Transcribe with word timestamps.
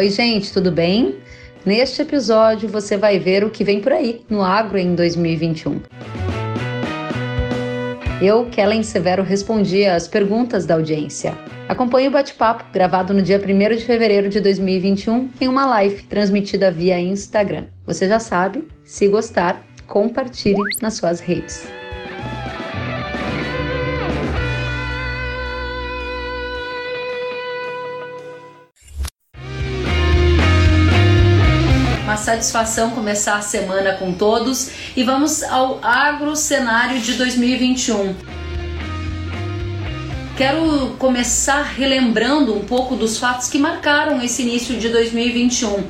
Oi, 0.00 0.08
gente, 0.08 0.50
tudo 0.50 0.72
bem? 0.72 1.16
Neste 1.62 2.00
episódio 2.00 2.66
você 2.66 2.96
vai 2.96 3.18
ver 3.18 3.44
o 3.44 3.50
que 3.50 3.62
vem 3.62 3.82
por 3.82 3.92
aí 3.92 4.24
no 4.30 4.42
agro 4.42 4.78
em 4.78 4.94
2021. 4.94 5.78
Eu, 8.22 8.46
Kellen 8.46 8.82
Severo, 8.82 9.22
respondi 9.22 9.84
às 9.84 10.08
perguntas 10.08 10.64
da 10.64 10.72
audiência. 10.72 11.36
Acompanhe 11.68 12.08
o 12.08 12.10
bate-papo 12.10 12.64
gravado 12.72 13.12
no 13.12 13.20
dia 13.20 13.36
1 13.38 13.76
de 13.76 13.84
fevereiro 13.84 14.30
de 14.30 14.40
2021 14.40 15.28
em 15.38 15.48
uma 15.48 15.66
live 15.66 16.02
transmitida 16.04 16.70
via 16.70 16.98
Instagram. 16.98 17.66
Você 17.84 18.08
já 18.08 18.18
sabe, 18.18 18.66
se 18.82 19.06
gostar, 19.06 19.62
compartilhe 19.86 20.62
nas 20.80 20.94
suas 20.94 21.20
redes. 21.20 21.68
Satisfação 32.30 32.90
começar 32.90 33.36
a 33.36 33.42
semana 33.42 33.94
com 33.94 34.12
todos 34.12 34.70
e 34.96 35.02
vamos 35.02 35.42
ao 35.42 35.80
agro 35.82 36.36
cenário 36.36 37.00
de 37.00 37.14
2021. 37.14 38.14
Quero 40.36 40.94
começar 40.96 41.62
relembrando 41.62 42.54
um 42.54 42.60
pouco 42.60 42.94
dos 42.94 43.18
fatos 43.18 43.48
que 43.48 43.58
marcaram 43.58 44.22
esse 44.22 44.42
início 44.42 44.78
de 44.78 44.88
2021. 44.90 45.84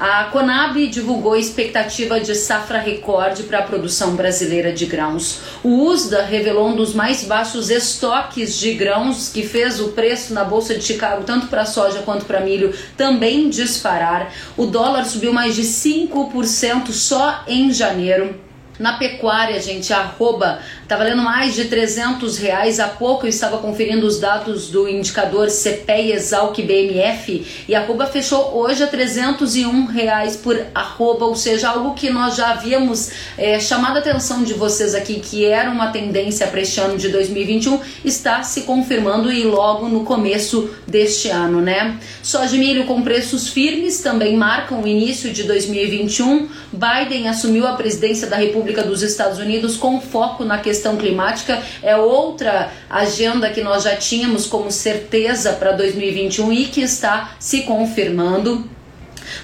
A 0.00 0.24
Conab 0.32 0.86
divulgou 0.86 1.36
expectativa 1.36 2.18
de 2.18 2.34
safra 2.34 2.78
recorde 2.78 3.42
para 3.42 3.58
a 3.58 3.62
produção 3.62 4.16
brasileira 4.16 4.72
de 4.72 4.86
grãos. 4.86 5.40
O 5.62 5.84
USDA 5.84 6.22
revelou 6.22 6.68
um 6.68 6.74
dos 6.74 6.94
mais 6.94 7.22
baixos 7.24 7.68
estoques 7.68 8.58
de 8.58 8.72
grãos, 8.72 9.28
que 9.28 9.42
fez 9.42 9.78
o 9.78 9.88
preço 9.88 10.32
na 10.32 10.42
Bolsa 10.42 10.74
de 10.74 10.82
Chicago, 10.82 11.24
tanto 11.24 11.48
para 11.48 11.66
soja 11.66 12.00
quanto 12.00 12.24
para 12.24 12.40
milho, 12.40 12.74
também 12.96 13.50
disparar. 13.50 14.32
O 14.56 14.64
dólar 14.64 15.04
subiu 15.04 15.34
mais 15.34 15.54
de 15.54 15.64
5% 15.64 16.92
só 16.92 17.44
em 17.46 17.70
janeiro. 17.70 18.40
Na 18.78 18.94
pecuária, 18.94 19.60
gente, 19.60 19.92
arroba 19.92 20.60
tá 20.90 20.96
valendo 20.96 21.22
mais 21.22 21.54
de 21.54 21.66
300 21.66 22.36
reais. 22.38 22.80
Há 22.80 22.88
pouco 22.88 23.24
eu 23.24 23.30
estava 23.30 23.58
conferindo 23.58 24.04
os 24.04 24.18
dados 24.18 24.70
do 24.70 24.88
indicador 24.88 25.46
CPE 25.46 26.10
Exalc 26.10 26.60
BMF 26.60 27.46
e 27.68 27.76
a 27.76 27.80
arroba 27.80 28.06
fechou 28.06 28.56
hoje 28.56 28.82
a 28.82 28.88
301 28.88 29.84
reais 29.84 30.36
por 30.36 30.60
arroba, 30.74 31.26
ou 31.26 31.36
seja, 31.36 31.68
algo 31.68 31.94
que 31.94 32.10
nós 32.10 32.34
já 32.34 32.50
havíamos 32.50 33.10
é, 33.38 33.60
chamado 33.60 33.98
a 33.98 34.00
atenção 34.00 34.42
de 34.42 34.52
vocês 34.52 34.92
aqui, 34.92 35.20
que 35.20 35.44
era 35.44 35.70
uma 35.70 35.92
tendência 35.92 36.48
para 36.48 36.60
este 36.60 36.80
ano 36.80 36.98
de 36.98 37.08
2021, 37.08 37.78
está 38.04 38.42
se 38.42 38.62
confirmando 38.62 39.30
e 39.30 39.44
logo 39.44 39.88
no 39.88 40.02
começo 40.02 40.70
deste 40.88 41.28
ano, 41.28 41.60
né? 41.60 42.00
Soja 42.20 42.56
e 42.56 42.58
milho 42.58 42.84
com 42.86 43.00
preços 43.00 43.46
firmes 43.46 44.00
também 44.00 44.36
marcam 44.36 44.82
o 44.82 44.88
início 44.88 45.32
de 45.32 45.44
2021. 45.44 46.48
Biden 46.72 47.28
assumiu 47.28 47.64
a 47.68 47.74
presidência 47.74 48.26
da 48.26 48.36
República 48.36 48.82
dos 48.82 49.02
Estados 49.02 49.38
Unidos 49.38 49.76
com 49.76 50.00
foco 50.00 50.44
na 50.44 50.58
questão 50.58 50.79
climática. 50.96 51.62
É 51.82 51.96
outra 51.96 52.72
agenda 52.88 53.50
que 53.50 53.62
nós 53.62 53.84
já 53.84 53.96
tínhamos 53.96 54.46
como 54.46 54.70
certeza 54.70 55.52
para 55.52 55.72
2021 55.72 56.52
e 56.52 56.64
que 56.66 56.80
está 56.80 57.32
se 57.38 57.62
confirmando. 57.62 58.68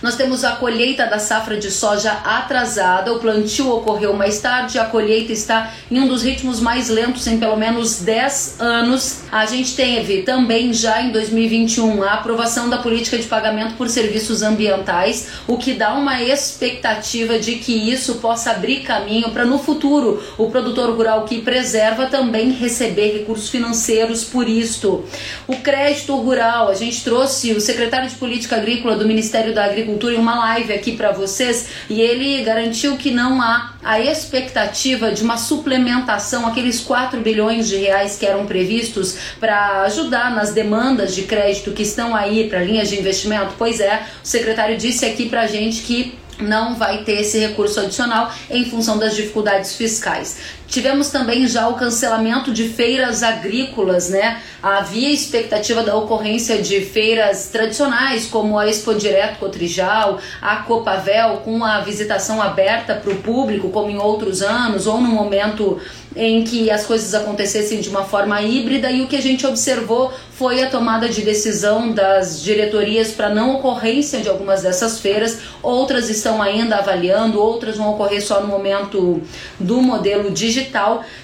Nós 0.03 0.17
temos 0.17 0.45
a 0.45 0.53
colheita 0.53 1.07
da 1.07 1.19
safra 1.19 1.57
de 1.57 1.71
soja 1.71 2.13
atrasada, 2.13 3.13
o 3.13 3.19
plantio 3.19 3.71
ocorreu 3.71 4.13
mais 4.13 4.41
tarde, 4.41 4.79
a 4.79 4.85
colheita 4.85 5.33
está 5.33 5.73
em 5.91 6.01
um 6.01 6.09
dos 6.09 6.23
ritmos 6.23 6.61
mais 6.61 6.89
lentos 6.89 7.27
em 7.27 7.39
pelo 7.39 7.57
menos 7.57 8.01
10 8.01 8.61
anos. 8.61 9.21
A 9.31 9.47
gente 9.47 9.75
teve 9.75 10.23
também 10.23 10.73
já 10.73 11.03
em 11.03 11.11
2021 11.11 12.03
a 12.03 12.15
aprovação 12.15 12.69
da 12.69 12.79
política 12.79 13.19
de 13.19 13.27
pagamento 13.27 13.75
por 13.75 13.89
serviços 13.89 14.43
ambientais, 14.43 15.29
o 15.47 15.57
que 15.57 15.75
dá 15.75 15.95
uma 15.95 16.23
expectativa 16.23 17.39
de 17.39 17.57
que 17.57 17.73
isso 17.91 18.17
possa 18.17 18.51
abrir 18.51 18.81
caminho 18.81 19.31
para 19.31 19.45
no 19.45 19.59
futuro 19.59 20.23
o 20.37 20.51
produtor 20.51 20.91
rural 20.95 21.25
que 21.25 21.41
preserva 21.41 22.07
também 22.07 22.51
receber 22.51 23.19
recursos 23.19 23.49
financeiros 23.49 24.25
por 24.25 24.49
isto. 24.49 25.05
O 25.47 25.57
crédito 25.57 26.17
rural, 26.17 26.69
a 26.69 26.75
gente 26.75 27.03
trouxe 27.05 27.53
o 27.53 27.61
secretário 27.61 28.09
de 28.09 28.17
Política 28.17 28.57
Agrícola 28.57 28.97
do 28.97 29.07
Ministério 29.07 29.55
da 29.55 29.65
Agricultura 29.65 29.76
Agricultura 29.77 30.15
em 30.15 30.19
uma 30.19 30.39
live 30.39 30.73
aqui 30.73 30.97
para 30.97 31.13
vocês 31.13 31.69
e 31.91 32.01
ele 32.01 32.43
garantiu 32.43 32.97
que 32.97 33.11
não 33.11 33.43
há 33.43 33.75
a 33.85 34.01
expectativa 34.01 35.13
de 35.13 35.23
uma 35.23 35.37
suplementação, 35.37 36.47
aqueles 36.47 36.81
4 36.81 37.21
bilhões 37.21 37.69
de 37.69 37.77
reais 37.77 38.17
que 38.17 38.25
eram 38.25 38.47
previstos 38.47 39.17
para 39.39 39.83
ajudar 39.83 40.35
nas 40.35 40.55
demandas 40.55 41.15
de 41.15 41.25
crédito 41.25 41.73
que 41.73 41.83
estão 41.83 42.17
aí 42.17 42.49
para 42.49 42.65
linhas 42.65 42.89
de 42.89 42.99
investimento. 42.99 43.53
Pois 43.59 43.79
é, 43.79 44.03
o 44.25 44.27
secretário 44.27 44.79
disse 44.79 45.05
aqui 45.05 45.29
para 45.29 45.47
gente 45.47 45.83
que 45.83 46.19
não 46.39 46.75
vai 46.75 47.05
ter 47.05 47.21
esse 47.21 47.39
recurso 47.39 47.81
adicional 47.81 48.33
em 48.51 48.65
função 48.65 48.99
das 48.99 49.15
dificuldades 49.15 49.77
fiscais. 49.77 50.39
Tivemos 50.69 51.09
também 51.11 51.47
já 51.47 51.69
o 51.69 51.75
cancelamento 51.75 52.53
de 52.53 52.69
feiras 52.69 53.23
agrícolas, 53.23 54.09
né? 54.09 54.43
Havia 54.63 55.11
expectativa 55.11 55.83
da 55.83 55.95
ocorrência 55.95 56.61
de 56.61 56.81
feiras 56.81 57.49
tradicionais, 57.49 58.27
como 58.27 58.59
a 58.59 58.67
Expo 58.67 58.95
Direto 58.95 59.39
Cotrijal, 59.39 60.19
a 60.43 60.57
Copavel, 60.57 61.39
com 61.45 61.65
a 61.65 61.81
visitação 61.81 62.43
aberta 62.43 62.95
para 62.95 63.13
o 63.13 63.17
público, 63.17 63.71
como 63.71 63.91
em 63.91 63.99
outros 63.99 64.43
anos, 64.43 64.87
ou 64.87 65.01
no 65.01 65.09
momento 65.09 65.81
em 66.17 66.43
que 66.43 66.71
as 66.71 66.87
coisas 66.87 67.15
acontecessem 67.15 67.79
de 67.81 67.91
uma 67.91 68.03
forma 68.03 68.41
híbrida 68.41 68.91
e 68.91 69.03
o 69.03 69.07
que 69.07 69.17
a 69.17 69.21
gente 69.21 69.47
observou 69.47 70.11
foi 70.33 70.63
a 70.63 70.71
tomada 70.71 71.09
de 71.09 71.21
decisão 71.21 71.93
das 71.93 72.43
diretorias 72.43 73.13
para 73.13 73.29
não 73.29 73.57
ocorrência 73.57 74.21
de 74.21 74.29
algumas 74.29 74.63
dessas 74.63 74.99
feiras, 74.99 75.39
outras 75.63 76.09
estão 76.09 76.41
ainda 76.41 76.77
avaliando, 76.77 77.41
outras 77.41 77.77
vão 77.77 77.93
ocorrer 77.93 78.25
só 78.25 78.41
no 78.41 78.49
momento 78.49 79.23
do 79.61 79.83
modelo 79.83 80.31
digital. 80.31 80.56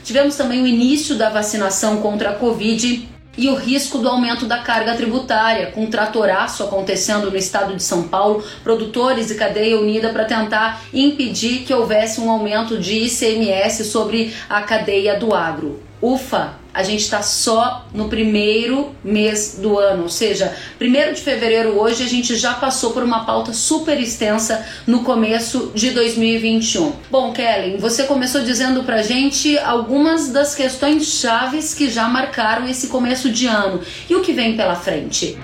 Tivemos 0.05 0.37
também 0.37 0.63
o 0.63 0.67
início 0.67 1.17
da 1.17 1.29
vacinação 1.29 1.99
contra 1.99 2.31
a 2.31 2.35
Covid 2.35 3.09
e 3.37 3.49
o 3.49 3.55
risco 3.55 3.99
do 3.99 4.09
aumento 4.09 4.47
da 4.47 4.59
carga 4.59 4.95
tributária, 4.95 5.71
com 5.73 5.85
um 5.85 5.91
tratoraço 5.91 6.63
acontecendo 6.63 7.31
no 7.31 7.37
estado 7.37 7.75
de 7.75 7.83
São 7.83 8.05
Paulo, 8.05 8.45
produtores 8.63 9.31
e 9.31 9.37
cadeia 9.37 9.79
unida 9.79 10.11
para 10.11 10.25
tentar 10.25 10.83
impedir 10.93 11.61
que 11.61 11.73
houvesse 11.73 12.21
um 12.21 12.31
aumento 12.31 12.79
de 12.79 13.07
ICMS 13.07 13.85
sobre 13.85 14.35
a 14.49 14.63
cadeia 14.63 15.19
do 15.19 15.35
agro. 15.35 15.92
Ufa, 16.03 16.55
a 16.75 16.83
gente 16.83 17.03
está 17.03 17.23
só 17.23 17.87
no 17.95 18.09
primeiro 18.09 18.93
mês 19.05 19.59
do 19.63 19.79
ano, 19.79 20.03
ou 20.03 20.09
seja, 20.09 20.53
primeiro 20.77 21.15
de 21.15 21.21
fevereiro 21.21 21.79
hoje 21.79 22.03
a 22.03 22.09
gente 22.09 22.35
já 22.35 22.55
passou 22.55 22.91
por 22.91 23.05
uma 23.05 23.25
pauta 23.25 23.53
super 23.53 24.01
extensa 24.01 24.67
no 24.85 25.05
começo 25.05 25.71
de 25.77 25.93
2021. 25.93 26.93
Bom, 27.09 27.33
Kellen, 27.33 27.77
você 27.77 28.03
começou 28.03 28.41
dizendo 28.41 28.83
pra 28.83 29.01
gente 29.01 29.57
algumas 29.61 30.31
das 30.31 30.57
questões 30.57 31.07
chaves 31.07 31.73
que 31.73 31.89
já 31.89 32.09
marcaram 32.09 32.69
esse 32.69 32.89
começo 32.89 33.31
de 33.31 33.47
ano 33.47 33.81
e 34.11 34.17
o 34.17 34.23
que 34.23 34.33
vem 34.33 34.57
pela 34.57 34.75
frente. 34.75 35.39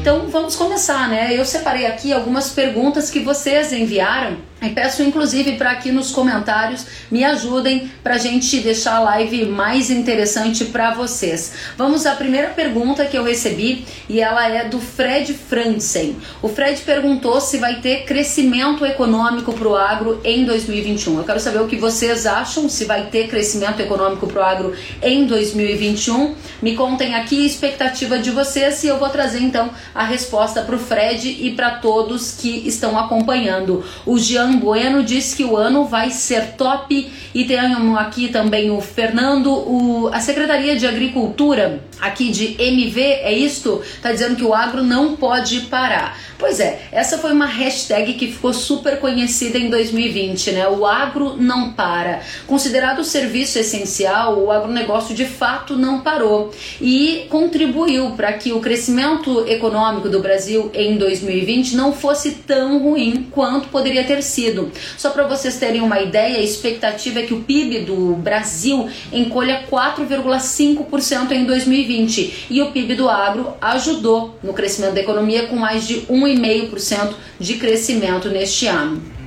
Então 0.00 0.26
vamos 0.26 0.56
começar, 0.56 1.08
né? 1.08 1.38
Eu 1.38 1.44
separei 1.44 1.86
aqui 1.86 2.12
algumas 2.12 2.50
perguntas 2.50 3.08
que 3.08 3.20
vocês 3.20 3.72
enviaram 3.72 4.47
e 4.60 4.70
peço 4.70 5.02
inclusive 5.02 5.52
para 5.52 5.70
aqui 5.70 5.92
nos 5.92 6.10
comentários 6.10 6.86
me 7.10 7.24
ajudem 7.24 7.90
para 8.02 8.14
a 8.14 8.18
gente 8.18 8.58
deixar 8.60 8.96
a 8.96 9.00
live 9.00 9.46
mais 9.46 9.90
interessante 9.90 10.64
para 10.66 10.94
vocês. 10.94 11.52
Vamos 11.76 12.06
à 12.06 12.14
primeira 12.14 12.48
pergunta 12.48 13.04
que 13.04 13.16
eu 13.16 13.22
recebi 13.22 13.84
e 14.08 14.20
ela 14.20 14.48
é 14.48 14.64
do 14.64 14.80
Fred 14.80 15.32
Franzen. 15.32 16.16
O 16.42 16.48
Fred 16.48 16.80
perguntou 16.82 17.40
se 17.40 17.58
vai 17.58 17.76
ter 17.76 18.04
crescimento 18.04 18.84
econômico 18.84 19.52
para 19.52 19.68
o 19.68 19.76
agro 19.76 20.20
em 20.24 20.44
2021. 20.44 21.18
Eu 21.18 21.24
quero 21.24 21.40
saber 21.40 21.60
o 21.60 21.68
que 21.68 21.76
vocês 21.76 22.26
acham, 22.26 22.68
se 22.68 22.84
vai 22.84 23.06
ter 23.06 23.28
crescimento 23.28 23.80
econômico 23.80 24.26
para 24.26 24.40
o 24.40 24.44
agro 24.44 24.74
em 25.02 25.26
2021. 25.26 26.34
Me 26.60 26.74
contem 26.74 27.14
aqui 27.14 27.44
a 27.44 27.46
expectativa 27.46 28.18
de 28.18 28.30
vocês 28.30 28.82
e 28.82 28.88
eu 28.88 28.98
vou 28.98 29.08
trazer 29.08 29.40
então 29.40 29.70
a 29.94 30.04
resposta 30.04 30.62
para 30.62 30.74
o 30.74 30.78
Fred 30.78 31.28
e 31.28 31.52
para 31.52 31.76
todos 31.76 32.32
que 32.32 32.66
estão 32.66 32.98
acompanhando. 32.98 33.84
O 34.04 34.18
Jean 34.18 34.47
Bueno 34.56 35.02
disse 35.02 35.36
que 35.36 35.44
o 35.44 35.56
ano 35.56 35.84
vai 35.84 36.10
ser 36.10 36.52
top 36.52 37.10
e 37.34 37.44
temos 37.44 37.98
aqui 37.98 38.28
também 38.28 38.70
o 38.70 38.80
Fernando, 38.80 39.52
o, 39.52 40.08
a 40.12 40.20
Secretaria 40.20 40.76
de 40.76 40.86
Agricultura 40.86 41.84
aqui 42.00 42.30
de 42.30 42.56
MV, 42.60 43.00
é 43.00 43.32
isto? 43.32 43.82
Tá 44.00 44.12
dizendo 44.12 44.36
que 44.36 44.44
o 44.44 44.54
agro 44.54 44.82
não 44.82 45.16
pode 45.16 45.60
parar. 45.62 46.18
Pois 46.38 46.60
é, 46.60 46.82
essa 46.92 47.18
foi 47.18 47.32
uma 47.32 47.46
hashtag 47.46 48.14
que 48.14 48.30
ficou 48.30 48.52
super 48.52 49.00
conhecida 49.00 49.58
em 49.58 49.68
2020, 49.68 50.52
né? 50.52 50.68
O 50.68 50.86
agro 50.86 51.36
não 51.36 51.72
para. 51.72 52.20
Considerado 52.46 53.02
serviço 53.02 53.58
essencial, 53.58 54.38
o 54.38 54.50
agronegócio 54.50 55.14
de 55.14 55.24
fato 55.24 55.76
não 55.76 56.00
parou 56.00 56.52
e 56.80 57.26
contribuiu 57.28 58.12
para 58.12 58.32
que 58.34 58.52
o 58.52 58.60
crescimento 58.60 59.46
econômico 59.48 60.08
do 60.08 60.20
Brasil 60.20 60.70
em 60.72 60.96
2020 60.96 61.74
não 61.74 61.92
fosse 61.92 62.30
tão 62.46 62.78
ruim 62.78 63.26
quanto 63.32 63.68
poderia 63.68 64.04
ter 64.04 64.22
sido 64.22 64.37
aquecido. 64.38 64.70
Só 64.96 65.10
para 65.10 65.26
vocês 65.26 65.56
terem 65.56 65.80
uma 65.80 66.00
ideia, 66.00 66.38
a 66.38 66.42
expectativa 66.42 67.20
é 67.20 67.22
que 67.24 67.34
o 67.34 67.40
PIB 67.40 67.80
do 67.80 68.14
Brasil 68.14 68.88
encolha 69.12 69.64
4,5% 69.70 71.32
em 71.32 71.44
2020 71.44 72.46
e 72.50 72.62
o 72.62 72.70
PIB 72.70 72.94
do 72.94 73.08
agro 73.08 73.54
ajudou 73.60 74.38
no 74.42 74.52
crescimento 74.52 74.94
da 74.94 75.00
economia 75.00 75.46
com 75.46 75.56
mais 75.56 75.86
de 75.86 76.02
1,5% 76.02 77.14
de 77.38 77.54
crescimento 77.54 78.28
neste 78.28 78.66
ano. 78.66 79.17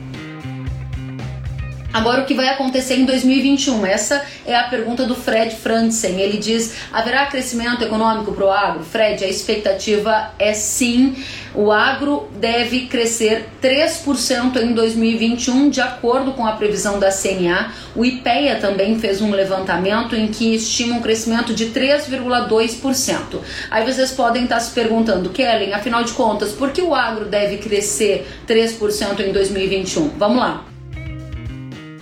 Agora, 1.93 2.21
o 2.21 2.25
que 2.25 2.33
vai 2.33 2.47
acontecer 2.47 2.95
em 2.95 3.05
2021? 3.05 3.85
Essa 3.85 4.23
é 4.45 4.55
a 4.55 4.63
pergunta 4.63 5.05
do 5.05 5.13
Fred 5.13 5.55
Franzen. 5.55 6.21
Ele 6.21 6.37
diz: 6.37 6.73
haverá 6.91 7.25
crescimento 7.25 7.83
econômico 7.83 8.31
para 8.31 8.45
o 8.45 8.49
agro? 8.49 8.83
Fred, 8.83 9.23
a 9.25 9.27
expectativa 9.27 10.31
é 10.39 10.53
sim. 10.53 11.15
O 11.53 11.69
agro 11.69 12.29
deve 12.39 12.87
crescer 12.87 13.49
3% 13.61 14.55
em 14.61 14.73
2021, 14.73 15.69
de 15.69 15.81
acordo 15.81 16.31
com 16.31 16.47
a 16.47 16.53
previsão 16.53 16.97
da 16.97 17.11
CNA. 17.11 17.73
O 17.93 18.05
IPEA 18.05 18.55
também 18.61 18.97
fez 18.97 19.21
um 19.21 19.31
levantamento 19.31 20.15
em 20.15 20.27
que 20.27 20.55
estima 20.55 20.95
um 20.95 21.01
crescimento 21.01 21.53
de 21.53 21.67
3,2%. 21.67 23.39
Aí 23.69 23.85
vocês 23.85 24.11
podem 24.11 24.45
estar 24.45 24.61
se 24.61 24.71
perguntando, 24.71 25.29
Kellen, 25.29 25.73
afinal 25.73 26.05
de 26.05 26.13
contas, 26.13 26.53
por 26.53 26.71
que 26.71 26.81
o 26.81 26.95
agro 26.95 27.25
deve 27.25 27.57
crescer 27.57 28.25
3% 28.47 29.19
em 29.19 29.33
2021? 29.33 30.07
Vamos 30.17 30.37
lá. 30.37 30.70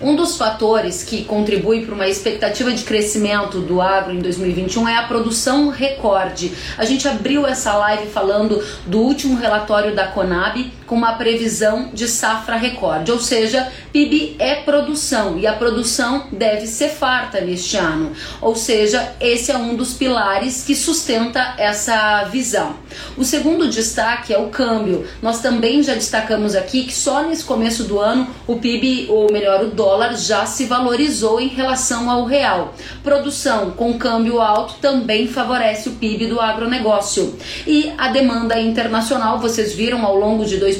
Um 0.00 0.16
dos 0.16 0.38
fatores 0.38 1.02
que 1.02 1.24
contribui 1.24 1.84
para 1.84 1.94
uma 1.94 2.08
expectativa 2.08 2.72
de 2.72 2.84
crescimento 2.84 3.60
do 3.60 3.82
agro 3.82 4.14
em 4.14 4.18
2021 4.18 4.88
é 4.88 4.96
a 4.96 5.02
produção 5.02 5.68
recorde. 5.68 6.52
A 6.78 6.86
gente 6.86 7.06
abriu 7.06 7.46
essa 7.46 7.74
live 7.74 8.06
falando 8.06 8.64
do 8.86 8.98
último 8.98 9.36
relatório 9.36 9.94
da 9.94 10.06
Conab 10.06 10.72
com 10.90 10.96
uma 10.96 11.12
previsão 11.12 11.90
de 11.94 12.08
safra 12.08 12.56
recorde, 12.56 13.12
ou 13.12 13.20
seja, 13.20 13.70
PIB 13.92 14.34
é 14.40 14.56
produção 14.56 15.38
e 15.38 15.46
a 15.46 15.52
produção 15.52 16.24
deve 16.32 16.66
ser 16.66 16.88
farta 16.88 17.40
neste 17.40 17.76
ano. 17.76 18.10
Ou 18.42 18.56
seja, 18.56 19.12
esse 19.20 19.52
é 19.52 19.56
um 19.56 19.76
dos 19.76 19.94
pilares 19.94 20.64
que 20.64 20.74
sustenta 20.74 21.54
essa 21.58 22.24
visão. 22.24 22.74
O 23.16 23.24
segundo 23.24 23.68
destaque 23.68 24.34
é 24.34 24.38
o 24.38 24.48
câmbio. 24.48 25.06
Nós 25.22 25.40
também 25.40 25.80
já 25.80 25.94
destacamos 25.94 26.56
aqui 26.56 26.82
que 26.82 26.92
só 26.92 27.22
nesse 27.22 27.44
começo 27.44 27.84
do 27.84 28.00
ano 28.00 28.26
o 28.48 28.56
PIB, 28.56 29.06
ou 29.10 29.30
melhor, 29.32 29.62
o 29.62 29.70
dólar 29.70 30.16
já 30.16 30.44
se 30.44 30.64
valorizou 30.64 31.40
em 31.40 31.46
relação 31.46 32.10
ao 32.10 32.24
real. 32.24 32.74
Produção 33.04 33.70
com 33.70 33.96
câmbio 33.96 34.40
alto 34.40 34.74
também 34.80 35.28
favorece 35.28 35.88
o 35.88 35.92
PIB 35.92 36.26
do 36.26 36.40
agronegócio. 36.40 37.36
E 37.64 37.92
a 37.96 38.08
demanda 38.08 38.60
internacional, 38.60 39.38
vocês 39.38 39.72
viram 39.72 40.04
ao 40.04 40.16
longo 40.16 40.44
de 40.44 40.56
2020 40.56 40.79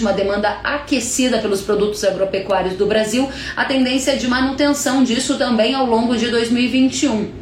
uma 0.00 0.12
demanda 0.12 0.60
aquecida 0.62 1.38
pelos 1.38 1.60
produtos 1.60 2.04
agropecuários 2.04 2.74
do 2.74 2.86
Brasil, 2.86 3.28
a 3.56 3.64
tendência 3.64 4.12
é 4.12 4.16
de 4.16 4.28
manutenção 4.28 5.02
disso 5.02 5.36
também 5.38 5.74
ao 5.74 5.86
longo 5.86 6.16
de 6.16 6.28
2021. 6.28 7.39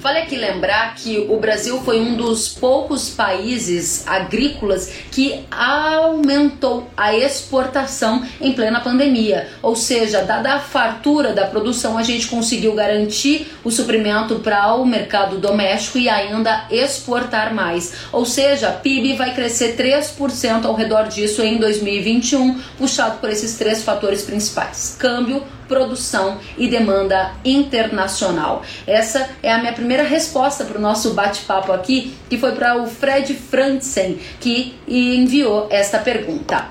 Vale 0.00 0.18
aqui 0.18 0.36
lembrar 0.36 0.94
que 0.94 1.26
o 1.28 1.38
Brasil 1.38 1.80
foi 1.80 2.00
um 2.00 2.14
dos 2.14 2.48
poucos 2.48 3.10
países 3.10 4.06
agrícolas 4.06 4.90
que 5.10 5.44
aumentou 5.50 6.88
a 6.96 7.14
exportação 7.14 8.26
em 8.40 8.52
plena 8.52 8.80
pandemia. 8.80 9.48
Ou 9.62 9.76
seja, 9.76 10.22
dada 10.22 10.54
a 10.54 10.60
fartura 10.60 11.32
da 11.32 11.46
produção, 11.46 11.96
a 11.98 12.02
gente 12.02 12.26
conseguiu 12.26 12.74
garantir 12.74 13.46
o 13.64 13.70
suprimento 13.70 14.36
para 14.36 14.74
o 14.74 14.84
mercado 14.84 15.38
doméstico 15.38 15.98
e 15.98 16.08
ainda 16.08 16.66
exportar 16.70 17.54
mais. 17.54 17.92
Ou 18.12 18.24
seja, 18.24 18.70
PIB 18.70 19.16
vai 19.16 19.34
crescer 19.34 19.76
3% 19.76 20.64
ao 20.64 20.74
redor 20.74 21.08
disso 21.08 21.42
em 21.42 21.58
2021, 21.58 22.58
puxado 22.76 23.18
por 23.18 23.30
esses 23.30 23.56
três 23.56 23.82
fatores 23.82 24.22
principais: 24.22 24.96
câmbio, 24.98 25.42
produção 25.68 26.38
e 26.56 26.66
demanda 26.66 27.32
internacional. 27.44 28.62
Essa 28.86 29.28
é 29.42 29.52
a 29.52 29.58
minha 29.58 29.72
primeira 29.72 30.02
resposta 30.02 30.64
para 30.64 30.78
o 30.78 30.80
nosso 30.80 31.14
bate-papo 31.14 31.70
aqui, 31.70 32.14
que 32.28 32.38
foi 32.38 32.52
para 32.52 32.82
o 32.82 32.86
Fred 32.86 33.34
Franzen, 33.34 34.18
que 34.40 34.74
enviou 34.88 35.68
esta 35.70 35.98
pergunta. 35.98 36.68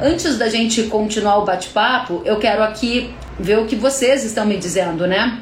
Antes 0.00 0.36
da 0.36 0.48
gente 0.48 0.82
continuar 0.84 1.38
o 1.38 1.44
bate-papo, 1.44 2.22
eu 2.24 2.36
quero 2.38 2.62
aqui 2.62 3.14
ver 3.38 3.58
o 3.58 3.66
que 3.66 3.76
vocês 3.76 4.24
estão 4.24 4.44
me 4.44 4.56
dizendo, 4.56 5.06
né? 5.06 5.38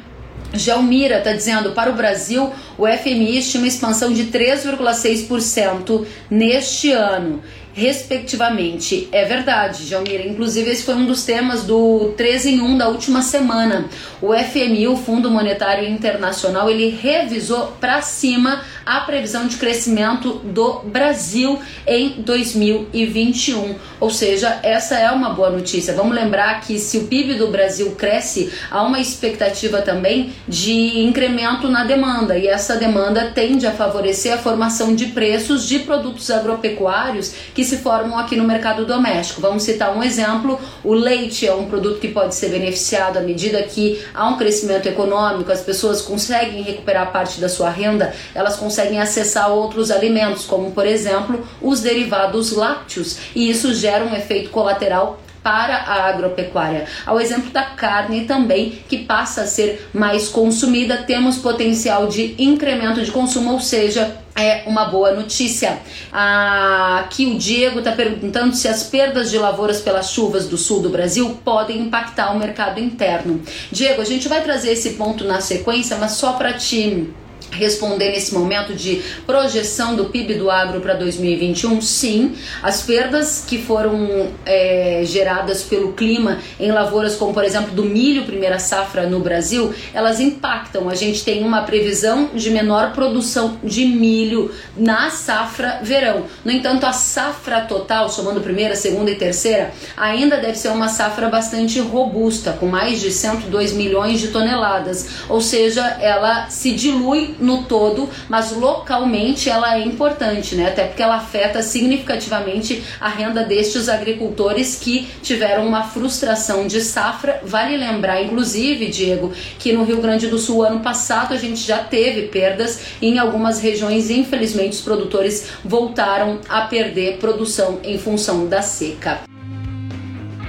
Jalmira 0.53 1.19
está 1.19 1.31
dizendo 1.31 1.71
para 1.71 1.89
o 1.89 1.93
Brasil 1.93 2.51
o 2.77 2.85
FMI 2.85 3.37
estima 3.37 3.67
expansão 3.67 4.11
de 4.11 4.25
3,6% 4.25 6.05
neste 6.29 6.91
ano 6.91 7.41
respectivamente. 7.73 9.07
É 9.11 9.25
verdade, 9.25 9.85
Jalmira. 9.85 10.27
Inclusive, 10.27 10.69
esse 10.69 10.83
foi 10.83 10.95
um 10.95 11.05
dos 11.05 11.23
temas 11.23 11.63
do 11.63 12.13
3 12.17 12.45
em 12.47 12.61
1 12.61 12.77
da 12.77 12.87
última 12.87 13.21
semana. 13.21 13.85
O 14.21 14.33
FMI, 14.33 14.87
o 14.87 14.97
Fundo 14.97 15.31
Monetário 15.31 15.87
Internacional, 15.87 16.69
ele 16.69 16.89
revisou 16.89 17.73
para 17.79 18.01
cima 18.01 18.61
a 18.85 19.01
previsão 19.01 19.47
de 19.47 19.57
crescimento 19.57 20.33
do 20.43 20.79
Brasil 20.85 21.59
em 21.87 22.21
2021. 22.21 23.75
Ou 23.99 24.09
seja, 24.09 24.59
essa 24.63 24.95
é 24.95 25.09
uma 25.11 25.29
boa 25.29 25.49
notícia. 25.49 25.93
Vamos 25.93 26.15
lembrar 26.15 26.61
que 26.61 26.77
se 26.77 26.97
o 26.97 27.07
PIB 27.07 27.35
do 27.35 27.47
Brasil 27.47 27.91
cresce, 27.91 28.51
há 28.69 28.83
uma 28.83 28.99
expectativa 28.99 29.81
também 29.81 30.33
de 30.47 30.99
incremento 30.99 31.69
na 31.69 31.83
demanda 31.83 32.37
e 32.37 32.47
essa 32.47 32.75
demanda 32.75 33.31
tende 33.33 33.65
a 33.65 33.71
favorecer 33.71 34.33
a 34.33 34.37
formação 34.37 34.95
de 34.95 35.07
preços 35.07 35.67
de 35.67 35.79
produtos 35.79 36.29
agropecuários 36.29 37.33
que 37.53 37.60
que 37.61 37.65
se 37.65 37.77
formam 37.77 38.17
aqui 38.17 38.35
no 38.35 38.43
mercado 38.43 38.87
doméstico. 38.87 39.39
Vamos 39.39 39.61
citar 39.61 39.95
um 39.95 40.01
exemplo: 40.01 40.59
o 40.83 40.93
leite 40.93 41.47
é 41.47 41.53
um 41.53 41.67
produto 41.67 41.99
que 41.99 42.07
pode 42.07 42.33
ser 42.33 42.49
beneficiado 42.49 43.17
à 43.17 43.21
medida 43.21 43.61
que 43.61 44.03
há 44.15 44.27
um 44.27 44.35
crescimento 44.35 44.87
econômico, 44.87 45.51
as 45.51 45.61
pessoas 45.61 46.01
conseguem 46.01 46.63
recuperar 46.63 47.11
parte 47.11 47.39
da 47.39 47.47
sua 47.47 47.69
renda, 47.69 48.15
elas 48.33 48.55
conseguem 48.55 48.99
acessar 48.99 49.51
outros 49.51 49.91
alimentos, 49.91 50.45
como 50.45 50.71
por 50.71 50.87
exemplo 50.87 51.45
os 51.61 51.81
derivados 51.81 52.51
lácteos, 52.51 53.17
e 53.35 53.51
isso 53.51 53.71
gera 53.75 54.03
um 54.03 54.15
efeito 54.15 54.49
colateral 54.49 55.20
para 55.43 55.75
a 55.75 56.05
agropecuária. 56.09 56.85
Ao 57.05 57.19
exemplo 57.19 57.49
da 57.51 57.63
carne 57.63 58.25
também, 58.25 58.79
que 58.87 58.99
passa 58.99 59.41
a 59.41 59.47
ser 59.47 59.89
mais 59.93 60.27
consumida, 60.27 60.97
temos 60.97 61.37
potencial 61.37 62.07
de 62.07 62.35
incremento 62.37 63.01
de 63.03 63.11
consumo, 63.11 63.53
ou 63.53 63.59
seja, 63.59 64.17
é 64.35 64.63
uma 64.65 64.85
boa 64.85 65.11
notícia. 65.13 65.79
Aqui 66.11 67.25
o 67.25 67.37
Diego 67.37 67.79
está 67.79 67.91
perguntando 67.91 68.55
se 68.55 68.67
as 68.67 68.83
perdas 68.83 69.29
de 69.29 69.37
lavouras 69.37 69.81
pelas 69.81 70.11
chuvas 70.11 70.47
do 70.47 70.57
sul 70.57 70.81
do 70.81 70.89
Brasil 70.89 71.37
podem 71.43 71.81
impactar 71.81 72.31
o 72.31 72.39
mercado 72.39 72.79
interno. 72.79 73.41
Diego, 73.71 74.01
a 74.01 74.05
gente 74.05 74.27
vai 74.27 74.41
trazer 74.41 74.71
esse 74.71 74.91
ponto 74.91 75.23
na 75.23 75.41
sequência, 75.41 75.97
mas 75.97 76.13
só 76.13 76.33
para 76.33 76.53
te 76.53 77.09
responder 77.51 78.11
nesse 78.11 78.33
momento 78.33 78.73
de 78.73 79.01
projeção 79.25 79.95
do 79.95 80.05
PIB 80.05 80.35
do 80.35 80.49
agro 80.49 80.81
para 80.81 80.93
2021, 80.93 81.81
sim, 81.81 82.33
as 82.61 82.81
perdas 82.81 83.43
que 83.47 83.57
foram 83.57 84.29
é, 84.45 85.01
geradas 85.05 85.63
pelo 85.63 85.93
clima 85.93 86.39
em 86.59 86.71
lavouras 86.71 87.15
como 87.15 87.33
por 87.33 87.43
exemplo 87.43 87.71
do 87.73 87.83
milho 87.83 88.23
primeira 88.23 88.59
safra 88.59 89.07
no 89.07 89.19
Brasil, 89.19 89.73
elas 89.93 90.19
impactam. 90.19 90.89
A 90.89 90.95
gente 90.95 91.23
tem 91.23 91.43
uma 91.43 91.63
previsão 91.63 92.29
de 92.33 92.49
menor 92.49 92.93
produção 92.93 93.57
de 93.63 93.85
milho 93.85 94.51
na 94.75 95.09
safra 95.09 95.79
verão. 95.83 96.25
No 96.43 96.51
entanto, 96.51 96.85
a 96.85 96.93
safra 96.93 97.61
total, 97.61 98.09
somando 98.09 98.41
primeira, 98.41 98.75
segunda 98.75 99.11
e 99.11 99.15
terceira, 99.15 99.71
ainda 99.95 100.37
deve 100.37 100.57
ser 100.57 100.69
uma 100.69 100.87
safra 100.87 101.29
bastante 101.29 101.79
robusta, 101.79 102.53
com 102.53 102.67
mais 102.67 102.99
de 102.99 103.11
102 103.11 103.73
milhões 103.73 104.19
de 104.19 104.29
toneladas, 104.29 105.07
ou 105.29 105.41
seja, 105.41 105.85
ela 105.99 106.49
se 106.49 106.71
dilui 106.71 107.35
no 107.41 107.63
todo, 107.63 108.09
mas 108.29 108.51
localmente 108.51 109.49
ela 109.49 109.77
é 109.77 109.81
importante, 109.81 110.55
né? 110.55 110.67
Até 110.67 110.85
porque 110.85 111.01
ela 111.01 111.15
afeta 111.15 111.61
significativamente 111.61 112.83
a 112.99 113.09
renda 113.09 113.43
destes 113.43 113.89
agricultores 113.89 114.75
que 114.75 115.07
tiveram 115.21 115.67
uma 115.67 115.83
frustração 115.83 116.67
de 116.67 116.81
safra. 116.81 117.41
Vale 117.43 117.75
lembrar, 117.75 118.21
inclusive, 118.21 118.87
Diego, 118.87 119.33
que 119.57 119.73
no 119.73 119.83
Rio 119.83 120.01
Grande 120.01 120.27
do 120.27 120.37
Sul 120.37 120.63
ano 120.63 120.79
passado 120.79 121.33
a 121.33 121.37
gente 121.37 121.61
já 121.61 121.79
teve 121.79 122.27
perdas 122.27 122.79
em 123.01 123.17
algumas 123.19 123.59
regiões, 123.59 124.09
infelizmente 124.09 124.73
os 124.73 124.81
produtores 124.81 125.47
voltaram 125.63 126.39
a 126.47 126.61
perder 126.61 127.17
produção 127.17 127.79
em 127.83 127.97
função 127.97 128.47
da 128.47 128.61
seca. 128.61 129.30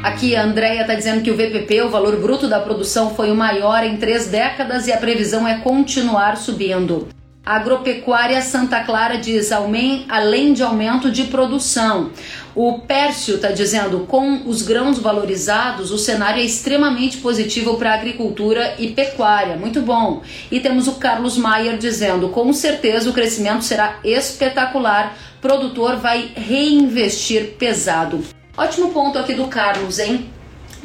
Aqui 0.03 0.35
a 0.35 0.43
Andrea 0.43 0.81
está 0.81 0.97
dizendo 0.97 1.23
que 1.23 1.31
o 1.31 1.37
VPP, 1.37 1.83
o 1.83 1.89
valor 1.89 2.17
bruto 2.17 2.49
da 2.49 2.59
produção, 2.59 3.15
foi 3.15 3.31
o 3.31 3.37
maior 3.37 3.85
em 3.85 3.97
três 3.97 4.27
décadas 4.27 4.89
e 4.89 4.93
a 4.93 4.97
previsão 4.97 5.47
é 5.47 5.59
continuar 5.59 6.37
subindo. 6.37 7.07
A 7.47 7.57
agropecuária 7.57 8.43
Santa 8.43 8.81
Clara 8.81 9.17
diz 9.17 9.53
além 9.53 10.53
de 10.53 10.63
aumento 10.63 11.09
de 11.09 11.25
produção. 11.25 12.11
O 12.53 12.81
Pércio 12.81 13.37
está 13.37 13.53
dizendo 13.53 14.01
com 14.01 14.43
os 14.45 14.63
grãos 14.63 14.99
valorizados, 14.99 15.93
o 15.93 15.99
cenário 15.99 16.41
é 16.41 16.45
extremamente 16.45 17.19
positivo 17.19 17.77
para 17.77 17.93
a 17.93 17.95
agricultura 17.95 18.75
e 18.81 18.89
pecuária. 18.89 19.57
Muito 19.57 19.81
bom. 19.81 20.23
E 20.51 20.59
temos 20.59 20.89
o 20.89 20.95
Carlos 20.95 21.39
Maier 21.39 21.79
dizendo 21.79 22.29
com 22.29 22.53
certeza 22.53 23.09
o 23.09 23.13
crescimento 23.13 23.63
será 23.63 24.01
espetacular. 24.03 25.17
Produtor 25.41 25.97
vai 25.97 26.31
reinvestir 26.35 27.55
pesado. 27.57 28.42
Ótimo 28.57 28.93
ponto 28.93 29.19
aqui 29.19 29.35
do 29.35 29.47
Carlos, 29.47 29.99
hein? 29.99 30.31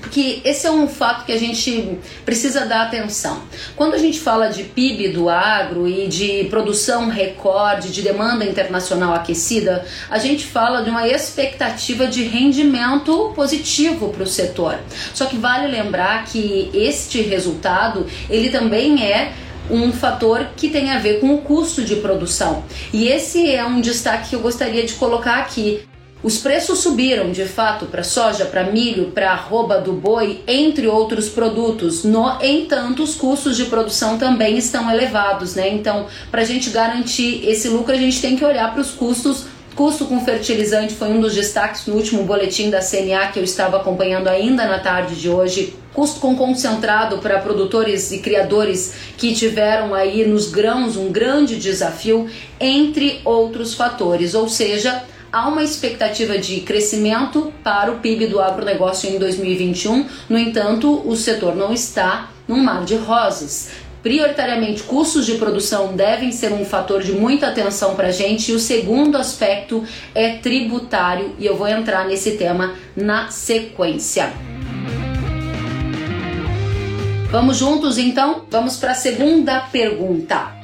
porque 0.08 0.42
esse 0.46 0.66
é 0.66 0.72
um 0.72 0.88
fato 0.88 1.26
que 1.26 1.32
a 1.32 1.38
gente 1.38 2.00
precisa 2.24 2.66
dar 2.66 2.84
atenção. 2.84 3.42
Quando 3.76 3.94
a 3.94 3.98
gente 3.98 4.20
fala 4.20 4.48
de 4.48 4.64
PIB 4.64 5.10
do 5.10 5.28
agro 5.30 5.88
e 5.88 6.08
de 6.08 6.46
produção 6.46 7.10
recorde, 7.10 7.92
de 7.92 8.02
demanda 8.02 8.46
internacional 8.46 9.14
aquecida, 9.14 9.86
a 10.10 10.18
gente 10.18 10.46
fala 10.46 10.82
de 10.82 10.90
uma 10.90 11.08
expectativa 11.08 12.08
de 12.08 12.24
rendimento 12.24 13.34
positivo 13.36 14.10
para 14.10 14.24
o 14.24 14.28
setor. 14.28 14.80
Só 15.14 15.26
que 15.26 15.38
vale 15.38 15.68
lembrar 15.68 16.24
que 16.26 16.70
este 16.74 17.22
resultado 17.22 18.08
ele 18.30 18.50
também 18.50 19.04
é 19.04 19.34
um 19.70 19.92
fator 19.92 20.48
que 20.56 20.70
tem 20.70 20.92
a 20.92 21.00
ver 21.00 21.20
com 21.20 21.34
o 21.34 21.40
custo 21.40 21.84
de 21.84 21.98
produção. 21.98 22.64
E 22.94 23.10
esse 23.10 23.52
é 23.54 23.66
um 23.66 23.82
destaque 23.82 24.30
que 24.30 24.36
eu 24.36 24.40
gostaria 24.40 24.86
de 24.86 24.94
colocar 24.94 25.40
aqui. 25.40 25.86
Os 26.24 26.40
preços 26.40 26.80
subiram 26.80 27.32
de 27.32 27.46
fato 27.46 27.86
para 27.86 28.04
soja, 28.04 28.46
para 28.46 28.64
milho, 28.64 29.12
para 29.12 29.32
arroba 29.32 29.80
do 29.80 29.94
boi, 29.94 30.42
entre 30.48 30.88
outros 30.88 31.30
produtos. 31.30 32.04
No 32.04 32.38
entanto, 32.42 33.04
os 33.04 33.14
custos 33.14 33.56
de 33.56 33.66
produção 33.66 34.18
também 34.18 34.58
estão 34.58 34.92
elevados, 34.92 35.54
né? 35.54 35.70
Então, 35.70 36.08
para 36.32 36.42
a 36.42 36.46
gente 36.46 36.72
garantir 36.72 37.48
esse 37.48 37.70
lucro, 37.70 37.94
a 37.94 37.98
gente 37.98 38.20
tem 38.20 38.36
que 38.36 38.44
olhar 38.44 38.72
para 38.72 38.82
os 38.82 38.92
custos 38.92 39.46
Custo 39.78 40.06
com 40.06 40.26
fertilizante 40.26 40.96
foi 40.96 41.10
um 41.10 41.22
dos 41.22 41.36
destaques 41.36 41.86
no 41.86 41.94
último 41.94 42.24
boletim 42.24 42.72
da 42.72 42.80
CNA 42.80 43.28
que 43.28 43.38
eu 43.38 43.44
estava 43.44 43.78
acompanhando 43.78 44.28
ainda 44.28 44.66
na 44.66 44.80
tarde 44.80 45.14
de 45.14 45.30
hoje. 45.30 45.76
Custo 45.94 46.20
com 46.20 46.36
concentrado 46.36 47.20
para 47.20 47.38
produtores 47.38 48.12
e 48.12 48.18
criadores 48.18 48.96
que 49.16 49.36
tiveram 49.36 49.94
aí 49.94 50.26
nos 50.26 50.50
grãos 50.50 50.98
um 50.98 51.12
grande 51.12 51.58
desafio, 51.58 52.28
entre 52.60 53.22
outros 53.24 53.76
fatores. 53.76 54.34
Ou 54.34 54.50
seja, 54.50 55.04
há 55.38 55.48
uma 55.48 55.64
expectativa 55.64 56.36
de 56.40 56.62
crescimento 56.62 57.54
para 57.64 57.92
o 57.92 58.00
PIB 58.00 58.26
do 58.26 58.42
agronegócio 58.42 59.08
em 59.08 59.20
2021, 59.20 60.08
no 60.28 60.36
entanto, 60.36 61.08
o 61.08 61.16
setor 61.16 61.56
não 61.56 61.72
está 61.72 62.32
num 62.48 62.58
mar 62.58 62.84
de 62.84 62.96
rosas. 62.96 63.70
Prioritariamente, 64.02 64.82
custos 64.82 65.28
de 65.28 65.36
produção 65.36 65.96
devem 65.96 66.32
ser 66.32 66.52
um 66.52 66.66
fator 66.66 67.04
de 67.04 67.12
muita 67.12 67.50
atenção 67.50 67.94
para 67.94 68.08
a 68.08 68.12
gente. 68.12 68.52
E 68.52 68.56
o 68.56 68.60
segundo 68.60 69.16
aspecto 69.16 69.86
é 70.16 70.38
tributário, 70.38 71.36
e 71.38 71.46
eu 71.46 71.56
vou 71.56 71.68
entrar 71.68 72.08
nesse 72.08 72.32
tema 72.32 72.74
na 72.96 73.30
sequência. 73.30 74.34
Vamos 77.30 77.58
juntos 77.58 78.00
então? 78.00 78.46
Vamos 78.50 78.78
para 78.78 78.92
a 78.92 78.96
segunda 78.96 79.60
pergunta. 79.72 80.57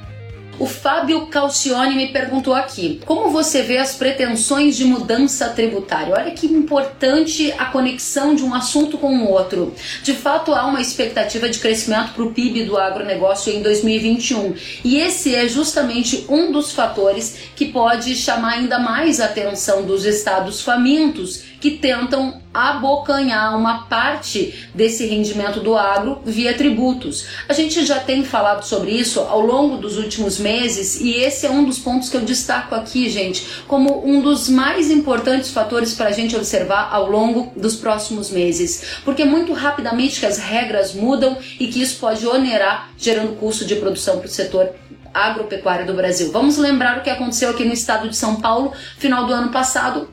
O 0.60 0.68
Fábio 0.68 1.26
Calcione 1.28 1.96
me 1.96 2.10
perguntou 2.10 2.54
aqui: 2.54 3.02
como 3.06 3.30
você 3.32 3.64
vê 3.64 3.80
as 3.80 3.96
pretensões 3.96 4.76
de 4.76 4.86
mudança 4.86 5.50
tributária? 5.50 6.14
Olha 6.14 6.32
que 6.32 6.46
importante 6.46 7.52
a 7.58 7.66
conexão 7.66 8.36
de 8.36 8.44
um 8.44 8.54
assunto 8.54 8.98
com 8.98 9.18
o 9.18 9.32
outro. 9.32 9.74
De 10.04 10.14
fato, 10.14 10.54
há 10.54 10.66
uma 10.68 10.80
expectativa 10.80 11.50
de 11.50 11.60
crescimento 11.60 12.14
para 12.14 12.24
o 12.24 12.32
PIB 12.32 12.66
do 12.66 12.78
agronegócio 12.78 13.52
em 13.52 13.64
2021 13.64 14.54
e 14.84 14.98
esse 14.98 15.34
é 15.34 15.48
justamente 15.48 16.26
um 16.30 16.52
dos 16.52 16.72
fatores 16.72 17.36
que 17.56 17.66
pode 17.66 18.16
chamar 18.16 18.54
ainda 18.54 18.78
mais 18.78 19.20
a 19.20 19.26
atenção 19.26 19.84
dos 19.84 20.06
estados 20.06 20.62
famintos 20.62 21.53
que 21.64 21.72
tentam 21.72 22.42
abocanhar 22.54 23.58
uma 23.58 23.86
parte 23.86 24.68
desse 24.76 25.06
rendimento 25.06 25.62
do 25.62 25.78
agro 25.78 26.22
via 26.26 26.54
tributos. 26.54 27.26
A 27.48 27.54
gente 27.54 27.86
já 27.86 28.02
tem 28.02 28.26
falado 28.26 28.66
sobre 28.66 28.92
isso 28.92 29.22
ao 29.22 29.40
longo 29.40 29.78
dos 29.78 29.98
últimos 29.98 30.38
meses 30.38 31.00
e 31.00 31.14
esse 31.14 31.46
é 31.46 31.50
um 31.50 31.64
dos 31.64 31.80
pontos 31.80 32.10
que 32.10 32.18
eu 32.18 32.22
destaco 32.22 32.76
aqui, 32.76 33.10
gente, 33.10 33.64
como 33.66 34.06
um 34.06 34.20
dos 34.20 34.50
mais 34.50 34.92
importantes 34.92 35.52
fatores 35.52 35.94
para 35.94 36.10
a 36.10 36.12
gente 36.12 36.36
observar 36.36 36.90
ao 36.92 37.10
longo 37.10 37.54
dos 37.58 37.78
próximos 37.78 38.30
meses, 38.30 39.00
porque 39.06 39.24
muito 39.24 39.54
rapidamente 39.54 40.20
que 40.20 40.26
as 40.26 40.38
regras 40.38 40.94
mudam 40.94 41.38
e 41.58 41.68
que 41.68 41.82
isso 41.82 41.98
pode 41.98 42.28
onerar, 42.28 42.90
gerando 42.98 43.38
custo 43.38 43.64
de 43.64 43.78
produção 43.78 44.18
para 44.18 44.28
o 44.28 44.30
setor 44.30 44.70
agropecuário 45.14 45.86
do 45.86 45.94
Brasil. 45.94 46.30
Vamos 46.30 46.58
lembrar 46.58 46.98
o 46.98 47.02
que 47.04 47.10
aconteceu 47.10 47.52
aqui 47.52 47.64
no 47.64 47.74
estado 47.74 48.10
de 48.10 48.18
São 48.18 48.42
Paulo, 48.42 48.74
final 48.98 49.26
do 49.26 49.32
ano 49.32 49.50
passado, 49.50 50.10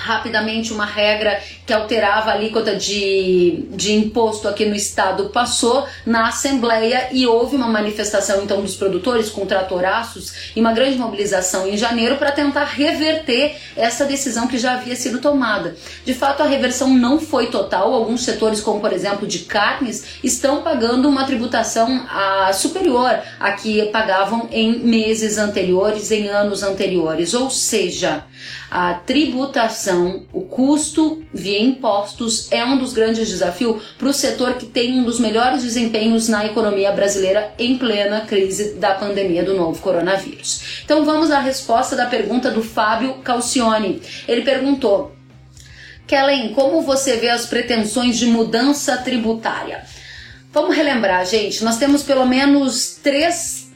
rapidamente 0.00 0.72
uma 0.72 0.86
regra 0.86 1.40
que 1.66 1.72
alterava 1.72 2.30
a 2.30 2.32
alíquota 2.32 2.74
de, 2.74 3.64
de 3.70 3.92
imposto 3.92 4.48
aqui 4.48 4.64
no 4.64 4.74
estado 4.74 5.28
passou 5.28 5.86
na 6.06 6.28
Assembleia 6.28 7.08
e 7.12 7.26
houve 7.26 7.54
uma 7.54 7.68
manifestação 7.68 8.42
então 8.42 8.62
dos 8.62 8.74
produtores 8.74 9.28
com 9.28 9.44
tratoraços 9.44 10.52
e 10.56 10.60
uma 10.60 10.72
grande 10.72 10.96
mobilização 10.96 11.68
em 11.68 11.76
janeiro 11.76 12.16
para 12.16 12.32
tentar 12.32 12.64
reverter 12.64 13.56
essa 13.76 14.04
decisão 14.04 14.46
que 14.46 14.58
já 14.58 14.72
havia 14.72 14.96
sido 14.96 15.20
tomada. 15.20 15.76
De 16.04 16.14
fato, 16.14 16.42
a 16.42 16.46
reversão 16.46 16.88
não 16.88 17.20
foi 17.20 17.48
total. 17.48 17.92
Alguns 17.92 18.22
setores, 18.24 18.60
como 18.60 18.80
por 18.80 18.92
exemplo 18.92 19.26
de 19.26 19.40
carnes, 19.40 20.18
estão 20.24 20.62
pagando 20.62 21.08
uma 21.08 21.24
tributação 21.24 22.06
a, 22.08 22.48
ah, 22.48 22.52
superior 22.52 23.20
à 23.38 23.52
que 23.52 23.84
pagavam 23.86 24.48
em 24.50 24.78
meses 24.78 25.36
anteriores, 25.36 26.10
em 26.10 26.28
anos 26.28 26.62
anteriores. 26.62 27.34
Ou 27.34 27.50
seja, 27.50 28.24
a 28.70 28.94
tributação, 28.94 30.22
o 30.32 30.42
custo 30.42 31.24
via 31.34 31.60
impostos 31.60 32.50
é 32.52 32.64
um 32.64 32.78
dos 32.78 32.92
grandes 32.92 33.28
desafios 33.28 33.82
para 33.98 34.08
o 34.08 34.12
setor 34.12 34.54
que 34.54 34.66
tem 34.66 35.00
um 35.00 35.02
dos 35.02 35.18
melhores 35.18 35.64
desempenhos 35.64 36.28
na 36.28 36.46
economia 36.46 36.92
brasileira 36.92 37.52
em 37.58 37.76
plena 37.76 38.20
crise 38.20 38.74
da 38.74 38.94
pandemia 38.94 39.42
do 39.42 39.54
novo 39.54 39.82
coronavírus. 39.82 40.82
Então 40.84 41.04
vamos 41.04 41.32
à 41.32 41.40
resposta 41.40 41.96
da 41.96 42.06
pergunta 42.06 42.48
do 42.48 42.62
Fábio 42.62 43.14
Calcione. 43.24 44.00
Ele 44.28 44.42
perguntou: 44.42 45.16
Kellen, 46.06 46.54
como 46.54 46.80
você 46.80 47.16
vê 47.16 47.28
as 47.28 47.46
pretensões 47.46 48.16
de 48.16 48.26
mudança 48.26 48.96
tributária? 48.98 49.84
Vamos 50.52 50.76
relembrar, 50.76 51.26
gente. 51.26 51.64
Nós 51.64 51.76
temos 51.76 52.04
pelo 52.04 52.24
menos 52.24 52.98
três, 53.02 53.70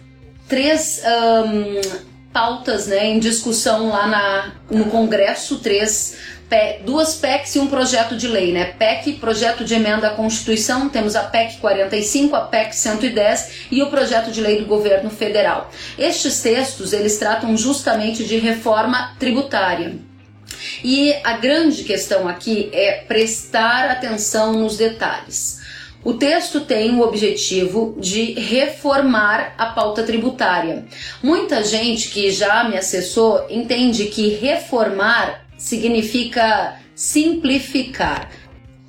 três 0.48 1.02
um, 1.04 2.13
pautas 2.34 2.88
né, 2.88 3.06
em 3.06 3.20
discussão 3.20 3.90
lá 3.90 4.08
na, 4.08 4.52
no 4.68 4.86
Congresso, 4.86 5.60
três, 5.60 6.18
duas 6.84 7.14
PECs 7.14 7.54
e 7.54 7.58
um 7.60 7.68
projeto 7.68 8.16
de 8.16 8.26
lei, 8.26 8.52
né? 8.52 8.74
PEC, 8.76 9.14
projeto 9.14 9.64
de 9.64 9.74
emenda 9.74 10.08
à 10.08 10.10
Constituição, 10.10 10.88
temos 10.88 11.14
a 11.14 11.22
PEC 11.22 11.58
45, 11.58 12.34
a 12.34 12.40
PEC 12.42 12.74
110 12.74 13.52
e 13.70 13.82
o 13.82 13.88
projeto 13.88 14.30
de 14.30 14.40
lei 14.40 14.58
do 14.58 14.66
governo 14.66 15.10
federal. 15.10 15.70
Estes 15.96 16.42
textos, 16.42 16.92
eles 16.92 17.18
tratam 17.18 17.56
justamente 17.56 18.24
de 18.24 18.36
reforma 18.36 19.14
tributária. 19.18 19.94
E 20.82 21.14
a 21.24 21.36
grande 21.36 21.84
questão 21.84 22.28
aqui 22.28 22.68
é 22.72 23.04
prestar 23.06 23.90
atenção 23.90 24.52
nos 24.54 24.76
detalhes. 24.76 25.63
O 26.04 26.12
texto 26.12 26.60
tem 26.60 26.94
o 26.96 27.00
objetivo 27.00 27.96
de 27.98 28.34
reformar 28.34 29.54
a 29.56 29.66
pauta 29.66 30.02
tributária. 30.02 30.84
Muita 31.22 31.64
gente 31.64 32.10
que 32.10 32.30
já 32.30 32.68
me 32.68 32.76
acessou 32.76 33.46
entende 33.48 34.04
que 34.06 34.28
reformar 34.34 35.46
significa 35.56 36.78
simplificar 36.94 38.30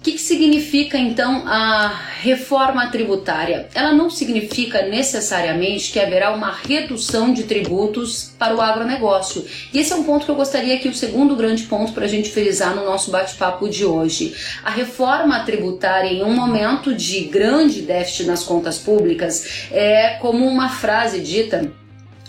que, 0.05 0.11
que 0.11 0.21
significa 0.21 0.99
então 0.99 1.47
a 1.47 1.87
reforma 2.21 2.91
tributária? 2.91 3.67
Ela 3.73 3.91
não 3.91 4.07
significa 4.07 4.83
necessariamente 4.83 5.91
que 5.91 5.99
haverá 5.99 6.31
uma 6.31 6.51
redução 6.51 7.33
de 7.33 7.43
tributos 7.43 8.31
para 8.37 8.55
o 8.55 8.61
agronegócio. 8.61 9.43
E 9.73 9.79
esse 9.79 9.91
é 9.91 9.95
um 9.95 10.03
ponto 10.03 10.23
que 10.23 10.29
eu 10.29 10.35
gostaria 10.35 10.77
que 10.77 10.87
o 10.87 10.93
segundo 10.93 11.35
grande 11.35 11.63
ponto 11.63 11.91
para 11.91 12.05
a 12.05 12.07
gente 12.07 12.29
frisar 12.29 12.75
no 12.75 12.85
nosso 12.85 13.09
bate-papo 13.09 13.67
de 13.67 13.83
hoje. 13.83 14.35
A 14.63 14.69
reforma 14.69 15.43
tributária, 15.43 16.09
em 16.09 16.23
um 16.23 16.35
momento 16.35 16.93
de 16.93 17.21
grande 17.21 17.81
déficit 17.81 18.27
nas 18.27 18.43
contas 18.43 18.77
públicas, 18.77 19.67
é 19.71 20.19
como 20.21 20.45
uma 20.47 20.69
frase 20.69 21.19
dita 21.19 21.73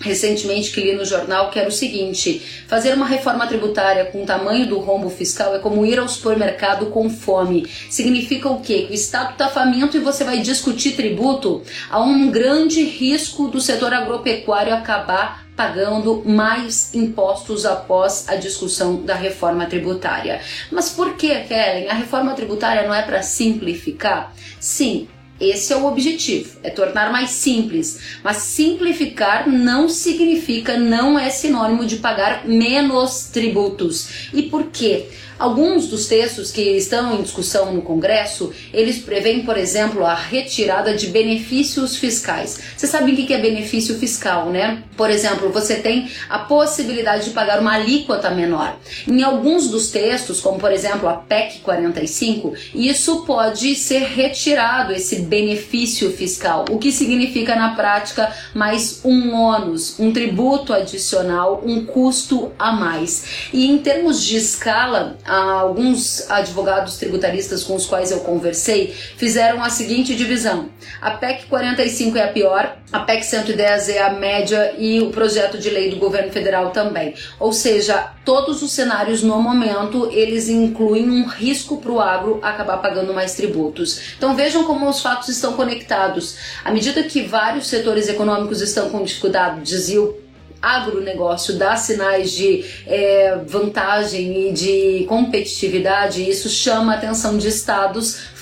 recentemente 0.00 0.70
que 0.70 0.80
li 0.80 0.94
no 0.94 1.04
jornal 1.04 1.50
que 1.50 1.58
era 1.58 1.68
o 1.68 1.72
seguinte: 1.72 2.40
fazer 2.66 2.94
uma 2.94 3.06
reforma 3.06 3.46
tributária 3.46 4.04
com 4.06 4.22
o 4.22 4.26
tamanho 4.26 4.66
do 4.66 4.78
rombo 4.78 5.08
fiscal 5.10 5.54
é 5.54 5.58
como 5.58 5.84
ir 5.84 5.98
ao 5.98 6.08
supermercado 6.08 6.86
com 6.86 7.08
fome. 7.08 7.66
Significa 7.90 8.48
o 8.48 8.60
quê? 8.60 8.84
Que 8.86 8.92
o 8.92 8.94
Estado 8.94 9.32
está 9.32 9.48
faminto 9.48 9.96
e 9.96 10.00
você 10.00 10.24
vai 10.24 10.40
discutir 10.40 10.92
tributo. 10.92 11.62
Há 11.90 12.00
um 12.00 12.30
grande 12.30 12.82
risco 12.84 13.48
do 13.48 13.60
setor 13.60 13.92
agropecuário 13.92 14.74
acabar 14.74 15.46
pagando 15.56 16.22
mais 16.26 16.94
impostos 16.94 17.64
após 17.64 18.28
a 18.28 18.36
discussão 18.36 19.02
da 19.02 19.14
reforma 19.14 19.64
tributária. 19.64 20.42
Mas 20.70 20.90
por 20.90 21.14
que, 21.14 21.34
Kellen? 21.44 21.88
A 21.88 21.94
reforma 21.94 22.34
tributária 22.34 22.86
não 22.86 22.94
é 22.94 23.00
para 23.00 23.22
simplificar? 23.22 24.34
Sim, 24.60 25.08
esse 25.40 25.72
é 25.72 25.76
o 25.76 25.86
objetivo, 25.86 26.58
é 26.62 26.70
tornar 26.70 27.12
mais 27.12 27.30
simples. 27.30 28.18
Mas 28.22 28.38
simplificar 28.38 29.48
não 29.48 29.88
significa, 29.88 30.78
não 30.78 31.18
é 31.18 31.30
sinônimo 31.30 31.84
de 31.84 31.96
pagar 31.96 32.46
menos 32.46 33.28
tributos. 33.32 34.30
E 34.32 34.42
por 34.42 34.64
quê? 34.64 35.08
Alguns 35.38 35.88
dos 35.88 36.06
textos 36.06 36.50
que 36.50 36.62
estão 36.62 37.18
em 37.18 37.22
discussão 37.22 37.72
no 37.72 37.82
Congresso, 37.82 38.52
eles 38.72 38.98
prevêem, 38.98 39.44
por 39.44 39.58
exemplo, 39.58 40.04
a 40.04 40.14
retirada 40.14 40.96
de 40.96 41.08
benefícios 41.08 41.96
fiscais. 41.96 42.58
Você 42.74 42.86
sabe 42.86 43.12
o 43.12 43.16
que 43.16 43.34
é 43.34 43.38
benefício 43.38 43.98
fiscal, 43.98 44.48
né? 44.48 44.82
Por 44.96 45.10
exemplo, 45.10 45.50
você 45.50 45.76
tem 45.76 46.10
a 46.28 46.38
possibilidade 46.38 47.26
de 47.26 47.30
pagar 47.30 47.60
uma 47.60 47.74
alíquota 47.74 48.30
menor. 48.30 48.78
Em 49.06 49.22
alguns 49.22 49.68
dos 49.68 49.90
textos, 49.90 50.40
como 50.40 50.58
por 50.58 50.72
exemplo 50.72 51.06
a 51.06 51.14
PEC 51.14 51.60
45, 51.60 52.54
isso 52.74 53.24
pode 53.24 53.74
ser 53.74 54.04
retirado, 54.04 54.92
esse 54.92 55.16
benefício 55.22 56.10
fiscal, 56.12 56.64
o 56.70 56.78
que 56.78 56.90
significa 56.90 57.54
na 57.54 57.74
prática 57.74 58.32
mais 58.54 59.00
um 59.04 59.34
ônus, 59.34 60.00
um 60.00 60.12
tributo 60.12 60.72
adicional, 60.72 61.62
um 61.64 61.84
custo 61.84 62.52
a 62.58 62.72
mais. 62.72 63.48
E 63.52 63.66
em 63.66 63.78
termos 63.78 64.24
de 64.24 64.36
escala, 64.36 65.18
alguns 65.26 66.30
advogados 66.30 66.96
tributaristas 66.96 67.64
com 67.64 67.74
os 67.74 67.86
quais 67.86 68.10
eu 68.10 68.20
conversei 68.20 68.94
fizeram 69.16 69.62
a 69.62 69.70
seguinte 69.70 70.14
divisão: 70.14 70.68
a 71.00 71.12
PEC 71.12 71.46
45 71.46 72.16
é 72.16 72.24
a 72.24 72.28
pior, 72.28 72.76
a 72.92 73.00
PEC 73.00 73.24
110 73.24 73.88
é 73.88 74.02
a 74.02 74.10
média 74.10 74.74
e 74.78 75.00
o 75.00 75.10
projeto 75.10 75.58
de 75.58 75.70
lei 75.70 75.90
do 75.90 75.96
governo 75.96 76.32
federal 76.32 76.70
também. 76.70 77.14
Ou 77.40 77.52
seja, 77.52 78.12
todos 78.24 78.62
os 78.62 78.72
cenários 78.72 79.22
no 79.22 79.40
momento 79.40 80.10
eles 80.12 80.48
incluem 80.48 81.10
um 81.10 81.26
risco 81.26 81.78
para 81.78 81.92
o 81.92 82.00
agro 82.00 82.38
acabar 82.42 82.78
pagando 82.78 83.12
mais 83.12 83.34
tributos. 83.34 84.14
Então 84.16 84.36
vejam 84.36 84.64
como 84.64 84.88
os 84.88 85.00
fatos 85.00 85.28
estão 85.28 85.54
conectados. 85.54 86.36
À 86.64 86.70
medida 86.70 87.02
que 87.02 87.22
vários 87.22 87.66
setores 87.66 88.08
econômicos 88.08 88.60
estão 88.60 88.90
com 88.90 89.02
dificuldade, 89.02 89.62
dizia 89.62 90.00
o 90.00 90.25
agronegócio 90.66 91.56
dá 91.56 91.76
sinais 91.76 92.32
de 92.32 92.64
é, 92.86 93.38
vantagem 93.46 94.48
e 94.48 94.52
de 94.52 95.04
competitividade, 95.08 96.28
isso 96.28 96.48
chama 96.48 96.92
a 96.92 96.96
atenção 96.96 97.38
de 97.38 97.48
estados 97.48 98.35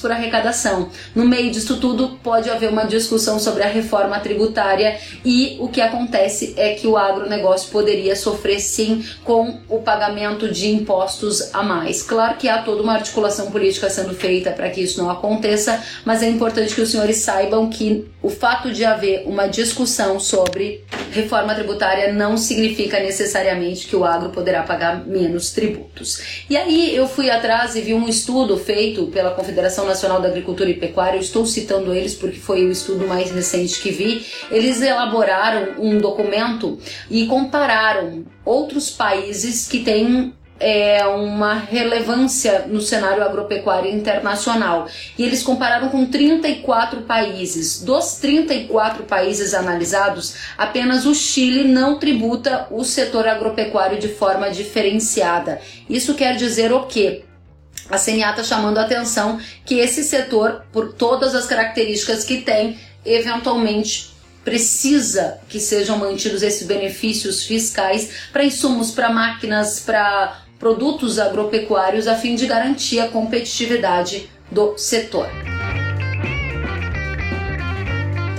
por 0.00 0.12
arrecadação. 0.12 0.90
No 1.14 1.26
meio 1.26 1.50
disso 1.50 1.78
tudo, 1.80 2.18
pode 2.22 2.48
haver 2.48 2.70
uma 2.70 2.84
discussão 2.84 3.38
sobre 3.38 3.62
a 3.62 3.68
reforma 3.68 4.20
tributária 4.20 4.98
e 5.24 5.56
o 5.60 5.68
que 5.68 5.80
acontece 5.80 6.54
é 6.56 6.74
que 6.74 6.86
o 6.86 6.96
agronegócio 6.96 7.70
poderia 7.70 8.14
sofrer 8.14 8.60
sim 8.60 9.04
com 9.24 9.60
o 9.68 9.80
pagamento 9.80 10.48
de 10.48 10.68
impostos 10.68 11.52
a 11.52 11.62
mais. 11.62 12.02
Claro 12.02 12.36
que 12.36 12.48
há 12.48 12.62
toda 12.62 12.82
uma 12.82 12.94
articulação 12.94 13.50
política 13.50 13.90
sendo 13.90 14.14
feita 14.14 14.52
para 14.52 14.70
que 14.70 14.80
isso 14.80 15.02
não 15.02 15.10
aconteça, 15.10 15.82
mas 16.04 16.22
é 16.22 16.28
importante 16.28 16.74
que 16.74 16.80
os 16.80 16.90
senhores 16.90 17.16
saibam 17.16 17.68
que 17.68 18.06
o 18.22 18.30
fato 18.30 18.72
de 18.72 18.84
haver 18.84 19.24
uma 19.26 19.46
discussão 19.46 20.20
sobre 20.20 20.84
reforma 21.12 21.54
tributária 21.54 22.12
não 22.12 22.36
significa 22.36 23.00
necessariamente 23.00 23.86
que 23.86 23.96
o 23.96 24.04
agro 24.04 24.30
poderá 24.30 24.62
pagar 24.62 25.06
menos 25.06 25.50
tributos. 25.50 26.44
E 26.48 26.56
aí 26.56 26.94
eu 26.94 27.08
fui 27.08 27.30
atrás 27.30 27.74
e 27.76 27.80
vi 27.80 27.94
um 27.94 28.08
estudo 28.08 28.56
feito 28.56 29.06
pela 29.06 29.30
Confederação 29.48 29.86
Nacional 29.86 30.20
da 30.20 30.28
Agricultura 30.28 30.68
e 30.68 30.74
Pecuária, 30.74 31.16
eu 31.16 31.22
estou 31.22 31.46
citando 31.46 31.94
eles 31.94 32.14
porque 32.14 32.38
foi 32.38 32.66
o 32.66 32.70
estudo 32.70 33.06
mais 33.06 33.30
recente 33.30 33.80
que 33.80 33.90
vi. 33.90 34.26
Eles 34.50 34.82
elaboraram 34.82 35.82
um 35.82 35.96
documento 35.96 36.78
e 37.10 37.26
compararam 37.26 38.26
outros 38.44 38.90
países 38.90 39.66
que 39.66 39.78
têm 39.80 40.34
é, 40.60 41.02
uma 41.06 41.54
relevância 41.54 42.66
no 42.68 42.82
cenário 42.82 43.24
agropecuário 43.24 43.90
internacional. 43.90 44.86
E 45.16 45.24
eles 45.24 45.42
compararam 45.42 45.88
com 45.88 46.04
34 46.04 47.00
países. 47.02 47.82
Dos 47.82 48.16
34 48.16 49.04
países 49.04 49.54
analisados, 49.54 50.34
apenas 50.58 51.06
o 51.06 51.14
Chile 51.14 51.64
não 51.64 51.98
tributa 51.98 52.66
o 52.70 52.84
setor 52.84 53.26
agropecuário 53.26 53.98
de 53.98 54.08
forma 54.08 54.50
diferenciada. 54.50 55.58
Isso 55.88 56.14
quer 56.14 56.36
dizer 56.36 56.70
o 56.70 56.84
quê? 56.84 57.24
A 57.90 57.96
CNA 57.96 58.30
está 58.30 58.44
chamando 58.44 58.78
a 58.78 58.82
atenção 58.82 59.40
que 59.64 59.78
esse 59.78 60.04
setor, 60.04 60.62
por 60.72 60.92
todas 60.92 61.34
as 61.34 61.46
características 61.46 62.22
que 62.24 62.42
tem, 62.42 62.78
eventualmente 63.04 64.10
precisa 64.44 65.38
que 65.48 65.58
sejam 65.58 65.98
mantidos 65.98 66.42
esses 66.42 66.66
benefícios 66.66 67.44
fiscais 67.44 68.10
para 68.32 68.44
insumos, 68.44 68.90
para 68.90 69.10
máquinas, 69.10 69.80
para 69.80 70.42
produtos 70.58 71.18
agropecuários, 71.18 72.06
a 72.06 72.14
fim 72.14 72.34
de 72.34 72.46
garantir 72.46 73.00
a 73.00 73.08
competitividade 73.08 74.28
do 74.50 74.76
setor. 74.76 75.47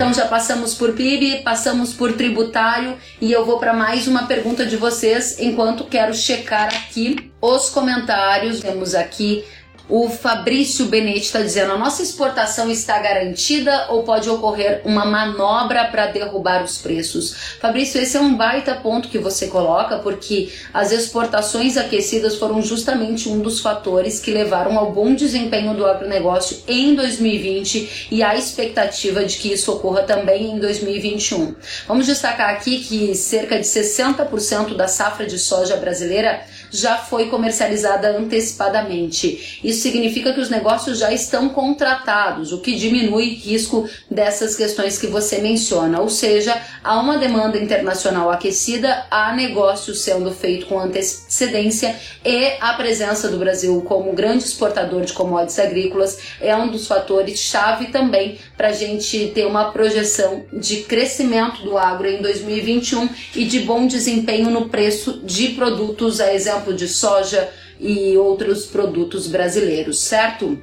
Então 0.00 0.14
já 0.14 0.24
passamos 0.24 0.74
por 0.74 0.94
PIB, 0.94 1.42
passamos 1.42 1.92
por 1.92 2.14
tributário 2.14 2.96
e 3.20 3.30
eu 3.30 3.44
vou 3.44 3.58
para 3.58 3.74
mais 3.74 4.08
uma 4.08 4.22
pergunta 4.22 4.64
de 4.64 4.74
vocês 4.74 5.38
enquanto 5.38 5.84
quero 5.84 6.14
checar 6.14 6.68
aqui 6.68 7.30
os 7.38 7.68
comentários. 7.68 8.60
Temos 8.60 8.94
aqui 8.94 9.44
o 9.90 10.08
Fabrício 10.08 10.86
Benetti 10.86 11.26
está 11.26 11.42
dizendo: 11.42 11.72
a 11.72 11.78
nossa 11.78 12.02
exportação 12.02 12.70
está 12.70 12.98
garantida 12.98 13.86
ou 13.90 14.04
pode 14.04 14.30
ocorrer 14.30 14.82
uma 14.84 15.04
manobra 15.04 15.84
para 15.86 16.06
derrubar 16.06 16.62
os 16.62 16.78
preços? 16.78 17.34
Fabrício, 17.60 18.00
esse 18.00 18.16
é 18.16 18.20
um 18.20 18.34
baita 18.34 18.74
ponto 18.76 19.08
que 19.08 19.18
você 19.18 19.48
coloca, 19.48 19.98
porque 19.98 20.50
as 20.72 20.92
exportações 20.92 21.76
aquecidas 21.76 22.36
foram 22.36 22.62
justamente 22.62 23.28
um 23.28 23.40
dos 23.40 23.60
fatores 23.60 24.20
que 24.20 24.30
levaram 24.30 24.78
ao 24.78 24.92
bom 24.92 25.14
desempenho 25.14 25.74
do 25.74 25.84
agronegócio 25.84 26.58
em 26.68 26.94
2020 26.94 28.08
e 28.10 28.22
a 28.22 28.36
expectativa 28.36 29.24
de 29.24 29.38
que 29.38 29.52
isso 29.52 29.72
ocorra 29.72 30.02
também 30.02 30.52
em 30.52 30.58
2021. 30.58 31.56
Vamos 31.88 32.06
destacar 32.06 32.50
aqui 32.50 32.78
que 32.78 33.14
cerca 33.14 33.58
de 33.58 33.66
60% 33.66 34.76
da 34.76 34.86
safra 34.86 35.26
de 35.26 35.38
soja 35.38 35.76
brasileira 35.76 36.40
já 36.70 36.96
foi 36.96 37.28
comercializada 37.28 38.16
antecipadamente. 38.16 39.60
Isso 39.62 39.79
significa 39.80 40.32
que 40.32 40.40
os 40.40 40.50
negócios 40.50 40.98
já 40.98 41.12
estão 41.12 41.48
contratados, 41.48 42.52
o 42.52 42.60
que 42.60 42.76
diminui 42.76 43.34
risco 43.34 43.88
dessas 44.10 44.56
questões 44.56 44.98
que 44.98 45.06
você 45.06 45.38
menciona. 45.38 46.00
Ou 46.00 46.08
seja, 46.08 46.60
há 46.82 46.98
uma 46.98 47.18
demanda 47.18 47.58
internacional 47.58 48.30
aquecida, 48.30 49.06
há 49.10 49.34
negócios 49.34 50.00
sendo 50.02 50.30
feito 50.30 50.66
com 50.66 50.78
antecedência 50.78 51.96
e 52.24 52.52
a 52.60 52.74
presença 52.74 53.28
do 53.28 53.38
Brasil 53.38 53.80
como 53.82 54.12
grande 54.12 54.44
exportador 54.44 55.02
de 55.02 55.12
commodities 55.12 55.58
agrícolas 55.58 56.18
é 56.40 56.54
um 56.54 56.70
dos 56.70 56.86
fatores 56.86 57.38
chave 57.38 57.86
também 57.86 58.38
para 58.56 58.68
a 58.68 58.72
gente 58.72 59.28
ter 59.34 59.46
uma 59.46 59.72
projeção 59.72 60.44
de 60.52 60.82
crescimento 60.82 61.62
do 61.62 61.76
agro 61.76 62.08
em 62.08 62.20
2021 62.20 63.08
e 63.34 63.44
de 63.44 63.60
bom 63.60 63.86
desempenho 63.86 64.50
no 64.50 64.68
preço 64.68 65.20
de 65.24 65.50
produtos, 65.50 66.20
a 66.20 66.32
exemplo 66.34 66.74
de 66.74 66.88
soja 66.88 67.48
e 67.80 68.16
outros 68.16 68.66
produtos 68.66 69.26
brasileiros, 69.26 69.98
certo? 70.00 70.58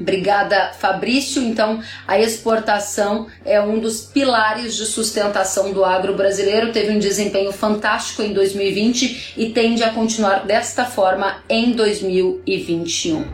Obrigada, 0.00 0.72
Fabrício. 0.78 1.42
Então, 1.42 1.82
a 2.08 2.18
exportação 2.18 3.26
é 3.44 3.60
um 3.60 3.78
dos 3.78 4.00
pilares 4.00 4.74
de 4.74 4.86
sustentação 4.86 5.72
do 5.72 5.84
agro 5.84 6.16
brasileiro. 6.16 6.72
Teve 6.72 6.92
um 6.92 6.98
desempenho 6.98 7.52
fantástico 7.52 8.22
em 8.22 8.32
2020 8.32 9.34
e 9.36 9.50
tende 9.50 9.82
a 9.82 9.90
continuar 9.92 10.46
desta 10.46 10.86
forma 10.86 11.42
em 11.48 11.72
2021. 11.72 13.24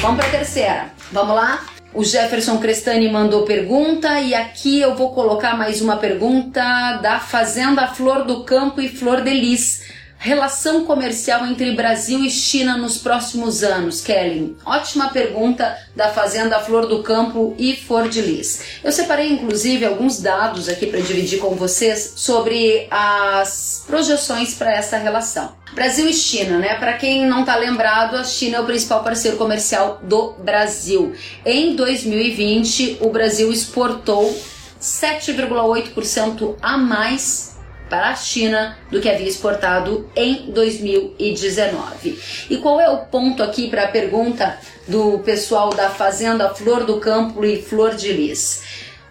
Vamos 0.00 0.16
para 0.18 0.26
a 0.26 0.30
terceira. 0.30 0.92
Vamos 1.12 1.34
lá? 1.34 1.64
O 1.94 2.04
Jefferson 2.04 2.58
Crestani 2.58 3.08
mandou 3.08 3.44
pergunta 3.44 4.20
e 4.20 4.34
aqui 4.34 4.78
eu 4.78 4.94
vou 4.94 5.14
colocar 5.14 5.56
mais 5.56 5.80
uma 5.80 5.96
pergunta 5.96 6.60
da 7.02 7.18
Fazenda 7.18 7.86
Flor 7.88 8.24
do 8.24 8.44
Campo 8.44 8.80
e 8.80 8.88
Flor 8.88 9.22
de 9.22 9.30
Lis. 9.30 9.97
Relação 10.20 10.84
comercial 10.84 11.46
entre 11.46 11.76
Brasil 11.76 12.24
e 12.24 12.30
China 12.30 12.76
nos 12.76 12.98
próximos 12.98 13.62
anos, 13.62 14.00
Kelly? 14.00 14.56
Ótima 14.66 15.10
pergunta 15.10 15.78
da 15.94 16.08
Fazenda 16.08 16.58
Flor 16.58 16.88
do 16.88 17.04
Campo 17.04 17.54
e 17.56 17.76
Flor 17.76 18.08
de 18.08 18.20
Lis. 18.20 18.80
Eu 18.82 18.90
separei 18.90 19.30
inclusive 19.30 19.84
alguns 19.84 20.20
dados 20.20 20.68
aqui 20.68 20.86
para 20.86 21.00
dividir 21.00 21.38
com 21.38 21.54
vocês 21.54 22.14
sobre 22.16 22.88
as 22.90 23.84
projeções 23.86 24.54
para 24.54 24.72
essa 24.72 24.98
relação. 24.98 25.52
Brasil 25.72 26.08
e 26.08 26.12
China, 26.12 26.58
né? 26.58 26.74
Para 26.74 26.94
quem 26.94 27.24
não 27.24 27.40
está 27.40 27.54
lembrado, 27.54 28.16
a 28.16 28.24
China 28.24 28.56
é 28.56 28.60
o 28.60 28.66
principal 28.66 29.04
parceiro 29.04 29.36
comercial 29.36 30.00
do 30.02 30.32
Brasil. 30.32 31.14
Em 31.46 31.76
2020, 31.76 32.98
o 33.02 33.10
Brasil 33.10 33.52
exportou 33.52 34.36
7,8% 34.80 36.56
a 36.60 36.76
mais 36.76 37.47
para 37.88 38.10
a 38.10 38.16
China 38.16 38.76
do 38.90 39.00
que 39.00 39.08
havia 39.08 39.28
exportado 39.28 40.08
em 40.14 40.50
2019. 40.50 42.18
E 42.50 42.56
qual 42.58 42.80
é 42.80 42.88
o 42.90 42.98
ponto 42.98 43.42
aqui 43.42 43.68
para 43.68 43.84
a 43.84 43.88
pergunta 43.88 44.58
do 44.86 45.18
pessoal 45.20 45.70
da 45.70 45.90
Fazenda 45.90 46.48
Flor 46.54 46.84
do 46.84 46.98
Campo 46.98 47.44
e 47.44 47.60
Flor 47.60 47.94
de 47.94 48.12
Lis? 48.12 48.62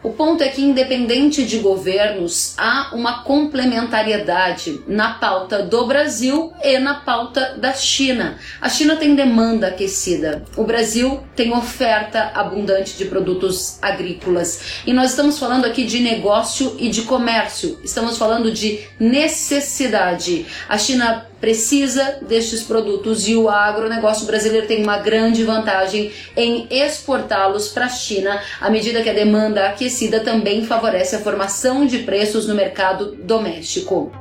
O 0.08 0.14
ponto 0.14 0.42
é 0.42 0.48
que, 0.48 0.62
independente 0.62 1.44
de 1.44 1.60
governos, 1.60 2.54
há 2.58 2.92
uma 2.94 3.24
complementariedade 3.24 4.82
na 4.88 5.16
pauta 5.16 5.62
do 5.62 5.86
Brasil 5.86 6.54
e 6.64 6.80
na 6.80 6.94
pauta 6.94 7.58
da 7.58 7.74
China. 7.74 8.38
A 8.62 8.70
China 8.70 8.96
tem 8.96 9.16
demanda 9.16 9.68
aquecida, 9.68 10.46
o 10.56 10.64
Brasil 10.64 11.22
tem 11.36 11.52
oferta 11.52 12.32
abundante 12.34 12.98
de 12.98 13.04
produtos 13.04 13.80
agrícolas. 13.82 14.82
E 14.86 14.94
nós 14.94 15.10
estamos 15.10 15.38
falando 15.38 15.66
aqui 15.66 15.84
de 15.84 16.00
negócio 16.00 16.78
e 16.80 16.88
de 16.88 17.02
comércio, 17.02 17.78
estamos 17.84 18.18
falando 18.18 18.50
de 18.50 18.80
necessidade. 18.98 20.46
A 20.70 20.78
China 20.78 21.26
precisa 21.40 22.20
destes 22.22 22.64
produtos 22.64 23.28
e 23.28 23.36
o 23.36 23.50
agronegócio 23.50 24.26
brasileiro 24.26 24.68
tem 24.68 24.84
uma 24.84 24.98
grande 24.98 25.44
vantagem 25.44 26.12
em 26.36 26.68
exportá-los 26.70 27.70
para 27.70 27.86
a 27.86 27.90
China, 27.90 28.42
à 28.60 28.70
medida 28.70 29.02
que 29.02 29.10
a 29.10 29.14
demanda 29.14 29.68
aquecida 29.68 30.20
também 30.20 30.66
favorece 30.66 31.16
a 31.16 31.20
formação 31.20 31.86
de 31.86 32.00
preços 32.00 32.48
no 32.48 32.56
mercado 32.56 33.16
doméstico. 33.24 34.12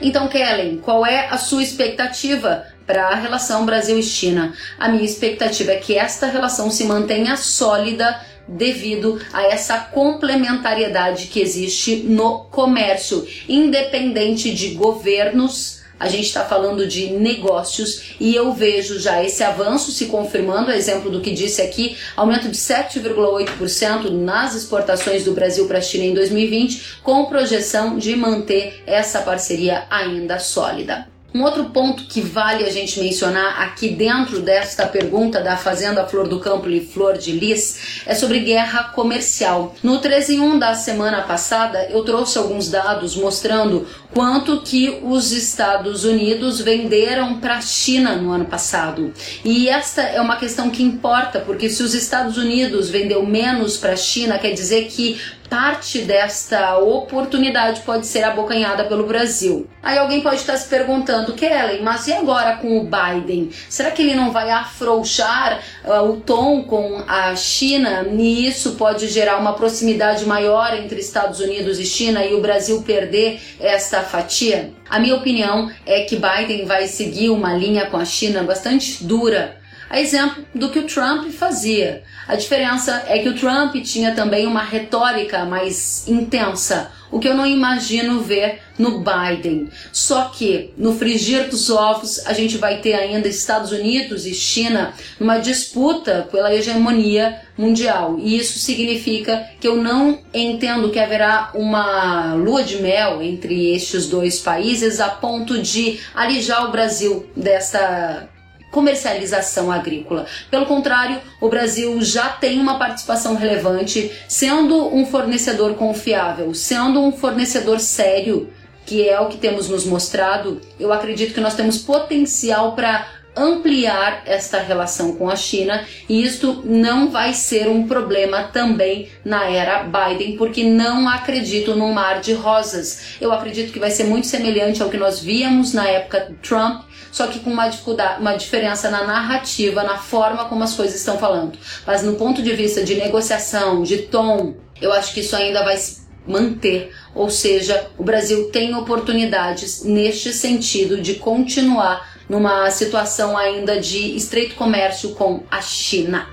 Então, 0.00 0.28
Kellen, 0.28 0.78
qual 0.78 1.06
é 1.06 1.28
a 1.28 1.38
sua 1.38 1.62
expectativa 1.62 2.66
para 2.86 3.08
a 3.08 3.14
relação 3.14 3.64
Brasil 3.64 3.98
e 3.98 4.02
China? 4.02 4.52
A 4.78 4.88
minha 4.88 5.04
expectativa 5.04 5.72
é 5.72 5.76
que 5.76 5.96
esta 5.96 6.26
relação 6.26 6.70
se 6.70 6.84
mantenha 6.84 7.36
sólida 7.36 8.20
devido 8.46 9.20
a 9.32 9.44
essa 9.44 9.78
complementariedade 9.78 11.28
que 11.28 11.40
existe 11.40 11.96
no 11.96 12.40
comércio, 12.50 13.26
independente 13.48 14.52
de 14.52 14.74
governos 14.74 15.73
a 15.98 16.08
gente 16.08 16.26
está 16.26 16.44
falando 16.44 16.86
de 16.86 17.12
negócios 17.12 18.14
e 18.20 18.34
eu 18.34 18.52
vejo 18.52 18.98
já 18.98 19.22
esse 19.22 19.42
avanço 19.42 19.92
se 19.92 20.06
confirmando, 20.06 20.70
exemplo 20.70 21.10
do 21.10 21.20
que 21.20 21.32
disse 21.32 21.62
aqui, 21.62 21.96
aumento 22.16 22.48
de 22.48 22.56
7,8% 22.56 24.10
nas 24.10 24.54
exportações 24.54 25.24
do 25.24 25.32
Brasil 25.32 25.66
para 25.66 25.78
a 25.78 25.82
China 25.82 26.04
em 26.04 26.14
2020, 26.14 26.98
com 27.02 27.26
projeção 27.26 27.96
de 27.98 28.14
manter 28.16 28.82
essa 28.86 29.22
parceria 29.22 29.84
ainda 29.90 30.38
sólida. 30.38 31.13
Um 31.36 31.42
outro 31.42 31.64
ponto 31.64 32.04
que 32.04 32.20
vale 32.20 32.62
a 32.62 32.70
gente 32.70 33.00
mencionar 33.00 33.60
aqui 33.60 33.88
dentro 33.88 34.40
desta 34.40 34.86
pergunta 34.86 35.40
da 35.40 35.56
Fazenda 35.56 36.06
Flor 36.06 36.28
do 36.28 36.38
Campo 36.38 36.70
e 36.70 36.78
Flor 36.80 37.18
de 37.18 37.32
Lis 37.32 38.04
é 38.06 38.14
sobre 38.14 38.38
guerra 38.38 38.84
comercial. 38.94 39.74
No 39.82 39.98
13 39.98 40.36
em 40.36 40.40
1 40.40 40.60
da 40.60 40.76
semana 40.76 41.22
passada, 41.22 41.88
eu 41.90 42.04
trouxe 42.04 42.38
alguns 42.38 42.70
dados 42.70 43.16
mostrando 43.16 43.84
quanto 44.12 44.60
que 44.60 45.00
os 45.02 45.32
Estados 45.32 46.04
Unidos 46.04 46.60
venderam 46.60 47.40
para 47.40 47.56
a 47.56 47.60
China 47.60 48.14
no 48.14 48.30
ano 48.30 48.44
passado. 48.44 49.12
E 49.44 49.68
esta 49.68 50.02
é 50.02 50.20
uma 50.20 50.36
questão 50.36 50.70
que 50.70 50.84
importa, 50.84 51.40
porque 51.40 51.68
se 51.68 51.82
os 51.82 51.94
Estados 51.94 52.36
Unidos 52.36 52.88
vendeu 52.88 53.26
menos 53.26 53.76
para 53.76 53.94
a 53.94 53.96
China, 53.96 54.38
quer 54.38 54.52
dizer 54.52 54.84
que 54.84 55.20
parte 55.48 56.02
desta 56.02 56.78
oportunidade 56.78 57.80
pode 57.82 58.06
ser 58.06 58.22
abocanhada 58.24 58.84
pelo 58.84 59.06
Brasil. 59.06 59.68
Aí 59.82 59.98
alguém 59.98 60.20
pode 60.20 60.36
estar 60.36 60.56
se 60.56 60.68
perguntando, 60.68 61.34
Kelly, 61.34 61.82
mas 61.82 62.06
e 62.08 62.12
agora 62.12 62.56
com 62.56 62.78
o 62.78 62.84
Biden? 62.84 63.50
Será 63.68 63.90
que 63.90 64.02
ele 64.02 64.14
não 64.14 64.30
vai 64.30 64.50
afrouxar 64.50 65.60
uh, 65.84 66.10
o 66.10 66.20
tom 66.20 66.64
com 66.64 67.02
a 67.06 67.36
China 67.36 68.06
e 68.10 68.46
isso 68.46 68.72
pode 68.72 69.08
gerar 69.08 69.36
uma 69.36 69.52
proximidade 69.52 70.24
maior 70.24 70.74
entre 70.74 71.00
Estados 71.00 71.40
Unidos 71.40 71.78
e 71.78 71.84
China 71.84 72.24
e 72.24 72.34
o 72.34 72.40
Brasil 72.40 72.82
perder 72.82 73.40
essa 73.60 74.00
fatia? 74.00 74.72
A 74.88 74.98
minha 74.98 75.16
opinião 75.16 75.70
é 75.86 76.02
que 76.02 76.16
Biden 76.16 76.66
vai 76.66 76.86
seguir 76.86 77.30
uma 77.30 77.54
linha 77.54 77.86
com 77.86 77.96
a 77.96 78.04
China 78.04 78.42
bastante 78.42 79.04
dura 79.04 79.63
a 79.94 80.00
exemplo 80.00 80.44
do 80.52 80.70
que 80.70 80.80
o 80.80 80.88
Trump 80.88 81.30
fazia. 81.30 82.02
A 82.26 82.34
diferença 82.34 83.04
é 83.06 83.20
que 83.20 83.28
o 83.28 83.36
Trump 83.36 83.76
tinha 83.76 84.12
também 84.12 84.44
uma 84.44 84.62
retórica 84.62 85.44
mais 85.44 86.08
intensa, 86.08 86.90
o 87.12 87.20
que 87.20 87.28
eu 87.28 87.34
não 87.34 87.46
imagino 87.46 88.20
ver 88.20 88.60
no 88.76 89.04
Biden. 89.04 89.68
Só 89.92 90.32
que 90.34 90.74
no 90.76 90.96
frigir 90.96 91.48
dos 91.48 91.70
ovos 91.70 92.26
a 92.26 92.32
gente 92.32 92.58
vai 92.58 92.80
ter 92.80 92.94
ainda 92.94 93.28
Estados 93.28 93.70
Unidos 93.70 94.26
e 94.26 94.34
China 94.34 94.92
numa 95.20 95.38
disputa 95.38 96.28
pela 96.28 96.52
hegemonia 96.52 97.40
mundial. 97.56 98.18
E 98.18 98.36
isso 98.36 98.58
significa 98.58 99.48
que 99.60 99.68
eu 99.68 99.76
não 99.76 100.18
entendo 100.34 100.90
que 100.90 100.98
haverá 100.98 101.52
uma 101.54 102.34
lua 102.34 102.64
de 102.64 102.82
mel 102.82 103.22
entre 103.22 103.72
estes 103.72 104.08
dois 104.08 104.40
países 104.40 104.98
a 104.98 105.08
ponto 105.08 105.62
de 105.62 106.00
alijar 106.12 106.66
o 106.68 106.72
Brasil 106.72 107.30
dessa 107.36 108.28
comercialização 108.74 109.70
agrícola. 109.70 110.26
Pelo 110.50 110.66
contrário, 110.66 111.20
o 111.40 111.48
Brasil 111.48 112.02
já 112.02 112.28
tem 112.28 112.58
uma 112.58 112.76
participação 112.76 113.36
relevante, 113.36 114.10
sendo 114.28 114.92
um 114.92 115.06
fornecedor 115.06 115.74
confiável, 115.74 116.52
sendo 116.52 117.00
um 117.00 117.12
fornecedor 117.12 117.78
sério, 117.78 118.50
que 118.84 119.08
é 119.08 119.18
o 119.20 119.28
que 119.28 119.38
temos 119.38 119.68
nos 119.68 119.86
mostrado. 119.86 120.60
Eu 120.78 120.92
acredito 120.92 121.32
que 121.32 121.40
nós 121.40 121.54
temos 121.54 121.78
potencial 121.78 122.72
para 122.72 123.06
ampliar 123.36 124.22
esta 124.26 124.60
relação 124.60 125.16
com 125.16 125.28
a 125.28 125.36
China 125.36 125.84
e 126.08 126.22
isto 126.22 126.62
não 126.64 127.10
vai 127.10 127.32
ser 127.32 127.68
um 127.68 127.86
problema 127.86 128.44
também 128.44 129.08
na 129.24 129.48
era 129.48 129.84
Biden, 129.84 130.36
porque 130.36 130.62
não 130.62 131.08
acredito 131.08 131.74
num 131.74 131.92
mar 131.92 132.20
de 132.20 132.32
rosas. 132.32 133.16
Eu 133.20 133.32
acredito 133.32 133.72
que 133.72 133.78
vai 133.78 133.90
ser 133.90 134.04
muito 134.04 134.26
semelhante 134.26 134.82
ao 134.82 134.88
que 134.88 134.96
nós 134.96 135.20
víamos 135.20 135.72
na 135.72 135.88
época 135.88 136.32
Trump, 136.42 136.82
só 137.14 137.28
que 137.28 137.38
com 137.38 137.50
uma 137.50 137.68
dificuldade, 137.68 138.20
uma 138.20 138.36
diferença 138.36 138.90
na 138.90 139.04
narrativa, 139.04 139.84
na 139.84 139.98
forma 139.98 140.46
como 140.46 140.64
as 140.64 140.74
coisas 140.74 140.96
estão 140.96 141.16
falando. 141.16 141.56
Mas 141.86 142.02
no 142.02 142.14
ponto 142.16 142.42
de 142.42 142.52
vista 142.54 142.82
de 142.82 142.96
negociação, 142.96 143.84
de 143.84 143.98
tom, 143.98 144.54
eu 144.82 144.92
acho 144.92 145.14
que 145.14 145.20
isso 145.20 145.36
ainda 145.36 145.62
vai 145.62 145.78
manter, 146.26 146.92
ou 147.14 147.30
seja, 147.30 147.88
o 147.96 148.02
Brasil 148.02 148.50
tem 148.50 148.74
oportunidades 148.74 149.84
neste 149.84 150.32
sentido 150.32 151.00
de 151.00 151.14
continuar 151.14 152.04
numa 152.28 152.68
situação 152.72 153.36
ainda 153.38 153.78
de 153.78 154.16
estreito 154.16 154.56
comércio 154.56 155.10
com 155.10 155.44
a 155.48 155.60
China. 155.62 156.26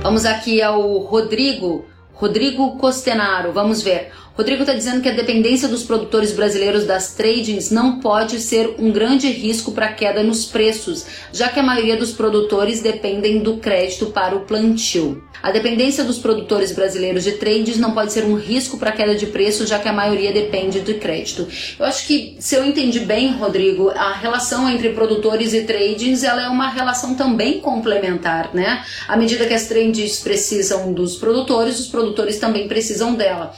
Vamos 0.00 0.24
aqui 0.24 0.62
ao 0.62 0.80
Rodrigo, 1.00 1.84
Rodrigo 2.14 2.78
Costenaro, 2.78 3.52
vamos 3.52 3.82
ver. 3.82 4.10
Rodrigo 4.40 4.62
está 4.62 4.72
dizendo 4.72 5.02
que 5.02 5.08
a 5.10 5.12
dependência 5.12 5.68
dos 5.68 5.82
produtores 5.82 6.32
brasileiros 6.32 6.86
das 6.86 7.12
tradings 7.12 7.70
não 7.70 8.00
pode 8.00 8.40
ser 8.40 8.74
um 8.78 8.90
grande 8.90 9.28
risco 9.30 9.72
para 9.72 9.92
queda 9.92 10.22
nos 10.22 10.46
preços, 10.46 11.04
já 11.30 11.50
que 11.50 11.60
a 11.60 11.62
maioria 11.62 11.94
dos 11.94 12.12
produtores 12.12 12.80
dependem 12.80 13.40
do 13.40 13.58
crédito 13.58 14.06
para 14.06 14.34
o 14.34 14.46
plantio. 14.46 15.22
A 15.42 15.50
dependência 15.50 16.04
dos 16.04 16.18
produtores 16.18 16.72
brasileiros 16.72 17.24
de 17.24 17.32
trades 17.32 17.76
não 17.76 17.92
pode 17.92 18.14
ser 18.14 18.24
um 18.24 18.34
risco 18.34 18.78
para 18.78 18.92
queda 18.92 19.14
de 19.14 19.26
preço, 19.26 19.66
já 19.66 19.78
que 19.78 19.88
a 19.88 19.92
maioria 19.92 20.32
depende 20.32 20.80
de 20.80 20.94
crédito. 20.94 21.46
Eu 21.78 21.84
acho 21.84 22.06
que, 22.06 22.36
se 22.38 22.54
eu 22.54 22.64
entendi 22.64 23.00
bem, 23.00 23.32
Rodrigo, 23.32 23.90
a 23.90 24.12
relação 24.12 24.68
entre 24.70 24.90
produtores 24.90 25.52
e 25.52 25.64
tradings 25.64 26.24
ela 26.24 26.44
é 26.44 26.48
uma 26.48 26.70
relação 26.70 27.14
também 27.14 27.60
complementar, 27.60 28.54
né? 28.54 28.84
À 29.06 29.18
medida 29.18 29.46
que 29.46 29.54
as 29.54 29.66
trades 29.66 30.20
precisam 30.20 30.92
dos 30.94 31.16
produtores, 31.16 31.78
os 31.78 31.88
produtores 31.88 32.38
também 32.38 32.68
precisam 32.68 33.14
dela. 33.14 33.54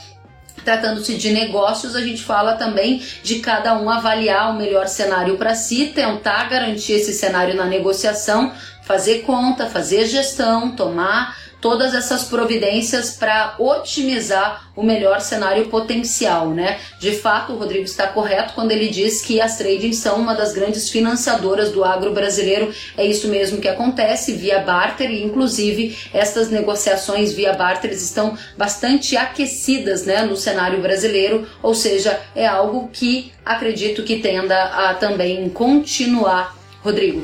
Tratando-se 0.63 1.15
de 1.15 1.31
negócios, 1.31 1.95
a 1.95 2.01
gente 2.01 2.23
fala 2.23 2.53
também 2.53 3.01
de 3.21 3.39
cada 3.39 3.77
um 3.77 3.89
avaliar 3.89 4.51
o 4.51 4.57
melhor 4.57 4.87
cenário 4.87 5.37
para 5.37 5.55
si, 5.55 5.87
tentar 5.87 6.49
garantir 6.49 6.93
esse 6.93 7.13
cenário 7.13 7.55
na 7.55 7.65
negociação, 7.65 8.51
fazer 8.83 9.19
conta, 9.19 9.67
fazer 9.67 10.05
gestão, 10.05 10.71
tomar 10.71 11.37
todas 11.63 11.95
essas 11.95 12.25
providências 12.25 13.11
para 13.11 13.55
otimizar 13.57 14.69
o 14.75 14.83
melhor 14.83 15.21
cenário 15.21 15.69
potencial, 15.69 16.49
né? 16.49 16.77
De 16.99 17.13
fato, 17.13 17.53
o 17.53 17.55
Rodrigo 17.55 17.85
está 17.85 18.05
correto 18.05 18.53
quando 18.53 18.71
ele 18.71 18.89
diz 18.89 19.21
que 19.21 19.39
as 19.39 19.57
tradings 19.57 19.95
são 19.95 20.17
uma 20.17 20.35
das 20.35 20.51
grandes 20.51 20.89
financiadoras 20.89 21.71
do 21.71 21.85
agro 21.85 22.11
brasileiro. 22.11 22.73
É 22.97 23.05
isso 23.05 23.29
mesmo 23.29 23.61
que 23.61 23.69
acontece 23.69 24.33
via 24.33 24.59
barter 24.59 25.09
e, 25.09 25.23
inclusive, 25.23 25.97
estas 26.13 26.49
negociações 26.49 27.31
via 27.31 27.53
barter 27.53 27.91
estão 27.91 28.37
bastante 28.57 29.15
aquecidas, 29.15 30.05
né, 30.05 30.23
no 30.23 30.35
cenário 30.35 30.81
brasileiro. 30.81 31.47
Ou 31.61 31.73
seja, 31.73 32.19
é 32.35 32.45
algo 32.45 32.89
que 32.91 33.31
acredito 33.45 34.03
que 34.03 34.19
tenda 34.19 34.63
a 34.65 34.95
também 34.95 35.47
continuar. 35.47 36.57
Rodrigo. 36.83 37.21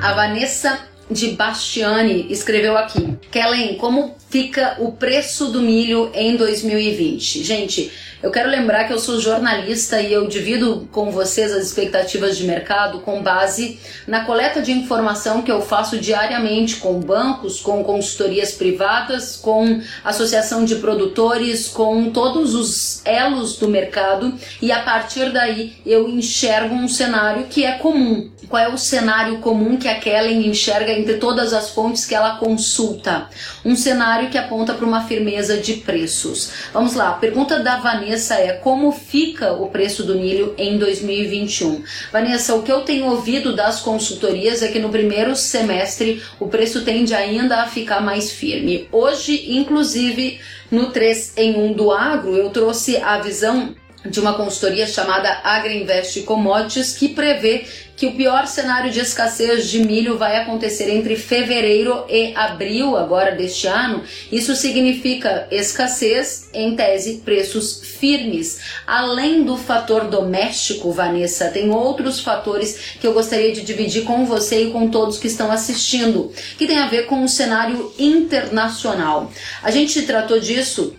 A 0.00 0.12
Vanessa 0.12 0.78
de 1.10 1.28
Bastiani 1.32 2.26
escreveu 2.30 2.76
aqui. 2.76 3.16
Kellen, 3.30 3.76
como 3.76 4.16
fica 4.28 4.76
o 4.80 4.92
preço 4.92 5.48
do 5.48 5.62
milho 5.62 6.10
em 6.14 6.36
2020? 6.36 7.44
Gente, 7.44 7.92
eu 8.22 8.30
quero 8.30 8.48
lembrar 8.48 8.84
que 8.84 8.92
eu 8.92 8.98
sou 8.98 9.20
jornalista 9.20 10.00
e 10.00 10.12
eu 10.12 10.26
divido 10.26 10.88
com 10.90 11.10
vocês 11.10 11.52
as 11.52 11.66
expectativas 11.66 12.36
de 12.36 12.44
mercado 12.44 13.00
com 13.00 13.22
base 13.22 13.78
na 14.06 14.24
coleta 14.24 14.62
de 14.62 14.72
informação 14.72 15.42
que 15.42 15.52
eu 15.52 15.60
faço 15.60 15.98
diariamente 15.98 16.76
com 16.76 16.98
bancos, 16.98 17.60
com 17.60 17.84
consultorias 17.84 18.52
privadas, 18.52 19.36
com 19.36 19.80
associação 20.02 20.64
de 20.64 20.76
produtores, 20.76 21.68
com 21.68 22.10
todos 22.10 22.54
os 22.54 23.00
elos 23.04 23.58
do 23.58 23.68
mercado 23.68 24.34
e 24.62 24.72
a 24.72 24.80
partir 24.80 25.30
daí 25.30 25.74
eu 25.84 26.08
enxergo 26.08 26.74
um 26.74 26.88
cenário 26.88 27.46
que 27.48 27.64
é 27.64 27.72
comum. 27.72 28.30
Qual 28.48 28.62
é 28.62 28.68
o 28.68 28.78
cenário 28.78 29.38
comum 29.38 29.76
que 29.76 29.88
a 29.88 30.00
Kellen 30.00 30.48
enxerga 30.48 30.95
entre 30.96 31.14
todas 31.14 31.52
as 31.52 31.70
fontes 31.70 32.04
que 32.04 32.14
ela 32.14 32.38
consulta? 32.38 33.28
Um 33.64 33.76
cenário 33.76 34.30
que 34.30 34.38
aponta 34.38 34.74
para 34.74 34.86
uma 34.86 35.06
firmeza 35.06 35.58
de 35.58 35.74
preços. 35.74 36.50
Vamos 36.72 36.94
lá, 36.94 37.12
pergunta 37.12 37.58
da 37.60 37.76
Vanessa 37.76 37.96
Vanessa 38.16 38.34
é 38.34 38.52
como 38.52 38.92
fica 38.92 39.52
o 39.52 39.68
preço 39.68 40.02
do 40.02 40.14
milho 40.14 40.54
em 40.56 40.78
2021. 40.78 41.82
Vanessa, 42.12 42.54
o 42.54 42.62
que 42.62 42.70
eu 42.70 42.82
tenho 42.82 43.06
ouvido 43.06 43.54
das 43.54 43.80
consultorias 43.80 44.62
é 44.62 44.68
que 44.68 44.78
no 44.78 44.90
primeiro 44.90 45.34
semestre 45.34 46.22
o 46.38 46.46
preço 46.46 46.84
tende 46.84 47.14
ainda 47.14 47.62
a 47.62 47.66
ficar 47.66 48.00
mais 48.00 48.30
firme. 48.30 48.88
Hoje, 48.92 49.52
inclusive, 49.56 50.40
no 50.70 50.90
3 50.90 51.34
em 51.36 51.56
1 51.56 51.72
do 51.72 51.90
agro, 51.90 52.36
eu 52.36 52.50
trouxe 52.50 52.96
a 52.96 53.18
visão 53.18 53.74
de 54.04 54.20
uma 54.20 54.34
consultoria 54.34 54.86
chamada 54.86 55.40
Agriinvest 55.42 56.22
Commodities, 56.22 56.92
que 56.92 57.08
prevê 57.08 57.66
que 57.96 58.06
o 58.06 58.12
pior 58.12 58.46
cenário 58.46 58.90
de 58.92 59.00
escassez 59.00 59.68
de 59.68 59.80
milho 59.80 60.18
vai 60.18 60.36
acontecer 60.36 60.90
entre 60.90 61.16
fevereiro 61.16 62.04
e 62.08 62.34
abril 62.36 62.94
agora 62.96 63.34
deste 63.34 63.66
ano. 63.66 64.04
Isso 64.30 64.54
significa 64.54 65.48
escassez, 65.50 66.50
em 66.52 66.76
tese, 66.76 67.22
preços 67.24 67.80
firmes. 67.82 68.60
Além 68.86 69.44
do 69.44 69.56
fator 69.56 70.04
doméstico, 70.04 70.92
Vanessa, 70.92 71.48
tem 71.48 71.70
outros 71.70 72.20
fatores 72.20 72.96
que 73.00 73.06
eu 73.06 73.14
gostaria 73.14 73.52
de 73.52 73.62
dividir 73.62 74.04
com 74.04 74.26
você 74.26 74.64
e 74.64 74.70
com 74.70 74.90
todos 74.90 75.18
que 75.18 75.26
estão 75.26 75.50
assistindo, 75.50 76.30
que 76.58 76.66
tem 76.66 76.78
a 76.78 76.88
ver 76.88 77.06
com 77.06 77.24
o 77.24 77.28
cenário 77.28 77.94
internacional. 77.98 79.32
A 79.62 79.70
gente 79.70 80.02
tratou 80.02 80.38
disso 80.38 80.94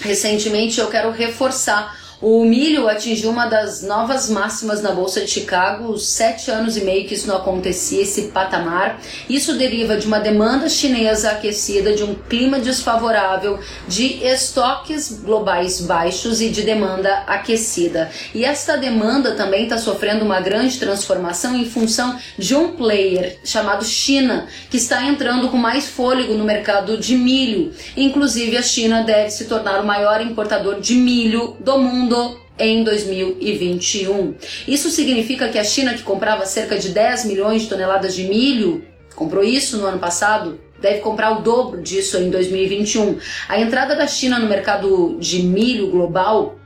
recentemente, 0.00 0.80
eu 0.80 0.88
quero 0.88 1.10
reforçar 1.10 1.99
o 2.20 2.44
milho 2.44 2.86
atingiu 2.86 3.30
uma 3.30 3.46
das 3.46 3.82
novas 3.82 4.28
máximas 4.28 4.82
na 4.82 4.92
Bolsa 4.92 5.22
de 5.22 5.30
Chicago, 5.30 5.98
sete 5.98 6.50
anos 6.50 6.76
e 6.76 6.84
meio 6.84 7.08
que 7.08 7.14
isso 7.14 7.26
não 7.26 7.36
acontecia, 7.36 8.02
esse 8.02 8.24
patamar. 8.24 9.00
Isso 9.28 9.54
deriva 9.54 9.96
de 9.96 10.06
uma 10.06 10.20
demanda 10.20 10.68
chinesa 10.68 11.30
aquecida, 11.30 11.94
de 11.94 12.04
um 12.04 12.14
clima 12.14 12.58
desfavorável, 12.58 13.58
de 13.88 14.22
estoques 14.22 15.20
globais 15.22 15.80
baixos 15.80 16.42
e 16.42 16.50
de 16.50 16.62
demanda 16.62 17.24
aquecida. 17.26 18.10
E 18.34 18.44
esta 18.44 18.76
demanda 18.76 19.32
também 19.32 19.62
está 19.64 19.78
sofrendo 19.78 20.22
uma 20.22 20.40
grande 20.40 20.78
transformação 20.78 21.56
em 21.56 21.64
função 21.64 22.18
de 22.36 22.54
um 22.54 22.76
player 22.76 23.38
chamado 23.42 23.82
China, 23.82 24.46
que 24.68 24.76
está 24.76 25.02
entrando 25.04 25.48
com 25.48 25.56
mais 25.56 25.88
fôlego 25.88 26.34
no 26.34 26.44
mercado 26.44 26.98
de 26.98 27.16
milho. 27.16 27.72
Inclusive, 27.96 28.58
a 28.58 28.62
China 28.62 29.02
deve 29.02 29.30
se 29.30 29.46
tornar 29.46 29.80
o 29.80 29.86
maior 29.86 30.20
importador 30.20 30.80
de 30.80 30.94
milho 30.94 31.56
do 31.60 31.78
mundo 31.78 32.09
mundo 32.10 32.40
em 32.58 32.82
2021. 32.82 34.34
Isso 34.66 34.90
significa 34.90 35.48
que 35.48 35.58
a 35.58 35.64
China, 35.64 35.94
que 35.94 36.02
comprava 36.02 36.44
cerca 36.44 36.76
de 36.76 36.88
10 36.90 37.26
milhões 37.26 37.62
de 37.62 37.68
toneladas 37.68 38.14
de 38.14 38.24
milho, 38.24 38.84
comprou 39.14 39.44
isso 39.44 39.78
no 39.78 39.86
ano 39.86 39.98
passado, 39.98 40.60
deve 40.80 40.98
comprar 40.98 41.38
o 41.38 41.42
dobro 41.42 41.80
disso 41.80 42.18
em 42.18 42.28
2021. 42.28 43.18
A 43.48 43.60
entrada 43.60 43.94
da 43.94 44.06
China 44.06 44.38
no 44.38 44.48
mercado 44.48 45.16
de 45.20 45.42
milho 45.42 45.90
global 45.90 46.56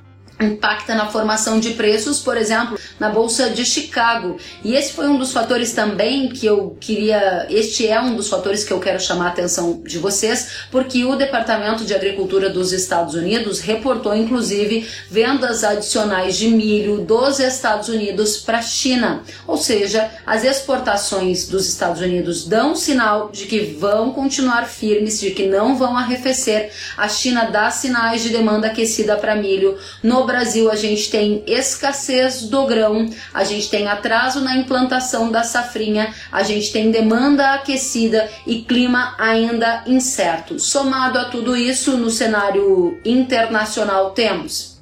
impacta 0.40 0.94
na 0.94 1.07
formação 1.07 1.61
de 1.61 1.70
preços, 1.70 2.18
por 2.18 2.37
exemplo, 2.37 2.79
na 2.99 3.09
bolsa 3.09 3.51
de 3.51 3.64
Chicago. 3.64 4.37
E 4.64 4.75
esse 4.75 4.92
foi 4.92 5.09
um 5.09 5.18
dos 5.18 5.33
fatores 5.33 5.73
também 5.73 6.29
que 6.29 6.44
eu 6.44 6.77
queria, 6.81 7.47
este 7.49 7.87
é 7.87 8.01
um 8.01 8.16
dos 8.16 8.29
fatores 8.29 8.64
que 8.64 8.73
eu 8.73 8.81
quero 8.81 9.01
chamar 9.01 9.27
a 9.27 9.29
atenção 9.29 9.83
de 9.85 9.99
vocês, 9.99 10.66
porque 10.70 11.05
o 11.05 11.16
Departamento 11.16 11.85
de 11.85 11.94
Agricultura 11.94 12.51
dos 12.51 12.73
Estados 12.73 13.14
Unidos 13.14 13.61
reportou 13.61 14.14
inclusive 14.14 14.88
vendas 15.09 15.62
adicionais 15.62 16.37
de 16.37 16.49
milho 16.49 17.03
dos 17.03 17.38
Estados 17.38 17.88
Unidos 17.88 18.38
para 18.38 18.59
a 18.59 18.62
China. 18.62 19.23
Ou 19.47 19.57
seja, 19.57 20.11
as 20.27 20.44
exportações 20.44 21.49
dos 21.49 21.68
Estados 21.68 22.01
Unidos 22.01 22.47
dão 22.47 22.75
sinal 22.75 23.31
de 23.31 23.47
que 23.47 23.61
vão 23.61 24.12
continuar 24.12 24.66
firmes, 24.66 25.20
de 25.20 25.31
que 25.31 25.47
não 25.47 25.77
vão 25.77 25.97
arrefecer. 25.97 26.73
A 26.97 27.09
China 27.09 27.44
dá 27.44 27.70
sinais 27.70 28.23
de 28.23 28.31
demanda 28.31 28.66
aquecida 28.66 29.16
para 29.16 29.37
milho 29.37 29.79
no 30.03 30.24
Brasil 30.25 30.71
a 30.71 30.77
gente 30.77 31.11
tem 31.11 31.43
escassez 31.47 32.43
do 32.43 32.67
grão, 32.67 33.09
a 33.33 33.45
gente 33.45 33.71
tem 33.71 33.87
atraso 33.89 34.41
na 34.41 34.57
implantação 34.57 35.31
da 35.31 35.43
safrinha, 35.43 36.15
a 36.31 36.43
gente 36.43 36.73
tem 36.73 36.91
demanda 36.91 37.55
aquecida 37.55 38.29
e 38.47 38.63
clima 38.63 39.15
ainda 39.19 39.85
incerto. 39.87 40.59
Somado 40.59 41.19
a 41.19 41.27
tudo 41.27 41.57
isso, 41.57 41.97
no 41.97 42.11
cenário 42.11 42.99
internacional 43.05 44.11
temos 44.11 44.74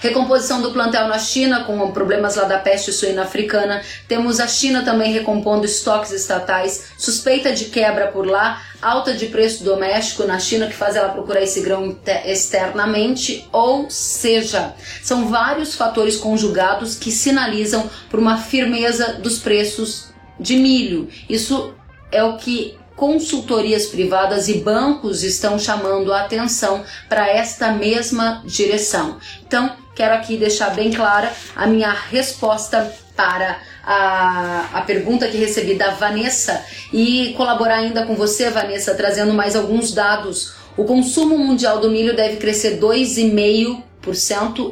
Recomposição 0.00 0.62
do 0.62 0.72
plantel 0.72 1.08
na 1.08 1.18
China, 1.18 1.64
com 1.64 1.90
problemas 1.90 2.36
lá 2.36 2.44
da 2.44 2.58
peste 2.58 2.92
suína 2.92 3.22
africana. 3.22 3.82
Temos 4.06 4.38
a 4.40 4.46
China 4.46 4.84
também 4.84 5.12
recompondo 5.12 5.66
estoques 5.66 6.12
estatais, 6.12 6.92
suspeita 6.96 7.52
de 7.52 7.66
quebra 7.66 8.08
por 8.08 8.26
lá, 8.26 8.62
alta 8.80 9.12
de 9.12 9.26
preço 9.26 9.64
doméstico 9.64 10.24
na 10.24 10.38
China 10.38 10.66
que 10.66 10.74
faz 10.74 10.96
ela 10.96 11.08
procurar 11.08 11.42
esse 11.42 11.60
grão 11.60 11.96
externamente, 12.24 13.48
ou 13.52 13.90
seja, 13.90 14.74
são 15.02 15.28
vários 15.28 15.74
fatores 15.74 16.16
conjugados 16.16 16.94
que 16.94 17.10
sinalizam 17.10 17.90
por 18.08 18.20
uma 18.20 18.38
firmeza 18.38 19.14
dos 19.14 19.38
preços 19.38 20.10
de 20.38 20.56
milho. 20.56 21.08
Isso 21.28 21.74
é 22.12 22.22
o 22.22 22.36
que 22.36 22.78
consultorias 22.96 23.86
privadas 23.86 24.48
e 24.48 24.54
bancos 24.54 25.22
estão 25.22 25.58
chamando 25.58 26.12
a 26.12 26.22
atenção 26.22 26.82
para 27.08 27.28
esta 27.28 27.70
mesma 27.70 28.42
direção. 28.44 29.18
Então, 29.46 29.70
quero 29.94 30.14
aqui 30.14 30.36
deixar 30.36 30.70
bem 30.70 30.90
clara 30.90 31.30
a 31.54 31.66
minha 31.66 31.92
resposta 31.92 32.92
para 33.14 33.58
a, 33.84 34.70
a 34.74 34.82
pergunta 34.82 35.28
que 35.28 35.36
recebi 35.36 35.74
da 35.74 35.90
Vanessa 35.90 36.64
e 36.92 37.34
colaborar 37.36 37.76
ainda 37.76 38.04
com 38.04 38.14
você, 38.14 38.50
Vanessa, 38.50 38.94
trazendo 38.94 39.32
mais 39.32 39.54
alguns 39.54 39.92
dados. 39.92 40.54
O 40.76 40.84
consumo 40.84 41.38
mundial 41.38 41.80
do 41.80 41.90
milho 41.90 42.14
deve 42.14 42.36
crescer 42.36 42.78
2,5% 42.78 43.82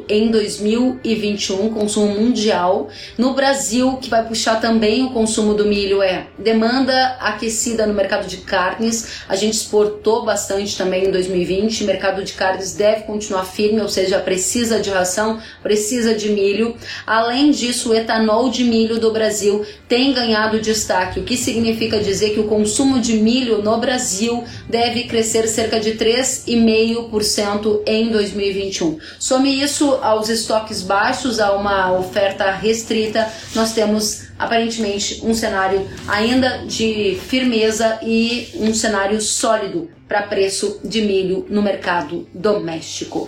em 0.07 0.31
2021, 0.31 1.69
consumo 1.69 2.07
mundial. 2.19 2.89
No 3.17 3.33
Brasil, 3.33 3.97
que 3.97 4.09
vai 4.09 4.25
puxar 4.25 4.61
também 4.61 5.03
o 5.03 5.11
consumo 5.11 5.53
do 5.53 5.65
milho 5.65 6.01
é 6.01 6.27
demanda 6.37 7.17
aquecida 7.19 7.85
no 7.85 7.93
mercado 7.93 8.27
de 8.27 8.37
carnes. 8.37 9.23
A 9.27 9.35
gente 9.35 9.55
exportou 9.55 10.23
bastante 10.23 10.77
também 10.77 11.05
em 11.05 11.11
2020. 11.11 11.83
O 11.83 11.87
mercado 11.87 12.23
de 12.23 12.33
carnes 12.33 12.73
deve 12.73 13.03
continuar 13.03 13.45
firme, 13.45 13.81
ou 13.81 13.89
seja, 13.89 14.19
precisa 14.19 14.79
de 14.79 14.89
ração, 14.89 15.39
precisa 15.61 16.13
de 16.13 16.29
milho. 16.29 16.75
Além 17.05 17.51
disso, 17.51 17.91
o 17.91 17.95
etanol 17.95 18.49
de 18.49 18.63
milho 18.63 18.99
do 18.99 19.11
Brasil 19.11 19.65
tem 19.87 20.13
ganhado 20.13 20.59
destaque, 20.59 21.19
o 21.19 21.23
que 21.23 21.37
significa 21.37 21.99
dizer 21.99 22.31
que 22.31 22.39
o 22.39 22.47
consumo 22.47 22.99
de 22.99 23.13
milho 23.17 23.61
no 23.61 23.77
Brasil 23.77 24.43
deve 24.69 25.03
crescer 25.03 25.47
cerca 25.47 25.79
de 25.79 25.93
3,5% 25.93 27.81
em 27.85 28.09
2021. 28.09 28.97
Some 29.25 29.59
isso 29.59 29.95
aos 30.03 30.29
estoques 30.29 30.83
baixos, 30.83 31.39
a 31.39 31.51
uma 31.53 31.91
oferta 31.91 32.51
restrita, 32.51 33.27
nós 33.55 33.73
temos 33.73 34.27
aparentemente 34.37 35.19
um 35.23 35.33
cenário 35.33 35.89
ainda 36.07 36.59
de 36.67 37.19
firmeza 37.27 37.97
e 38.03 38.51
um 38.53 38.71
cenário 38.71 39.19
sólido 39.19 39.89
para 40.07 40.21
preço 40.21 40.79
de 40.83 41.01
milho 41.01 41.43
no 41.49 41.63
mercado 41.63 42.29
doméstico. 42.35 43.27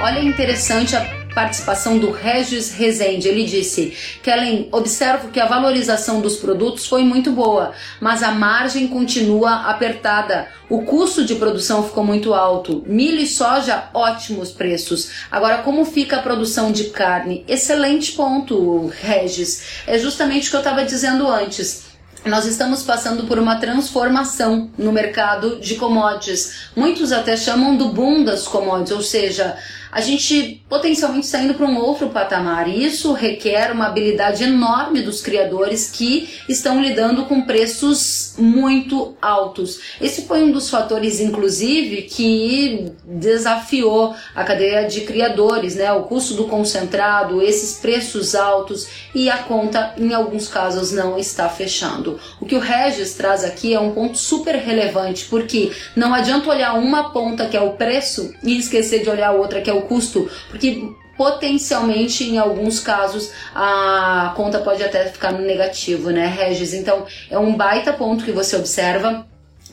Olha 0.00 0.22
interessante 0.22 0.94
a 0.94 1.17
participação 1.38 1.98
do 1.98 2.10
Regis 2.10 2.72
Rezende. 2.72 3.28
Ele 3.28 3.44
disse: 3.44 3.96
Kellen, 4.24 4.68
observo 4.72 5.28
que 5.28 5.38
a 5.38 5.46
valorização 5.46 6.20
dos 6.20 6.36
produtos 6.36 6.84
foi 6.84 7.04
muito 7.04 7.30
boa, 7.30 7.72
mas 8.00 8.24
a 8.24 8.32
margem 8.32 8.88
continua 8.88 9.70
apertada. 9.70 10.48
O 10.68 10.82
custo 10.82 11.24
de 11.24 11.36
produção 11.36 11.84
ficou 11.84 12.02
muito 12.02 12.34
alto. 12.34 12.82
Milho 12.88 13.20
e 13.20 13.26
soja, 13.26 13.84
ótimos 13.94 14.50
preços. 14.50 15.10
Agora, 15.30 15.58
como 15.58 15.84
fica 15.84 16.16
a 16.16 16.22
produção 16.22 16.72
de 16.72 16.86
carne? 16.86 17.44
Excelente 17.46 18.12
ponto, 18.12 18.88
Regis. 19.00 19.84
É 19.86 19.96
justamente 19.96 20.48
o 20.48 20.50
que 20.50 20.56
eu 20.56 20.60
estava 20.60 20.84
dizendo 20.84 21.28
antes 21.28 21.86
nós 22.24 22.46
estamos 22.46 22.82
passando 22.82 23.24
por 23.24 23.38
uma 23.38 23.56
transformação 23.56 24.70
no 24.76 24.92
mercado 24.92 25.60
de 25.60 25.76
commodities. 25.76 26.68
Muitos 26.74 27.12
até 27.12 27.36
chamam 27.36 27.76
do 27.76 27.88
boom 27.88 28.24
das 28.24 28.46
commodities, 28.46 28.92
ou 28.92 29.02
seja, 29.02 29.56
a 29.90 30.00
gente 30.00 30.62
potencialmente 30.68 31.26
está 31.26 31.40
indo 31.40 31.54
para 31.54 31.66
um 31.66 31.78
outro 31.78 32.10
patamar. 32.10 32.68
E 32.68 32.84
isso 32.84 33.12
requer 33.12 33.72
uma 33.72 33.86
habilidade 33.86 34.44
enorme 34.44 35.02
dos 35.02 35.20
criadores 35.20 35.90
que 35.90 36.28
estão 36.48 36.80
lidando 36.80 37.24
com 37.24 37.42
preços 37.42 38.34
muito 38.38 39.16
altos. 39.20 39.80
Esse 40.00 40.22
foi 40.22 40.42
um 40.42 40.52
dos 40.52 40.68
fatores, 40.68 41.20
inclusive, 41.20 42.02
que 42.02 42.92
desafiou 43.04 44.14
a 44.34 44.44
cadeia 44.44 44.86
de 44.86 45.02
criadores, 45.02 45.74
né? 45.74 45.92
O 45.92 46.04
custo 46.04 46.34
do 46.34 46.44
concentrado, 46.44 47.42
esses 47.42 47.78
preços 47.78 48.34
altos 48.34 48.88
e 49.14 49.30
a 49.30 49.38
conta, 49.38 49.94
em 49.96 50.12
alguns 50.12 50.48
casos, 50.48 50.92
não 50.92 51.18
está 51.18 51.48
fechando. 51.48 52.20
O 52.40 52.46
que 52.46 52.54
o 52.54 52.60
Regis 52.60 53.14
traz 53.14 53.44
aqui 53.44 53.74
é 53.74 53.80
um 53.80 53.92
ponto 53.92 54.18
super 54.18 54.54
relevante, 54.56 55.24
porque 55.26 55.72
não 55.96 56.14
adianta 56.14 56.50
olhar 56.50 56.74
uma 56.74 57.10
ponta 57.10 57.46
que 57.46 57.56
é 57.56 57.60
o 57.60 57.72
preço 57.72 58.32
e 58.42 58.58
esquecer 58.58 59.02
de 59.02 59.10
olhar 59.10 59.28
a 59.28 59.32
outra 59.32 59.60
que 59.60 59.70
é 59.70 59.72
o 59.72 59.77
custo, 59.82 60.30
porque 60.50 60.88
potencialmente 61.16 62.22
em 62.24 62.38
alguns 62.38 62.78
casos 62.78 63.32
a 63.54 64.32
conta 64.36 64.60
pode 64.60 64.84
até 64.84 65.06
ficar 65.06 65.32
no 65.32 65.40
negativo, 65.40 66.10
né, 66.10 66.26
Regis? 66.26 66.72
Então 66.72 67.06
é 67.28 67.38
um 67.38 67.56
baita 67.56 67.92
ponto 67.92 68.24
que 68.24 68.30
você 68.30 68.56
observa 68.56 69.26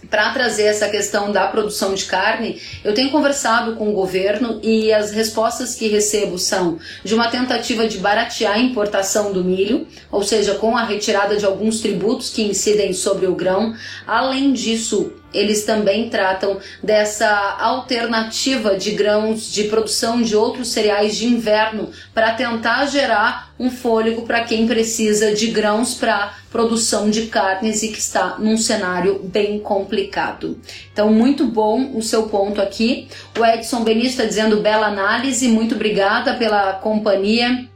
para 0.10 0.32
trazer 0.32 0.64
essa 0.64 0.88
questão 0.88 1.32
da 1.32 1.48
produção 1.48 1.94
de 1.94 2.06
carne, 2.06 2.62
eu 2.84 2.94
tenho 2.94 3.12
conversado 3.12 3.76
com 3.76 3.90
o 3.90 3.94
governo 3.94 4.60
e 4.62 4.94
as 4.94 5.12
respostas 5.12 5.76
que 5.76 5.88
recebo 5.88 6.38
são 6.38 6.78
de 7.04 7.14
uma 7.14 7.30
tentativa 7.30 7.88
de 7.88 7.98
baratear 7.98 8.56
a 8.56 8.60
importação 8.60 9.34
do 9.34 9.44
milho, 9.44 9.88
ou 10.12 10.24
seja, 10.24 10.56
com 10.56 10.78
a 10.78 10.84
retirada 10.84 11.36
de 11.38 11.46
alguns 11.46 11.80
tributos 11.80 12.30
que 12.30 12.44
incidem 12.44 12.94
sobre 12.94 13.26
o 13.26 13.36
grão. 13.36 13.76
Além 14.06 14.54
disso, 14.54 15.14
eles 15.34 15.66
também 15.66 16.10
tratam 16.10 16.60
dessa 16.82 17.28
alternativa 17.60 18.78
de 18.78 18.92
grãos 18.92 19.52
de 19.52 19.66
produção 19.66 20.22
de 20.22 20.36
outros 20.36 20.70
cereais 20.70 21.18
de 21.18 21.28
inverno 21.28 21.92
para 22.14 22.34
tentar 22.34 22.86
gerar 22.86 23.54
um 23.60 23.70
fôlego 23.70 24.24
para 24.24 24.44
quem 24.44 24.68
precisa 24.68 25.34
de 25.34 25.48
grãos 25.48 25.94
para 25.94 26.34
produção 26.52 27.10
de 27.10 27.28
carnes 27.28 27.84
e 27.84 27.90
que 27.90 28.00
está 28.00 28.38
num 28.40 28.58
cenário 28.58 29.20
bem 29.24 29.60
complicado. 29.60 30.60
Então, 30.92 31.12
muito 31.12 31.46
bom 31.46 31.92
o 31.96 32.02
seu 32.02 32.24
ponto 32.24 32.62
aqui. 32.62 33.08
O 33.38 33.46
Edson 33.46 33.84
Benito 33.84 34.08
está 34.08 34.26
dizendo 34.26 34.62
bela 34.62 34.88
análise, 34.88 35.48
muito 35.48 35.76
obrigada 35.76 36.36
pela 36.36 36.74
companhia. 36.74 37.68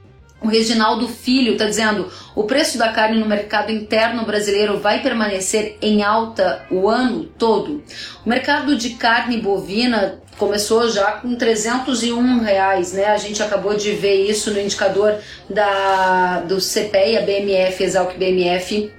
O 0.41 0.47
Reginaldo 0.47 1.07
Filho 1.07 1.53
está 1.53 1.65
dizendo: 1.65 2.09
o 2.35 2.43
preço 2.43 2.77
da 2.77 2.89
carne 2.89 3.19
no 3.19 3.25
mercado 3.25 3.71
interno 3.71 4.25
brasileiro 4.25 4.79
vai 4.79 5.01
permanecer 5.01 5.77
em 5.81 6.01
alta 6.03 6.65
o 6.71 6.87
ano 6.87 7.25
todo. 7.37 7.83
O 8.25 8.29
mercado 8.29 8.75
de 8.75 8.91
carne 8.91 9.37
bovina 9.37 10.19
começou 10.37 10.89
já 10.89 11.11
com 11.13 11.35
301 11.35 12.39
reais, 12.39 12.93
né? 12.93 13.07
A 13.07 13.17
gente 13.17 13.43
acabou 13.43 13.75
de 13.75 13.91
ver 13.91 14.29
isso 14.29 14.51
no 14.51 14.59
indicador 14.59 15.17
da 15.49 16.41
do 16.41 16.57
CPEA 16.57 17.21
BMF, 17.21 17.83
Exalc 17.83 18.17
BMF 18.17 18.98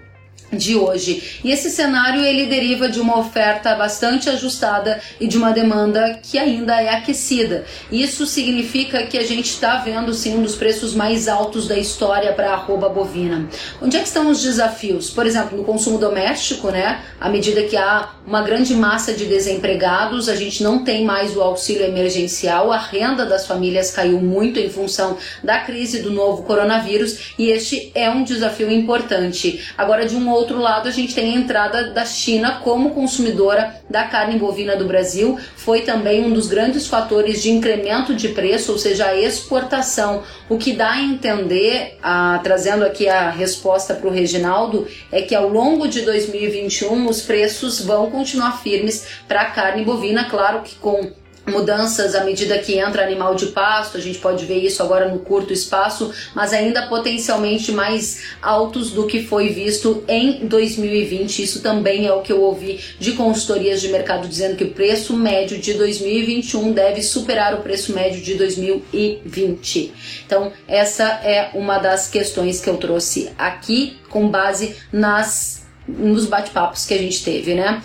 de 0.53 0.77
hoje. 0.77 1.41
E 1.45 1.51
esse 1.51 1.71
cenário 1.71 2.23
ele 2.23 2.47
deriva 2.47 2.89
de 2.89 3.01
uma 3.01 3.19
oferta 3.19 3.75
bastante 3.75 4.29
ajustada 4.29 5.01
e 5.21 5.27
de 5.27 5.39
uma 5.39 5.53
demanda 5.53 6.19
que 6.23 6.39
ainda 6.39 6.81
é 6.81 6.91
aquecida. 6.91 7.65
Isso 7.91 8.27
significa 8.27 9.07
que 9.07 9.17
a 9.17 9.27
gente 9.27 9.47
está 9.47 9.77
vendo 9.79 10.13
sim 10.13 10.37
um 10.37 10.43
dos 10.43 10.57
preços 10.57 10.95
mais 10.95 11.29
altos 11.29 11.69
da 11.69 11.77
história 11.77 12.33
para 12.33 12.51
a 12.51 12.55
arroba 12.55 12.89
bovina. 12.89 13.49
Onde 13.81 13.97
é 13.97 14.01
que 14.01 14.07
estão 14.07 14.31
os 14.31 14.43
desafios? 14.43 15.11
Por 15.11 15.27
exemplo, 15.27 15.57
no 15.57 15.65
consumo 15.65 15.99
doméstico, 15.99 16.71
né? 16.71 17.03
À 17.21 17.29
medida 17.29 17.63
que 17.63 17.77
há 17.77 18.11
uma 18.27 18.43
grande 18.43 18.75
massa 18.75 19.13
de 19.13 19.27
desempregados, 19.27 20.29
a 20.29 20.37
gente 20.37 20.63
não 20.63 20.85
tem 20.85 21.05
mais 21.05 21.37
o 21.37 21.41
auxílio 21.41 21.85
emergencial, 21.85 22.73
a 22.73 22.79
renda 22.79 23.25
das 23.25 23.47
famílias 23.47 23.91
caiu 23.91 24.21
muito 24.21 24.59
em 24.59 24.69
função 24.69 25.17
da 25.43 25.61
crise 25.61 26.01
do 26.01 26.11
novo 26.11 26.43
coronavírus 26.43 27.35
e 27.39 27.51
este 27.51 27.91
é 27.95 28.11
um 28.11 28.25
desafio 28.25 28.71
importante. 28.71 29.61
Agora 29.77 30.07
de 30.07 30.17
um 30.17 30.29
outro 30.41 30.59
lado, 30.59 30.89
a 30.89 30.93
gente 30.93 31.15
tem 31.15 31.35
a 31.35 31.39
entrada 31.39 31.91
da 31.91 32.05
China 32.05 32.61
como 32.65 32.91
consumidora 32.91 33.81
da 33.89 34.05
carne 34.05 34.39
bovina 34.39 34.75
do 34.75 34.87
Brasil. 34.87 35.39
Foi 35.57 35.83
também 35.83 36.25
um 36.25 36.33
dos 36.33 36.49
grandes 36.49 36.87
fatores 36.87 37.43
de 37.43 37.51
incremento 37.51 38.15
de 38.15 38.29
preço, 38.31 38.73
ou 38.73 38.79
seja, 38.79 39.07
a 39.07 39.17
exportação. 39.17 40.23
O 40.49 40.59
que 40.59 40.73
dá 40.73 40.93
a 40.93 41.01
entender, 41.01 41.99
trazendo 42.43 42.85
aqui 42.85 43.09
a 43.09 43.31
resposta 43.31 43.95
para 43.95 44.09
o 44.09 44.13
Reginaldo, 44.13 44.87
é 45.13 45.23
que 45.23 45.35
ao 45.35 45.49
longo 45.49 45.87
de 45.87 46.03
2021 46.03 47.09
os 47.09 47.23
preços 47.23 47.81
vão 47.81 48.11
continuar 48.11 48.61
firmes 48.63 49.07
para 49.29 49.43
a 49.43 49.51
carne 49.51 49.85
bovina, 49.85 50.25
claro 50.29 50.63
que 50.63 50.75
com 50.77 51.13
mudanças 51.47 52.15
à 52.15 52.25
medida 52.25 52.59
que 52.59 52.79
entra 52.79 53.03
animal 53.03 53.35
de 53.35 53.47
pasto, 53.47 53.97
a 53.97 54.01
gente 54.01 54.19
pode 54.19 54.45
ver 54.47 54.59
isso 54.59 54.83
agora 54.83 55.09
no 55.09 55.21
curto 55.21 55.53
espaço, 55.53 56.13
mas 56.35 56.53
ainda 56.53 56.87
potencialmente 56.87 57.73
mais 57.73 58.23
altos 58.43 58.91
do 58.91 59.07
que 59.07 59.23
foi 59.23 59.49
visto 59.49 60.05
em 60.09 60.47
2020. 60.47 61.43
Isso 61.43 61.61
também 61.63 62.07
é 62.07 62.13
o 62.13 62.23
que 62.23 62.33
eu 62.33 62.43
ouvi 62.43 62.81
de 62.99 63.13
consultorias 63.13 63.81
de 63.81 63.89
mercado 63.89 64.29
dizendo 64.29 64.57
que 64.57 64.65
o 64.65 64.71
preço 64.71 65.15
médio 65.15 65.59
de 65.59 65.75
2021 65.75 66.73
deve 66.73 67.03
superar 67.03 67.55
o 67.55 67.63
preço 67.63 67.93
médio 67.93 68.21
de 68.21 68.35
2020. 68.35 69.93
Então, 70.27 70.53
essa 70.69 71.05
é 71.25 71.51
uma 71.55 71.79
das 71.79 72.09
questões 72.09 72.61
que 72.61 72.69
eu 72.69 72.77
trouxe 72.77 73.31
aqui 73.39 73.99
com 74.09 74.29
base 74.29 74.77
nas 74.93 75.61
nos 75.89 76.27
bate-papos 76.27 76.87
que 76.87 76.95
a 76.95 76.99
gente 76.99 77.25
teve, 77.25 77.55
né? 77.55 77.83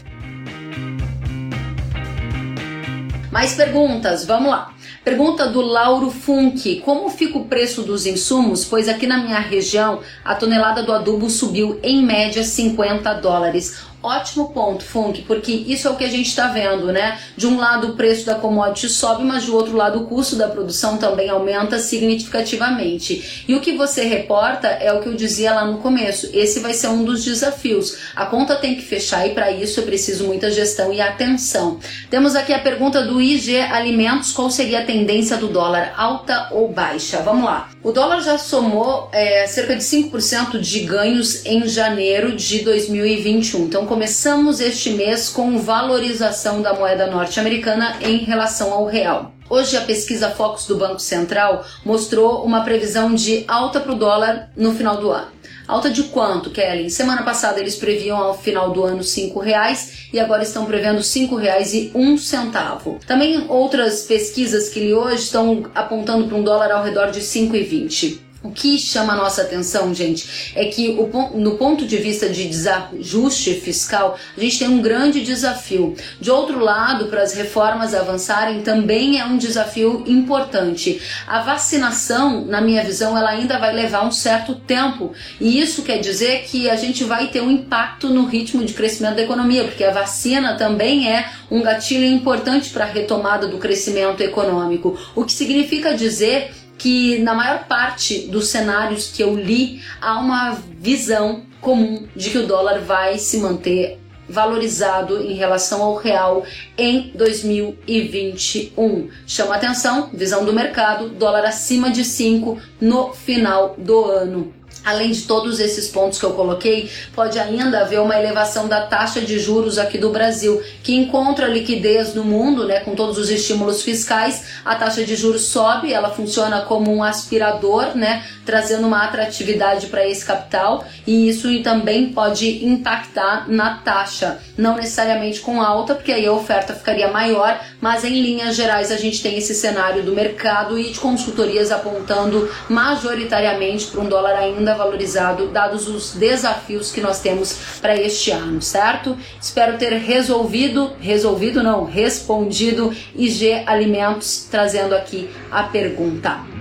Mais 3.35 3.53
perguntas, 3.53 4.23
vamos 4.23 4.49
lá. 4.49 4.73
Pergunta 5.03 5.45
do 5.45 5.59
Lauro 5.59 6.09
Funk: 6.09 6.79
Como 6.85 7.09
fica 7.09 7.37
o 7.37 7.43
preço 7.43 7.81
dos 7.81 8.05
insumos? 8.05 8.63
Pois 8.63 8.87
aqui 8.87 9.05
na 9.05 9.17
minha 9.17 9.39
região 9.39 9.99
a 10.23 10.35
tonelada 10.35 10.81
do 10.81 10.93
adubo 10.93 11.29
subiu 11.29 11.77
em 11.83 12.01
média 12.01 12.45
50 12.45 13.13
dólares. 13.15 13.83
Ótimo 14.05 14.49
ponto, 14.49 14.83
Funk, 14.83 15.23
porque 15.23 15.51
isso 15.51 15.87
é 15.87 15.91
o 15.91 15.95
que 15.95 16.03
a 16.03 16.09
gente 16.09 16.27
está 16.27 16.47
vendo, 16.49 16.93
né? 16.93 17.19
De 17.35 17.47
um 17.47 17.57
lado 17.57 17.87
o 17.87 17.93
preço 17.95 18.23
da 18.23 18.35
commodity 18.35 18.87
sobe, 18.87 19.23
mas 19.23 19.45
de 19.45 19.49
outro 19.49 19.75
lado 19.75 20.03
o 20.03 20.05
custo 20.05 20.35
da 20.35 20.47
produção 20.47 20.97
também 20.97 21.27
aumenta 21.27 21.79
significativamente. 21.79 23.43
E 23.47 23.55
o 23.55 23.61
que 23.61 23.75
você 23.75 24.03
reporta 24.03 24.67
é 24.67 24.93
o 24.93 25.01
que 25.01 25.09
eu 25.09 25.15
dizia 25.15 25.55
lá 25.55 25.65
no 25.65 25.79
começo. 25.79 26.29
Esse 26.33 26.59
vai 26.59 26.75
ser 26.75 26.89
um 26.89 27.03
dos 27.03 27.25
desafios. 27.25 27.97
A 28.15 28.27
conta 28.27 28.55
tem 28.55 28.75
que 28.75 28.83
fechar 28.83 29.25
e 29.25 29.33
para 29.33 29.51
isso 29.51 29.79
eu 29.79 29.85
preciso 29.85 30.25
muita 30.25 30.51
gestão 30.51 30.93
e 30.93 31.01
atenção. 31.01 31.79
Temos 32.07 32.35
aqui 32.35 32.53
a 32.53 32.59
pergunta 32.59 33.01
do 33.01 33.19
IG 33.19 33.57
Alimentos: 33.57 34.31
qual 34.31 34.51
seria 34.51 34.81
a 34.81 34.85
tendência 34.85 35.35
do 35.35 35.47
dólar, 35.47 35.95
alta 35.97 36.49
ou 36.51 36.71
baixa? 36.71 37.23
Vamos 37.23 37.45
lá. 37.45 37.71
O 37.81 37.91
dólar 37.91 38.21
já 38.21 38.37
somou 38.37 39.09
é, 39.11 39.45
cerca 39.47 39.75
de 39.75 39.83
5% 39.83 40.59
de 40.59 40.79
ganhos 40.81 41.45
em 41.45 41.67
janeiro 41.67 42.35
de 42.35 42.59
2021. 42.63 43.65
Então, 43.65 43.85
começamos 43.95 44.59
este 44.59 44.89
mês 44.89 45.29
com 45.29 45.57
valorização 45.57 46.61
da 46.61 46.73
moeda 46.73 47.07
norte-americana 47.07 47.95
em 48.01 48.17
relação 48.17 48.73
ao 48.73 48.85
real. 48.85 49.31
Hoje 49.49 49.77
a 49.77 49.81
pesquisa 49.81 50.29
Focus 50.29 50.67
do 50.67 50.75
Banco 50.75 50.99
Central 50.99 51.65
mostrou 51.85 52.43
uma 52.43 52.65
previsão 52.65 53.15
de 53.15 53.45
alta 53.47 53.79
para 53.79 53.93
o 53.93 53.97
dólar 53.97 54.51
no 54.53 54.73
final 54.73 54.97
do 54.97 55.11
ano. 55.11 55.31
Alta 55.65 55.89
de 55.89 56.03
quanto, 56.03 56.49
Kelly? 56.49 56.89
Semana 56.89 57.23
passada 57.23 57.61
eles 57.61 57.77
previam 57.77 58.17
ao 58.17 58.37
final 58.37 58.71
do 58.71 58.83
ano 58.83 59.01
R$ 59.01 59.41
reais 59.41 60.09
e 60.11 60.19
agora 60.19 60.43
estão 60.43 60.65
prevendo 60.65 60.99
R$ 60.99 61.41
reais 61.41 61.73
e 61.73 61.89
um 61.95 62.17
centavo. 62.17 62.99
Também 63.07 63.45
outras 63.47 64.01
pesquisas 64.01 64.67
que 64.67 64.81
li 64.81 64.93
hoje 64.93 65.23
estão 65.23 65.71
apontando 65.73 66.27
para 66.27 66.35
um 66.35 66.43
dólar 66.43 66.69
ao 66.69 66.83
redor 66.83 67.11
de 67.11 67.21
5,20. 67.21 68.24
O 68.45 68.51
que 68.51 68.77
chama 68.77 69.13
a 69.13 69.15
nossa 69.15 69.41
atenção, 69.41 69.91
gente, 69.91 70.53
é 70.55 70.65
que 70.65 70.89
o, 70.89 71.35
no 71.35 71.57
ponto 71.57 71.83
de 71.83 71.97
vista 71.97 72.29
de 72.29 72.47
desajuste 72.47 73.55
fiscal, 73.55 74.19
a 74.37 74.39
gente 74.39 74.59
tem 74.59 74.67
um 74.67 74.83
grande 74.83 75.23
desafio. 75.23 75.95
De 76.21 76.29
outro 76.29 76.59
lado, 76.59 77.07
para 77.07 77.23
as 77.23 77.33
reformas 77.33 77.95
avançarem, 77.95 78.61
também 78.61 79.19
é 79.19 79.25
um 79.25 79.35
desafio 79.35 80.03
importante. 80.05 81.01
A 81.25 81.41
vacinação, 81.41 82.45
na 82.45 82.61
minha 82.61 82.83
visão, 82.83 83.17
ela 83.17 83.31
ainda 83.31 83.57
vai 83.57 83.73
levar 83.73 84.05
um 84.05 84.11
certo 84.11 84.53
tempo. 84.53 85.11
E 85.41 85.59
isso 85.59 85.81
quer 85.81 85.97
dizer 85.97 86.43
que 86.43 86.69
a 86.69 86.75
gente 86.75 87.03
vai 87.03 87.29
ter 87.29 87.41
um 87.41 87.49
impacto 87.49 88.09
no 88.09 88.27
ritmo 88.27 88.63
de 88.63 88.73
crescimento 88.73 89.15
da 89.15 89.23
economia, 89.23 89.63
porque 89.63 89.83
a 89.83 89.91
vacina 89.91 90.53
também 90.53 91.11
é 91.11 91.31
um 91.49 91.63
gatilho 91.63 92.05
importante 92.05 92.69
para 92.69 92.85
a 92.85 92.87
retomada 92.87 93.47
do 93.47 93.57
crescimento 93.57 94.21
econômico. 94.21 94.95
O 95.15 95.25
que 95.25 95.33
significa 95.33 95.95
dizer 95.95 96.51
que 96.77 97.19
na 97.19 97.33
maior 97.33 97.65
parte 97.65 98.27
dos 98.27 98.47
cenários 98.47 99.11
que 99.11 99.23
eu 99.23 99.35
li 99.35 99.81
há 100.01 100.19
uma 100.19 100.57
visão 100.79 101.43
comum 101.61 102.07
de 102.15 102.29
que 102.29 102.37
o 102.37 102.45
dólar 102.47 102.79
vai 102.81 103.17
se 103.17 103.37
manter 103.37 103.99
valorizado 104.27 105.21
em 105.21 105.33
relação 105.33 105.81
ao 105.81 105.95
real 105.95 106.45
em 106.77 107.11
2021. 107.15 109.09
Chama 109.25 109.55
atenção, 109.55 110.09
visão 110.13 110.43
do 110.45 110.53
mercado, 110.53 111.09
dólar 111.09 111.45
acima 111.45 111.89
de 111.91 112.03
5 112.03 112.59
no 112.81 113.13
final 113.13 113.75
do 113.77 114.05
ano. 114.05 114.53
Além 114.85 115.11
de 115.11 115.23
todos 115.23 115.59
esses 115.59 115.87
pontos 115.87 116.19
que 116.19 116.25
eu 116.25 116.33
coloquei, 116.33 116.91
pode 117.15 117.39
ainda 117.39 117.79
haver 117.79 117.99
uma 117.99 118.15
elevação 118.15 118.67
da 118.67 118.81
taxa 118.81 119.19
de 119.19 119.39
juros 119.39 119.79
aqui 119.79 119.97
do 119.97 120.11
Brasil, 120.11 120.61
que 120.83 120.93
encontra 120.93 121.47
liquidez 121.47 122.13
no 122.13 122.23
mundo, 122.23 122.67
né, 122.67 122.81
com 122.81 122.93
todos 122.93 123.17
os 123.17 123.31
estímulos 123.31 123.81
fiscais, 123.81 124.45
a 124.63 124.75
taxa 124.75 125.03
de 125.03 125.15
juros 125.15 125.45
sobe, 125.45 125.91
ela 125.91 126.11
funciona 126.11 126.61
como 126.61 126.93
um 126.93 127.03
aspirador, 127.03 127.95
né, 127.97 128.23
trazendo 128.45 128.85
uma 128.85 129.03
atratividade 129.03 129.87
para 129.87 130.07
esse 130.07 130.23
capital, 130.23 130.85
e 131.07 131.27
isso 131.27 131.47
também 131.63 132.13
pode 132.13 132.63
impactar 132.63 133.49
na 133.49 133.77
taxa, 133.77 134.39
não 134.55 134.75
necessariamente 134.75 135.39
com 135.39 135.61
alta, 135.61 135.95
porque 135.95 136.11
aí 136.11 136.27
a 136.27 136.31
oferta 136.31 136.75
ficaria 136.75 137.07
maior, 137.07 137.59
mas 137.81 138.03
em 138.03 138.21
linhas 138.21 138.55
gerais 138.55 138.91
a 138.91 138.97
gente 138.97 139.23
tem 139.23 139.37
esse 139.37 139.55
cenário 139.55 140.03
do 140.03 140.13
mercado 140.13 140.77
e 140.77 140.91
de 140.91 140.99
consultorias 140.99 141.71
apontando 141.71 142.47
majoritariamente 142.69 143.87
para 143.87 144.01
um 144.01 144.07
dólar 144.07 144.35
ainda 144.35 144.74
valorizado, 144.75 145.47
dados 145.47 145.87
os 145.87 146.13
desafios 146.13 146.91
que 146.91 147.01
nós 147.01 147.19
temos 147.19 147.79
para 147.81 147.95
este 147.95 148.31
ano, 148.31 148.61
certo? 148.61 149.17
Espero 149.41 149.77
ter 149.77 149.93
resolvido, 149.93 150.93
resolvido 150.99 151.63
não, 151.63 151.85
respondido 151.85 152.93
IG 153.15 153.63
Alimentos, 153.65 154.47
trazendo 154.49 154.93
aqui 154.95 155.29
a 155.51 155.63
pergunta. 155.63 156.54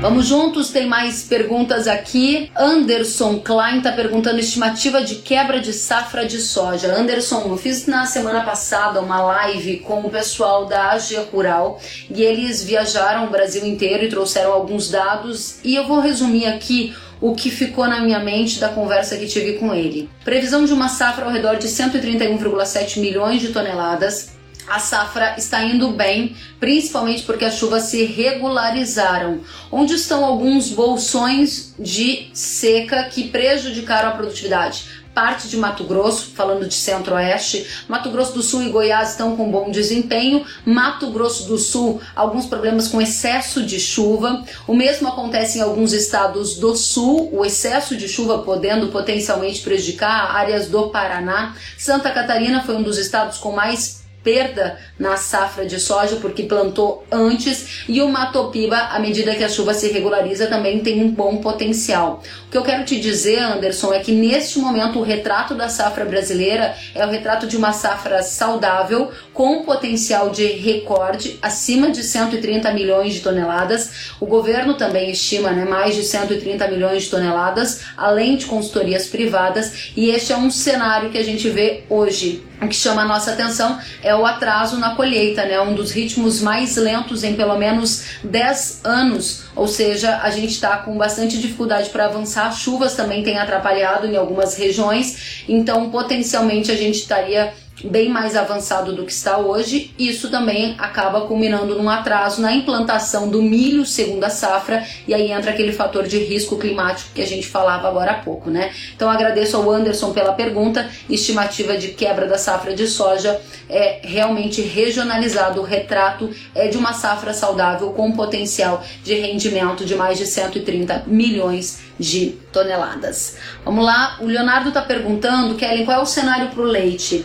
Vamos 0.00 0.26
juntos, 0.26 0.70
tem 0.70 0.86
mais 0.86 1.24
perguntas 1.24 1.88
aqui. 1.88 2.52
Anderson 2.56 3.40
Klein 3.40 3.78
está 3.78 3.90
perguntando 3.90 4.38
estimativa 4.38 5.02
de 5.02 5.16
quebra 5.16 5.58
de 5.58 5.72
safra 5.72 6.24
de 6.24 6.38
soja. 6.38 6.94
Anderson, 6.94 7.42
eu 7.48 7.56
fiz 7.56 7.84
na 7.88 8.06
semana 8.06 8.44
passada 8.44 9.00
uma 9.00 9.20
live 9.20 9.78
com 9.80 9.98
o 10.02 10.08
pessoal 10.08 10.66
da 10.66 10.92
AG 10.92 11.16
Rural 11.32 11.80
e 12.08 12.22
eles 12.22 12.62
viajaram 12.62 13.26
o 13.26 13.30
Brasil 13.30 13.66
inteiro 13.66 14.04
e 14.04 14.08
trouxeram 14.08 14.52
alguns 14.52 14.88
dados 14.88 15.58
e 15.64 15.74
eu 15.74 15.88
vou 15.88 15.98
resumir 15.98 16.46
aqui 16.46 16.94
o 17.20 17.34
que 17.34 17.50
ficou 17.50 17.88
na 17.88 18.00
minha 18.00 18.20
mente 18.20 18.60
da 18.60 18.68
conversa 18.68 19.16
que 19.16 19.26
tive 19.26 19.54
com 19.54 19.74
ele. 19.74 20.08
Previsão 20.24 20.64
de 20.64 20.72
uma 20.72 20.88
safra 20.88 21.24
ao 21.24 21.32
redor 21.32 21.56
de 21.56 21.66
131,7 21.66 23.00
milhões 23.00 23.40
de 23.40 23.48
toneladas. 23.48 24.37
A 24.68 24.78
safra 24.78 25.34
está 25.38 25.64
indo 25.64 25.88
bem, 25.92 26.36
principalmente 26.60 27.22
porque 27.22 27.44
as 27.44 27.54
chuvas 27.54 27.84
se 27.84 28.04
regularizaram. 28.04 29.40
Onde 29.72 29.94
estão 29.94 30.24
alguns 30.24 30.70
bolsões 30.70 31.74
de 31.78 32.28
seca 32.34 33.04
que 33.04 33.28
prejudicaram 33.28 34.10
a 34.10 34.12
produtividade? 34.12 34.98
parte 35.18 35.48
de 35.48 35.56
Mato 35.56 35.82
Grosso, 35.82 36.30
falando 36.32 36.64
de 36.64 36.74
centro-oeste. 36.74 37.66
Mato 37.88 38.08
Grosso 38.08 38.34
do 38.34 38.42
Sul 38.42 38.62
e 38.62 38.68
Goiás 38.68 39.10
estão 39.10 39.36
com 39.36 39.50
bom 39.50 39.68
desempenho. 39.68 40.46
Mato 40.64 41.10
Grosso 41.10 41.48
do 41.48 41.58
Sul, 41.58 42.00
alguns 42.14 42.46
problemas 42.46 42.86
com 42.86 43.02
excesso 43.02 43.64
de 43.64 43.80
chuva. 43.80 44.44
O 44.64 44.72
mesmo 44.72 45.08
acontece 45.08 45.58
em 45.58 45.60
alguns 45.60 45.92
estados 45.92 46.54
do 46.54 46.76
sul, 46.76 47.30
o 47.32 47.44
excesso 47.44 47.96
de 47.96 48.08
chuva 48.08 48.38
podendo 48.44 48.92
potencialmente 48.92 49.60
prejudicar 49.60 50.36
áreas 50.36 50.68
do 50.68 50.88
Paraná. 50.90 51.56
Santa 51.76 52.12
Catarina 52.12 52.62
foi 52.62 52.76
um 52.76 52.82
dos 52.84 52.96
estados 52.96 53.38
com 53.38 53.50
mais 53.50 53.98
perda 54.22 54.78
na 54.98 55.16
safra 55.16 55.64
de 55.64 55.78
soja 55.78 56.16
porque 56.16 56.42
plantou 56.42 57.04
antes 57.10 57.84
e 57.88 58.00
o 58.02 58.08
Matopiba, 58.08 58.76
à 58.76 58.98
medida 58.98 59.34
que 59.34 59.44
a 59.44 59.48
chuva 59.48 59.74
se 59.74 59.88
regulariza, 59.88 60.46
também 60.46 60.80
tem 60.80 61.02
um 61.02 61.10
bom 61.10 61.38
potencial. 61.38 62.22
O 62.46 62.50
que 62.50 62.58
eu 62.58 62.62
quero 62.62 62.84
te 62.84 62.98
dizer, 63.00 63.38
Anderson, 63.38 63.92
é 63.92 64.00
que 64.00 64.12
neste 64.12 64.58
momento 64.58 64.98
o 64.98 65.02
retrato 65.02 65.54
da 65.54 65.68
safra 65.68 66.04
brasileira 66.04 66.74
é 66.94 67.04
o 67.04 67.10
retrato 67.10 67.46
de 67.46 67.56
uma 67.56 67.72
safra 67.72 68.22
saudável 68.22 69.10
com 69.32 69.62
potencial 69.64 70.30
de 70.30 70.46
recorde 70.46 71.38
acima 71.40 71.90
de 71.90 72.02
130 72.02 72.72
milhões 72.72 73.14
de 73.14 73.20
toneladas. 73.20 74.12
O 74.20 74.26
governo 74.26 74.74
também 74.74 75.10
estima 75.10 75.50
né, 75.50 75.64
mais 75.64 75.94
de 75.94 76.02
130 76.02 76.66
milhões 76.68 77.04
de 77.04 77.10
toneladas, 77.10 77.82
além 77.96 78.36
de 78.36 78.46
consultorias 78.46 79.06
privadas, 79.06 79.92
e 79.96 80.10
este 80.10 80.32
é 80.32 80.36
um 80.36 80.50
cenário 80.50 81.10
que 81.10 81.18
a 81.18 81.24
gente 81.24 81.48
vê 81.48 81.84
hoje. 81.88 82.47
O 82.60 82.66
que 82.66 82.74
chama 82.74 83.02
a 83.02 83.04
nossa 83.04 83.32
atenção 83.32 83.78
é 84.02 84.14
o 84.14 84.26
atraso 84.26 84.78
na 84.78 84.96
colheita, 84.96 85.44
né? 85.44 85.60
Um 85.60 85.74
dos 85.74 85.92
ritmos 85.92 86.40
mais 86.40 86.76
lentos 86.76 87.22
em 87.22 87.34
pelo 87.34 87.56
menos 87.56 88.04
10 88.24 88.80
anos, 88.84 89.44
ou 89.54 89.68
seja, 89.68 90.18
a 90.22 90.30
gente 90.30 90.50
está 90.50 90.78
com 90.78 90.96
bastante 90.98 91.38
dificuldade 91.38 91.90
para 91.90 92.06
avançar. 92.06 92.52
Chuvas 92.52 92.94
também 92.94 93.22
têm 93.22 93.38
atrapalhado 93.38 94.08
em 94.08 94.16
algumas 94.16 94.56
regiões, 94.56 95.44
então 95.48 95.88
potencialmente 95.90 96.72
a 96.72 96.76
gente 96.76 96.96
estaria 96.96 97.54
bem 97.84 98.08
mais 98.08 98.36
avançado 98.36 98.94
do 98.94 99.04
que 99.04 99.12
está 99.12 99.38
hoje. 99.38 99.92
Isso 99.98 100.30
também 100.30 100.74
acaba 100.78 101.22
culminando 101.22 101.76
num 101.76 101.88
atraso 101.88 102.40
na 102.40 102.52
implantação 102.52 103.28
do 103.28 103.42
milho 103.42 103.84
segunda 103.86 104.30
safra 104.30 104.84
e 105.06 105.14
aí 105.14 105.30
entra 105.30 105.50
aquele 105.50 105.72
fator 105.72 106.06
de 106.06 106.18
risco 106.18 106.56
climático 106.58 107.10
que 107.14 107.22
a 107.22 107.26
gente 107.26 107.46
falava 107.46 107.88
agora 107.88 108.12
há 108.12 108.14
pouco, 108.14 108.50
né? 108.50 108.72
Então 108.94 109.08
agradeço 109.10 109.56
ao 109.56 109.70
Anderson 109.70 110.12
pela 110.12 110.32
pergunta. 110.32 110.88
Estimativa 111.08 111.76
de 111.76 111.88
quebra 111.88 112.26
da 112.26 112.38
safra 112.38 112.74
de 112.74 112.86
soja 112.86 113.40
é 113.68 114.00
realmente 114.02 114.60
regionalizado. 114.62 115.60
O 115.60 115.64
retrato 115.64 116.30
é 116.54 116.68
de 116.68 116.76
uma 116.76 116.92
safra 116.92 117.32
saudável 117.32 117.90
com 117.90 118.12
potencial 118.12 118.84
de 119.02 119.14
rendimento 119.14 119.84
de 119.84 119.94
mais 119.94 120.18
de 120.18 120.26
130 120.26 121.04
milhões 121.06 121.80
de 121.98 122.36
toneladas. 122.52 123.36
Vamos 123.64 123.84
lá, 123.84 124.18
o 124.20 124.26
Leonardo 124.26 124.68
está 124.68 124.82
perguntando, 124.82 125.56
Kellen, 125.56 125.84
qual 125.84 125.98
é 125.98 126.02
o 126.02 126.06
cenário 126.06 126.48
para 126.48 126.62
o 126.62 126.64
leite? 126.64 127.24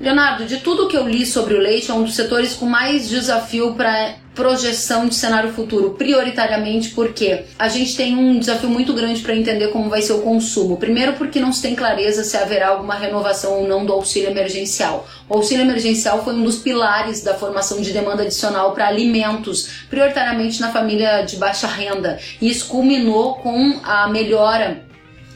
Leonardo, 0.00 0.44
de 0.44 0.58
tudo 0.58 0.86
que 0.86 0.96
eu 0.96 1.08
li 1.08 1.26
sobre 1.26 1.54
o 1.54 1.60
leite, 1.60 1.90
é 1.90 1.94
um 1.94 2.04
dos 2.04 2.14
setores 2.14 2.54
com 2.54 2.66
mais 2.66 3.08
desafio 3.08 3.74
para 3.74 4.14
projeção 4.32 5.08
de 5.08 5.16
cenário 5.16 5.52
futuro, 5.52 5.90
prioritariamente 5.90 6.90
porque 6.90 7.46
a 7.58 7.68
gente 7.68 7.96
tem 7.96 8.14
um 8.14 8.38
desafio 8.38 8.70
muito 8.70 8.94
grande 8.94 9.20
para 9.20 9.34
entender 9.34 9.66
como 9.68 9.90
vai 9.90 10.00
ser 10.00 10.12
o 10.12 10.20
consumo. 10.20 10.76
Primeiro, 10.76 11.14
porque 11.14 11.40
não 11.40 11.52
se 11.52 11.60
tem 11.60 11.74
clareza 11.74 12.22
se 12.22 12.36
haverá 12.36 12.68
alguma 12.68 12.94
renovação 12.94 13.54
ou 13.54 13.66
não 13.66 13.84
do 13.84 13.92
auxílio 13.92 14.30
emergencial. 14.30 15.08
O 15.28 15.34
auxílio 15.34 15.64
emergencial 15.64 16.22
foi 16.22 16.34
um 16.34 16.44
dos 16.44 16.58
pilares 16.58 17.24
da 17.24 17.34
formação 17.34 17.80
de 17.80 17.90
demanda 17.92 18.22
adicional 18.22 18.70
para 18.70 18.86
alimentos, 18.86 19.68
prioritariamente 19.90 20.60
na 20.60 20.70
família 20.70 21.22
de 21.22 21.34
baixa 21.36 21.66
renda. 21.66 22.20
E 22.40 22.48
isso 22.48 22.68
culminou 22.68 23.34
com 23.34 23.80
a 23.82 24.06
melhora 24.06 24.86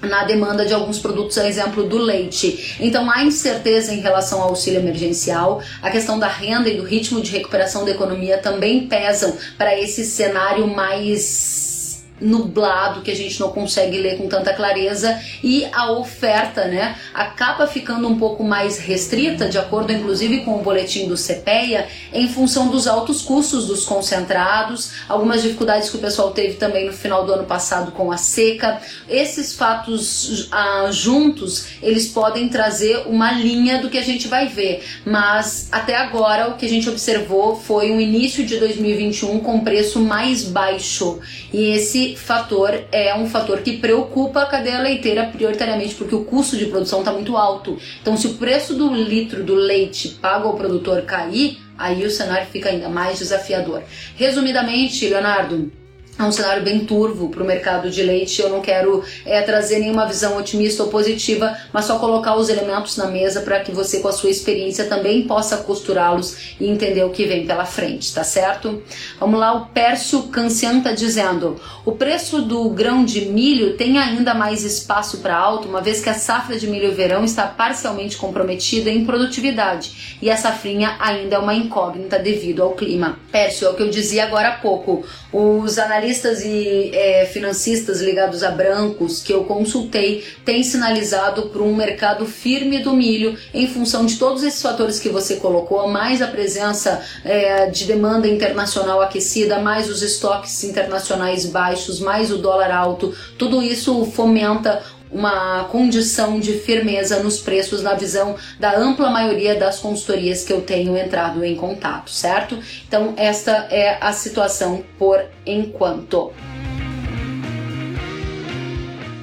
na 0.02 0.24
demanda 0.24 0.66
de 0.66 0.74
alguns 0.74 0.98
produtos, 0.98 1.38
a 1.38 1.48
exemplo 1.48 1.84
do 1.84 1.98
leite. 1.98 2.76
Então 2.80 3.10
há 3.10 3.22
incerteza 3.22 3.94
em 3.94 4.00
relação 4.00 4.42
ao 4.42 4.50
auxílio 4.50 4.80
emergencial, 4.80 5.62
a 5.80 5.90
questão 5.90 6.18
da 6.18 6.28
renda 6.28 6.68
e 6.68 6.76
do 6.76 6.82
ritmo 6.82 7.20
de 7.20 7.30
recuperação 7.30 7.84
da 7.84 7.90
economia 7.92 8.38
também 8.38 8.86
pesam 8.86 9.36
para 9.56 9.78
esse 9.78 10.04
cenário 10.04 10.66
mais 10.66 11.71
nublado 12.20 13.02
que 13.02 13.10
a 13.10 13.16
gente 13.16 13.38
não 13.40 13.50
consegue 13.50 13.98
ler 13.98 14.16
com 14.16 14.28
tanta 14.28 14.52
clareza 14.54 15.20
e 15.42 15.66
a 15.72 15.92
oferta, 15.92 16.66
né, 16.66 16.96
acaba 17.12 17.66
ficando 17.66 18.08
um 18.08 18.18
pouco 18.18 18.44
mais 18.44 18.78
restrita, 18.78 19.48
de 19.48 19.58
acordo 19.58 19.92
inclusive 19.92 20.40
com 20.40 20.56
o 20.56 20.62
boletim 20.62 21.08
do 21.08 21.16
CPEA, 21.16 21.88
em 22.12 22.28
função 22.28 22.68
dos 22.68 22.86
altos 22.86 23.22
custos 23.22 23.66
dos 23.66 23.84
concentrados, 23.84 24.92
algumas 25.08 25.42
dificuldades 25.42 25.90
que 25.90 25.96
o 25.96 26.00
pessoal 26.00 26.30
teve 26.30 26.54
também 26.54 26.86
no 26.86 26.92
final 26.92 27.26
do 27.26 27.32
ano 27.32 27.44
passado 27.44 27.92
com 27.92 28.12
a 28.12 28.16
seca. 28.16 28.80
Esses 29.08 29.54
fatos 29.54 30.48
ah, 30.50 30.88
juntos, 30.90 31.66
eles 31.82 32.08
podem 32.08 32.48
trazer 32.48 33.04
uma 33.06 33.32
linha 33.32 33.78
do 33.78 33.90
que 33.90 33.98
a 33.98 34.02
gente 34.02 34.28
vai 34.28 34.46
ver, 34.48 34.84
mas 35.04 35.68
até 35.72 35.96
agora 35.96 36.50
o 36.50 36.56
que 36.56 36.66
a 36.66 36.68
gente 36.68 36.88
observou 36.88 37.56
foi 37.56 37.90
um 37.90 38.00
início 38.00 38.44
de 38.44 38.58
2021 38.58 39.40
com 39.40 39.60
preço 39.60 40.00
mais 40.00 40.44
baixo 40.44 41.20
e 41.52 41.70
esse 41.70 42.01
fator 42.16 42.84
é 42.90 43.14
um 43.14 43.26
fator 43.26 43.60
que 43.60 43.78
preocupa 43.78 44.42
a 44.42 44.46
cadeia 44.46 44.80
leiteira 44.80 45.26
prioritariamente 45.26 45.94
porque 45.94 46.14
o 46.14 46.24
custo 46.24 46.56
de 46.56 46.66
produção 46.66 47.00
está 47.00 47.12
muito 47.12 47.36
alto. 47.36 47.78
Então, 48.00 48.16
se 48.16 48.26
o 48.26 48.34
preço 48.34 48.74
do 48.74 48.92
litro 48.92 49.42
do 49.42 49.54
leite 49.54 50.08
pago 50.20 50.48
ao 50.48 50.56
produtor 50.56 51.02
cair, 51.02 51.58
aí 51.76 52.04
o 52.04 52.10
cenário 52.10 52.46
fica 52.46 52.68
ainda 52.68 52.88
mais 52.88 53.18
desafiador. 53.18 53.82
Resumidamente, 54.16 55.08
Leonardo, 55.08 55.72
é 56.18 56.24
um 56.24 56.30
cenário 56.30 56.62
bem 56.62 56.84
turvo 56.84 57.30
para 57.30 57.42
o 57.42 57.46
mercado 57.46 57.90
de 57.90 58.02
leite. 58.02 58.40
Eu 58.40 58.50
não 58.50 58.60
quero 58.60 59.02
é, 59.24 59.40
trazer 59.42 59.78
nenhuma 59.78 60.06
visão 60.06 60.36
otimista 60.36 60.82
ou 60.82 60.90
positiva, 60.90 61.56
mas 61.72 61.86
só 61.86 61.98
colocar 61.98 62.36
os 62.36 62.48
elementos 62.48 62.96
na 62.96 63.06
mesa 63.06 63.40
para 63.40 63.60
que 63.60 63.72
você, 63.72 64.00
com 64.00 64.08
a 64.08 64.12
sua 64.12 64.30
experiência, 64.30 64.84
também 64.84 65.26
possa 65.26 65.56
costurá-los 65.58 66.54
e 66.60 66.68
entender 66.68 67.02
o 67.02 67.10
que 67.10 67.24
vem 67.24 67.46
pela 67.46 67.64
frente, 67.64 68.14
tá 68.14 68.22
certo? 68.22 68.82
Vamos 69.18 69.40
lá, 69.40 69.54
o 69.54 69.66
Pércio 69.66 70.24
Cancian 70.24 70.78
está 70.78 70.92
dizendo: 70.92 71.58
o 71.84 71.92
preço 71.92 72.42
do 72.42 72.68
grão 72.70 73.04
de 73.04 73.22
milho 73.26 73.76
tem 73.76 73.98
ainda 73.98 74.34
mais 74.34 74.64
espaço 74.64 75.18
para 75.18 75.36
alto, 75.36 75.66
uma 75.66 75.80
vez 75.80 76.00
que 76.00 76.10
a 76.10 76.14
safra 76.14 76.58
de 76.58 76.66
milho 76.66 76.92
verão 76.92 77.24
está 77.24 77.46
parcialmente 77.46 78.16
comprometida 78.16 78.90
em 78.90 79.04
produtividade 79.04 80.18
e 80.20 80.30
a 80.30 80.36
safrinha 80.36 80.94
ainda 81.00 81.36
é 81.36 81.38
uma 81.38 81.54
incógnita 81.54 82.18
devido 82.18 82.62
ao 82.62 82.72
clima. 82.72 83.18
Pércio, 83.30 83.66
é 83.66 83.70
o 83.70 83.74
que 83.74 83.82
eu 83.82 83.90
dizia 83.90 84.24
agora 84.24 84.48
há 84.48 84.52
pouco. 84.52 85.04
Os 85.32 85.78
analistas 85.78 86.01
e 86.44 86.90
é, 86.94 87.26
financistas 87.26 88.00
ligados 88.00 88.42
a 88.42 88.50
brancos 88.50 89.22
que 89.22 89.32
eu 89.32 89.44
consultei 89.44 90.24
têm 90.44 90.62
sinalizado 90.62 91.48
para 91.48 91.62
um 91.62 91.74
mercado 91.74 92.26
firme 92.26 92.78
do 92.78 92.92
milho 92.92 93.36
em 93.52 93.66
função 93.66 94.04
de 94.04 94.16
todos 94.16 94.42
esses 94.42 94.60
fatores 94.60 94.98
que 94.98 95.08
você 95.08 95.36
colocou, 95.36 95.88
mais 95.88 96.20
a 96.20 96.26
presença 96.26 97.02
é, 97.24 97.66
de 97.66 97.84
demanda 97.84 98.26
internacional 98.26 99.00
aquecida, 99.00 99.58
mais 99.58 99.88
os 99.88 100.02
estoques 100.02 100.64
internacionais 100.64 101.46
baixos, 101.46 102.00
mais 102.00 102.30
o 102.30 102.38
dólar 102.38 102.70
alto, 102.70 103.14
tudo 103.38 103.62
isso 103.62 104.04
fomenta 104.06 104.82
uma 105.12 105.64
condição 105.64 106.40
de 106.40 106.54
firmeza 106.54 107.22
nos 107.22 107.38
preços 107.38 107.82
na 107.82 107.94
visão 107.94 108.36
da 108.58 108.76
ampla 108.76 109.10
maioria 109.10 109.54
das 109.54 109.78
consultorias 109.78 110.42
que 110.42 110.52
eu 110.52 110.62
tenho 110.62 110.96
entrado 110.96 111.44
em 111.44 111.54
contato, 111.54 112.10
certo? 112.10 112.58
Então, 112.88 113.14
esta 113.16 113.68
é 113.70 113.98
a 114.00 114.12
situação 114.12 114.82
por 114.98 115.22
enquanto. 115.44 116.32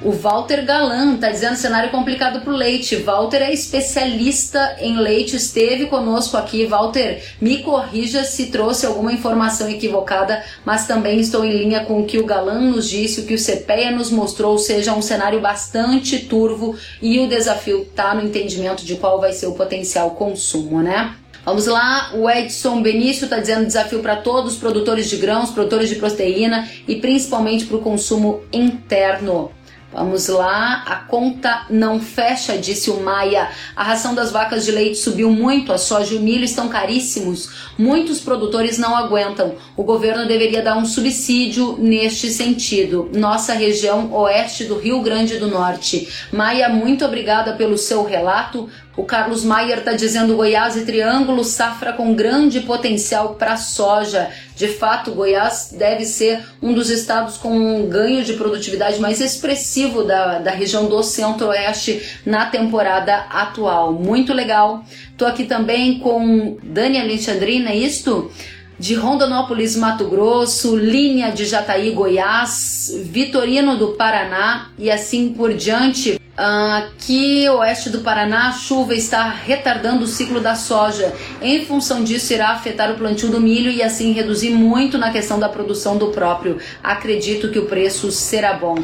O 0.02 0.12
Walter 0.12 0.64
Galan 0.64 1.16
está 1.16 1.30
dizendo 1.30 1.56
cenário 1.56 1.90
complicado 1.90 2.40
para 2.40 2.50
o 2.50 2.56
leite. 2.56 2.96
Walter 2.96 3.42
é 3.42 3.52
especialista 3.52 4.76
em 4.80 4.96
leite, 4.96 5.36
esteve 5.36 5.86
conosco 5.86 6.38
aqui. 6.38 6.64
Walter, 6.64 7.22
me 7.38 7.62
corrija 7.62 8.24
se 8.24 8.46
trouxe 8.46 8.86
alguma 8.86 9.12
informação 9.12 9.68
equivocada, 9.68 10.42
mas 10.64 10.86
também 10.86 11.20
estou 11.20 11.44
em 11.44 11.52
linha 11.52 11.84
com 11.84 12.00
o 12.00 12.06
que 12.06 12.18
o 12.18 12.24
Galan 12.24 12.60
nos 12.70 12.88
disse, 12.88 13.20
o 13.20 13.26
que 13.26 13.34
o 13.34 13.38
CPEA 13.38 13.90
nos 13.90 14.10
mostrou, 14.10 14.52
ou 14.52 14.58
seja, 14.58 14.94
um 14.94 15.02
cenário 15.02 15.38
bastante 15.38 16.18
turvo 16.20 16.74
e 17.02 17.20
o 17.20 17.28
desafio 17.28 17.82
está 17.82 18.14
no 18.14 18.22
entendimento 18.22 18.86
de 18.86 18.96
qual 18.96 19.20
vai 19.20 19.34
ser 19.34 19.48
o 19.48 19.54
potencial 19.54 20.12
consumo, 20.12 20.82
né? 20.82 21.14
Vamos 21.44 21.66
lá, 21.66 22.12
o 22.14 22.28
Edson 22.28 22.80
Benício 22.80 23.24
está 23.24 23.38
dizendo 23.38 23.66
desafio 23.66 24.00
para 24.00 24.16
todos 24.16 24.54
os 24.54 24.58
produtores 24.58 25.10
de 25.10 25.16
grãos, 25.16 25.50
produtores 25.50 25.90
de 25.90 25.96
proteína 25.96 26.68
e 26.88 26.96
principalmente 26.96 27.66
para 27.66 27.76
o 27.76 27.80
consumo 27.80 28.40
interno. 28.52 29.50
Vamos 29.92 30.28
lá, 30.28 30.84
a 30.86 30.96
conta 30.96 31.66
não 31.68 31.98
fecha, 31.98 32.56
disse 32.56 32.90
o 32.90 33.00
Maia. 33.00 33.50
A 33.74 33.82
ração 33.82 34.14
das 34.14 34.30
vacas 34.30 34.64
de 34.64 34.70
leite 34.70 34.96
subiu 34.98 35.32
muito, 35.32 35.72
a 35.72 35.78
soja 35.78 36.14
e 36.14 36.18
o 36.18 36.20
milho 36.20 36.44
estão 36.44 36.68
caríssimos. 36.68 37.70
Muitos 37.76 38.20
produtores 38.20 38.78
não 38.78 38.96
aguentam. 38.96 39.56
O 39.76 39.82
governo 39.82 40.28
deveria 40.28 40.62
dar 40.62 40.76
um 40.76 40.86
subsídio 40.86 41.76
neste 41.76 42.30
sentido. 42.30 43.10
Nossa 43.12 43.52
região 43.52 44.12
oeste 44.12 44.64
do 44.64 44.78
Rio 44.78 45.00
Grande 45.00 45.38
do 45.38 45.48
Norte. 45.48 46.08
Maia, 46.32 46.68
muito 46.68 47.04
obrigada 47.04 47.54
pelo 47.54 47.76
seu 47.76 48.04
relato. 48.04 48.68
O 48.96 49.04
Carlos 49.04 49.44
Maier 49.44 49.78
está 49.78 49.92
dizendo 49.92 50.34
Goiás 50.34 50.76
e 50.76 50.84
Triângulo, 50.84 51.44
safra 51.44 51.92
com 51.92 52.12
grande 52.12 52.60
potencial 52.60 53.36
para 53.36 53.56
soja. 53.56 54.30
De 54.56 54.66
fato, 54.66 55.12
Goiás 55.12 55.72
deve 55.76 56.04
ser 56.04 56.44
um 56.60 56.74
dos 56.74 56.90
estados 56.90 57.36
com 57.36 57.56
um 57.56 57.88
ganho 57.88 58.24
de 58.24 58.32
produtividade 58.32 59.00
mais 59.00 59.20
expressivo 59.20 60.02
da, 60.02 60.40
da 60.40 60.50
região 60.50 60.86
do 60.86 61.02
Centro-Oeste 61.04 62.20
na 62.26 62.46
temporada 62.46 63.14
atual. 63.30 63.92
Muito 63.92 64.32
legal. 64.32 64.84
Estou 65.12 65.28
aqui 65.28 65.44
também 65.44 66.00
com 66.00 66.58
Dani 66.62 67.00
Alexandrina, 67.00 67.70
é 67.70 67.76
isto? 67.76 68.30
de 68.78 68.94
Rondonópolis, 68.94 69.76
Mato 69.76 70.06
Grosso, 70.06 70.74
linha 70.74 71.30
de 71.30 71.44
Jataí, 71.44 71.90
Goiás, 71.90 72.90
Vitorino 73.04 73.76
do 73.76 73.88
Paraná 73.88 74.70
e 74.78 74.90
assim 74.90 75.34
por 75.34 75.52
diante. 75.52 76.18
Aqui, 76.42 77.46
oeste 77.50 77.90
do 77.90 78.00
Paraná, 78.00 78.48
a 78.48 78.52
chuva 78.52 78.94
está 78.94 79.28
retardando 79.28 80.04
o 80.04 80.08
ciclo 80.08 80.40
da 80.40 80.54
soja. 80.54 81.12
Em 81.42 81.66
função 81.66 82.02
disso, 82.02 82.32
irá 82.32 82.48
afetar 82.52 82.90
o 82.90 82.94
plantio 82.94 83.28
do 83.28 83.38
milho 83.38 83.70
e 83.70 83.82
assim 83.82 84.12
reduzir 84.12 84.48
muito 84.48 84.96
na 84.96 85.12
questão 85.12 85.38
da 85.38 85.50
produção 85.50 85.98
do 85.98 86.06
próprio. 86.06 86.58
Acredito 86.82 87.50
que 87.50 87.58
o 87.58 87.66
preço 87.66 88.10
será 88.10 88.54
bom. 88.54 88.76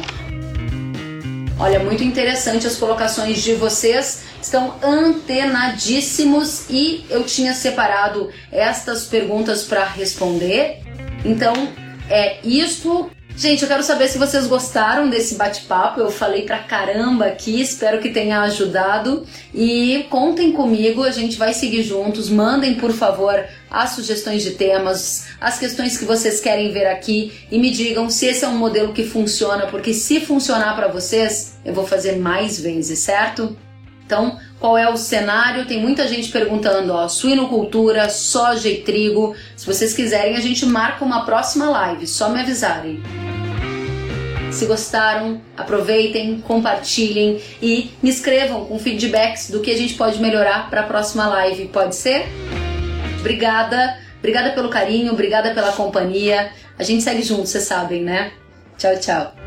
Olha, 1.59 1.79
muito 1.79 2.03
interessante 2.03 2.67
as 2.67 2.75
colocações 2.75 3.41
de 3.41 3.55
vocês, 3.55 4.25
estão 4.39 4.75
antenadíssimos 4.83 6.69
e 6.69 7.05
eu 7.09 7.23
tinha 7.23 7.55
separado 7.55 8.29
estas 8.51 9.05
perguntas 9.05 9.63
para 9.63 9.83
responder. 9.83 10.83
Então, 11.25 11.55
é 12.07 12.37
isto 12.43 13.09
Gente, 13.37 13.61
eu 13.61 13.67
quero 13.67 13.83
saber 13.83 14.07
se 14.07 14.17
vocês 14.17 14.47
gostaram 14.47 15.11
desse 15.11 15.35
bate-papo. 15.35 15.99
Eu 15.99 16.09
falei 16.09 16.41
pra 16.41 16.57
caramba 16.57 17.27
aqui, 17.27 17.61
espero 17.61 18.01
que 18.01 18.09
tenha 18.09 18.41
ajudado. 18.41 19.27
E 19.53 20.07
contem 20.09 20.51
comigo, 20.51 21.03
a 21.03 21.11
gente 21.11 21.37
vai 21.37 21.53
seguir 21.53 21.83
juntos. 21.83 22.31
Mandem, 22.31 22.73
por 22.73 22.91
favor, 22.91 23.45
as 23.69 23.91
sugestões 23.91 24.41
de 24.41 24.55
temas, 24.55 25.27
as 25.39 25.59
questões 25.59 25.99
que 25.99 26.03
vocês 26.03 26.41
querem 26.41 26.71
ver 26.71 26.87
aqui 26.87 27.31
e 27.51 27.59
me 27.59 27.69
digam 27.69 28.09
se 28.09 28.25
esse 28.25 28.43
é 28.43 28.47
um 28.47 28.57
modelo 28.57 28.91
que 28.91 29.03
funciona, 29.03 29.67
porque 29.67 29.93
se 29.93 30.19
funcionar 30.19 30.75
para 30.75 30.87
vocês, 30.87 31.59
eu 31.63 31.75
vou 31.75 31.85
fazer 31.85 32.17
mais 32.17 32.59
vezes, 32.59 32.97
certo? 32.97 33.55
Então, 34.03 34.39
qual 34.59 34.77
é 34.77 34.89
o 34.89 34.97
cenário? 34.97 35.65
Tem 35.65 35.79
muita 35.79 36.07
gente 36.07 36.29
perguntando, 36.29 36.93
ó, 36.93 37.07
suinocultura, 37.07 38.09
soja 38.09 38.67
e 38.69 38.81
trigo. 38.81 39.35
Se 39.55 39.65
vocês 39.65 39.93
quiserem, 39.93 40.35
a 40.35 40.41
gente 40.41 40.65
marca 40.65 41.05
uma 41.05 41.25
próxima 41.25 41.69
live, 41.69 42.07
só 42.07 42.29
me 42.29 42.39
avisarem. 42.39 43.03
Se 44.51 44.65
gostaram, 44.65 45.39
aproveitem, 45.55 46.41
compartilhem 46.41 47.39
e 47.61 47.91
me 48.01 48.09
escrevam 48.09 48.65
com 48.65 48.79
feedbacks 48.79 49.51
do 49.51 49.59
que 49.59 49.69
a 49.69 49.77
gente 49.77 49.93
pode 49.93 50.19
melhorar 50.19 50.69
para 50.69 50.81
a 50.81 50.85
próxima 50.85 51.27
live, 51.27 51.67
pode 51.67 51.95
ser? 51.95 52.25
Obrigada, 53.19 53.99
obrigada 54.17 54.51
pelo 54.51 54.69
carinho, 54.69 55.11
obrigada 55.11 55.53
pela 55.53 55.71
companhia. 55.73 56.51
A 56.79 56.83
gente 56.83 57.03
segue 57.03 57.21
junto, 57.21 57.45
vocês 57.45 57.65
sabem, 57.65 58.01
né? 58.01 58.31
Tchau, 58.77 58.97
tchau. 58.99 59.46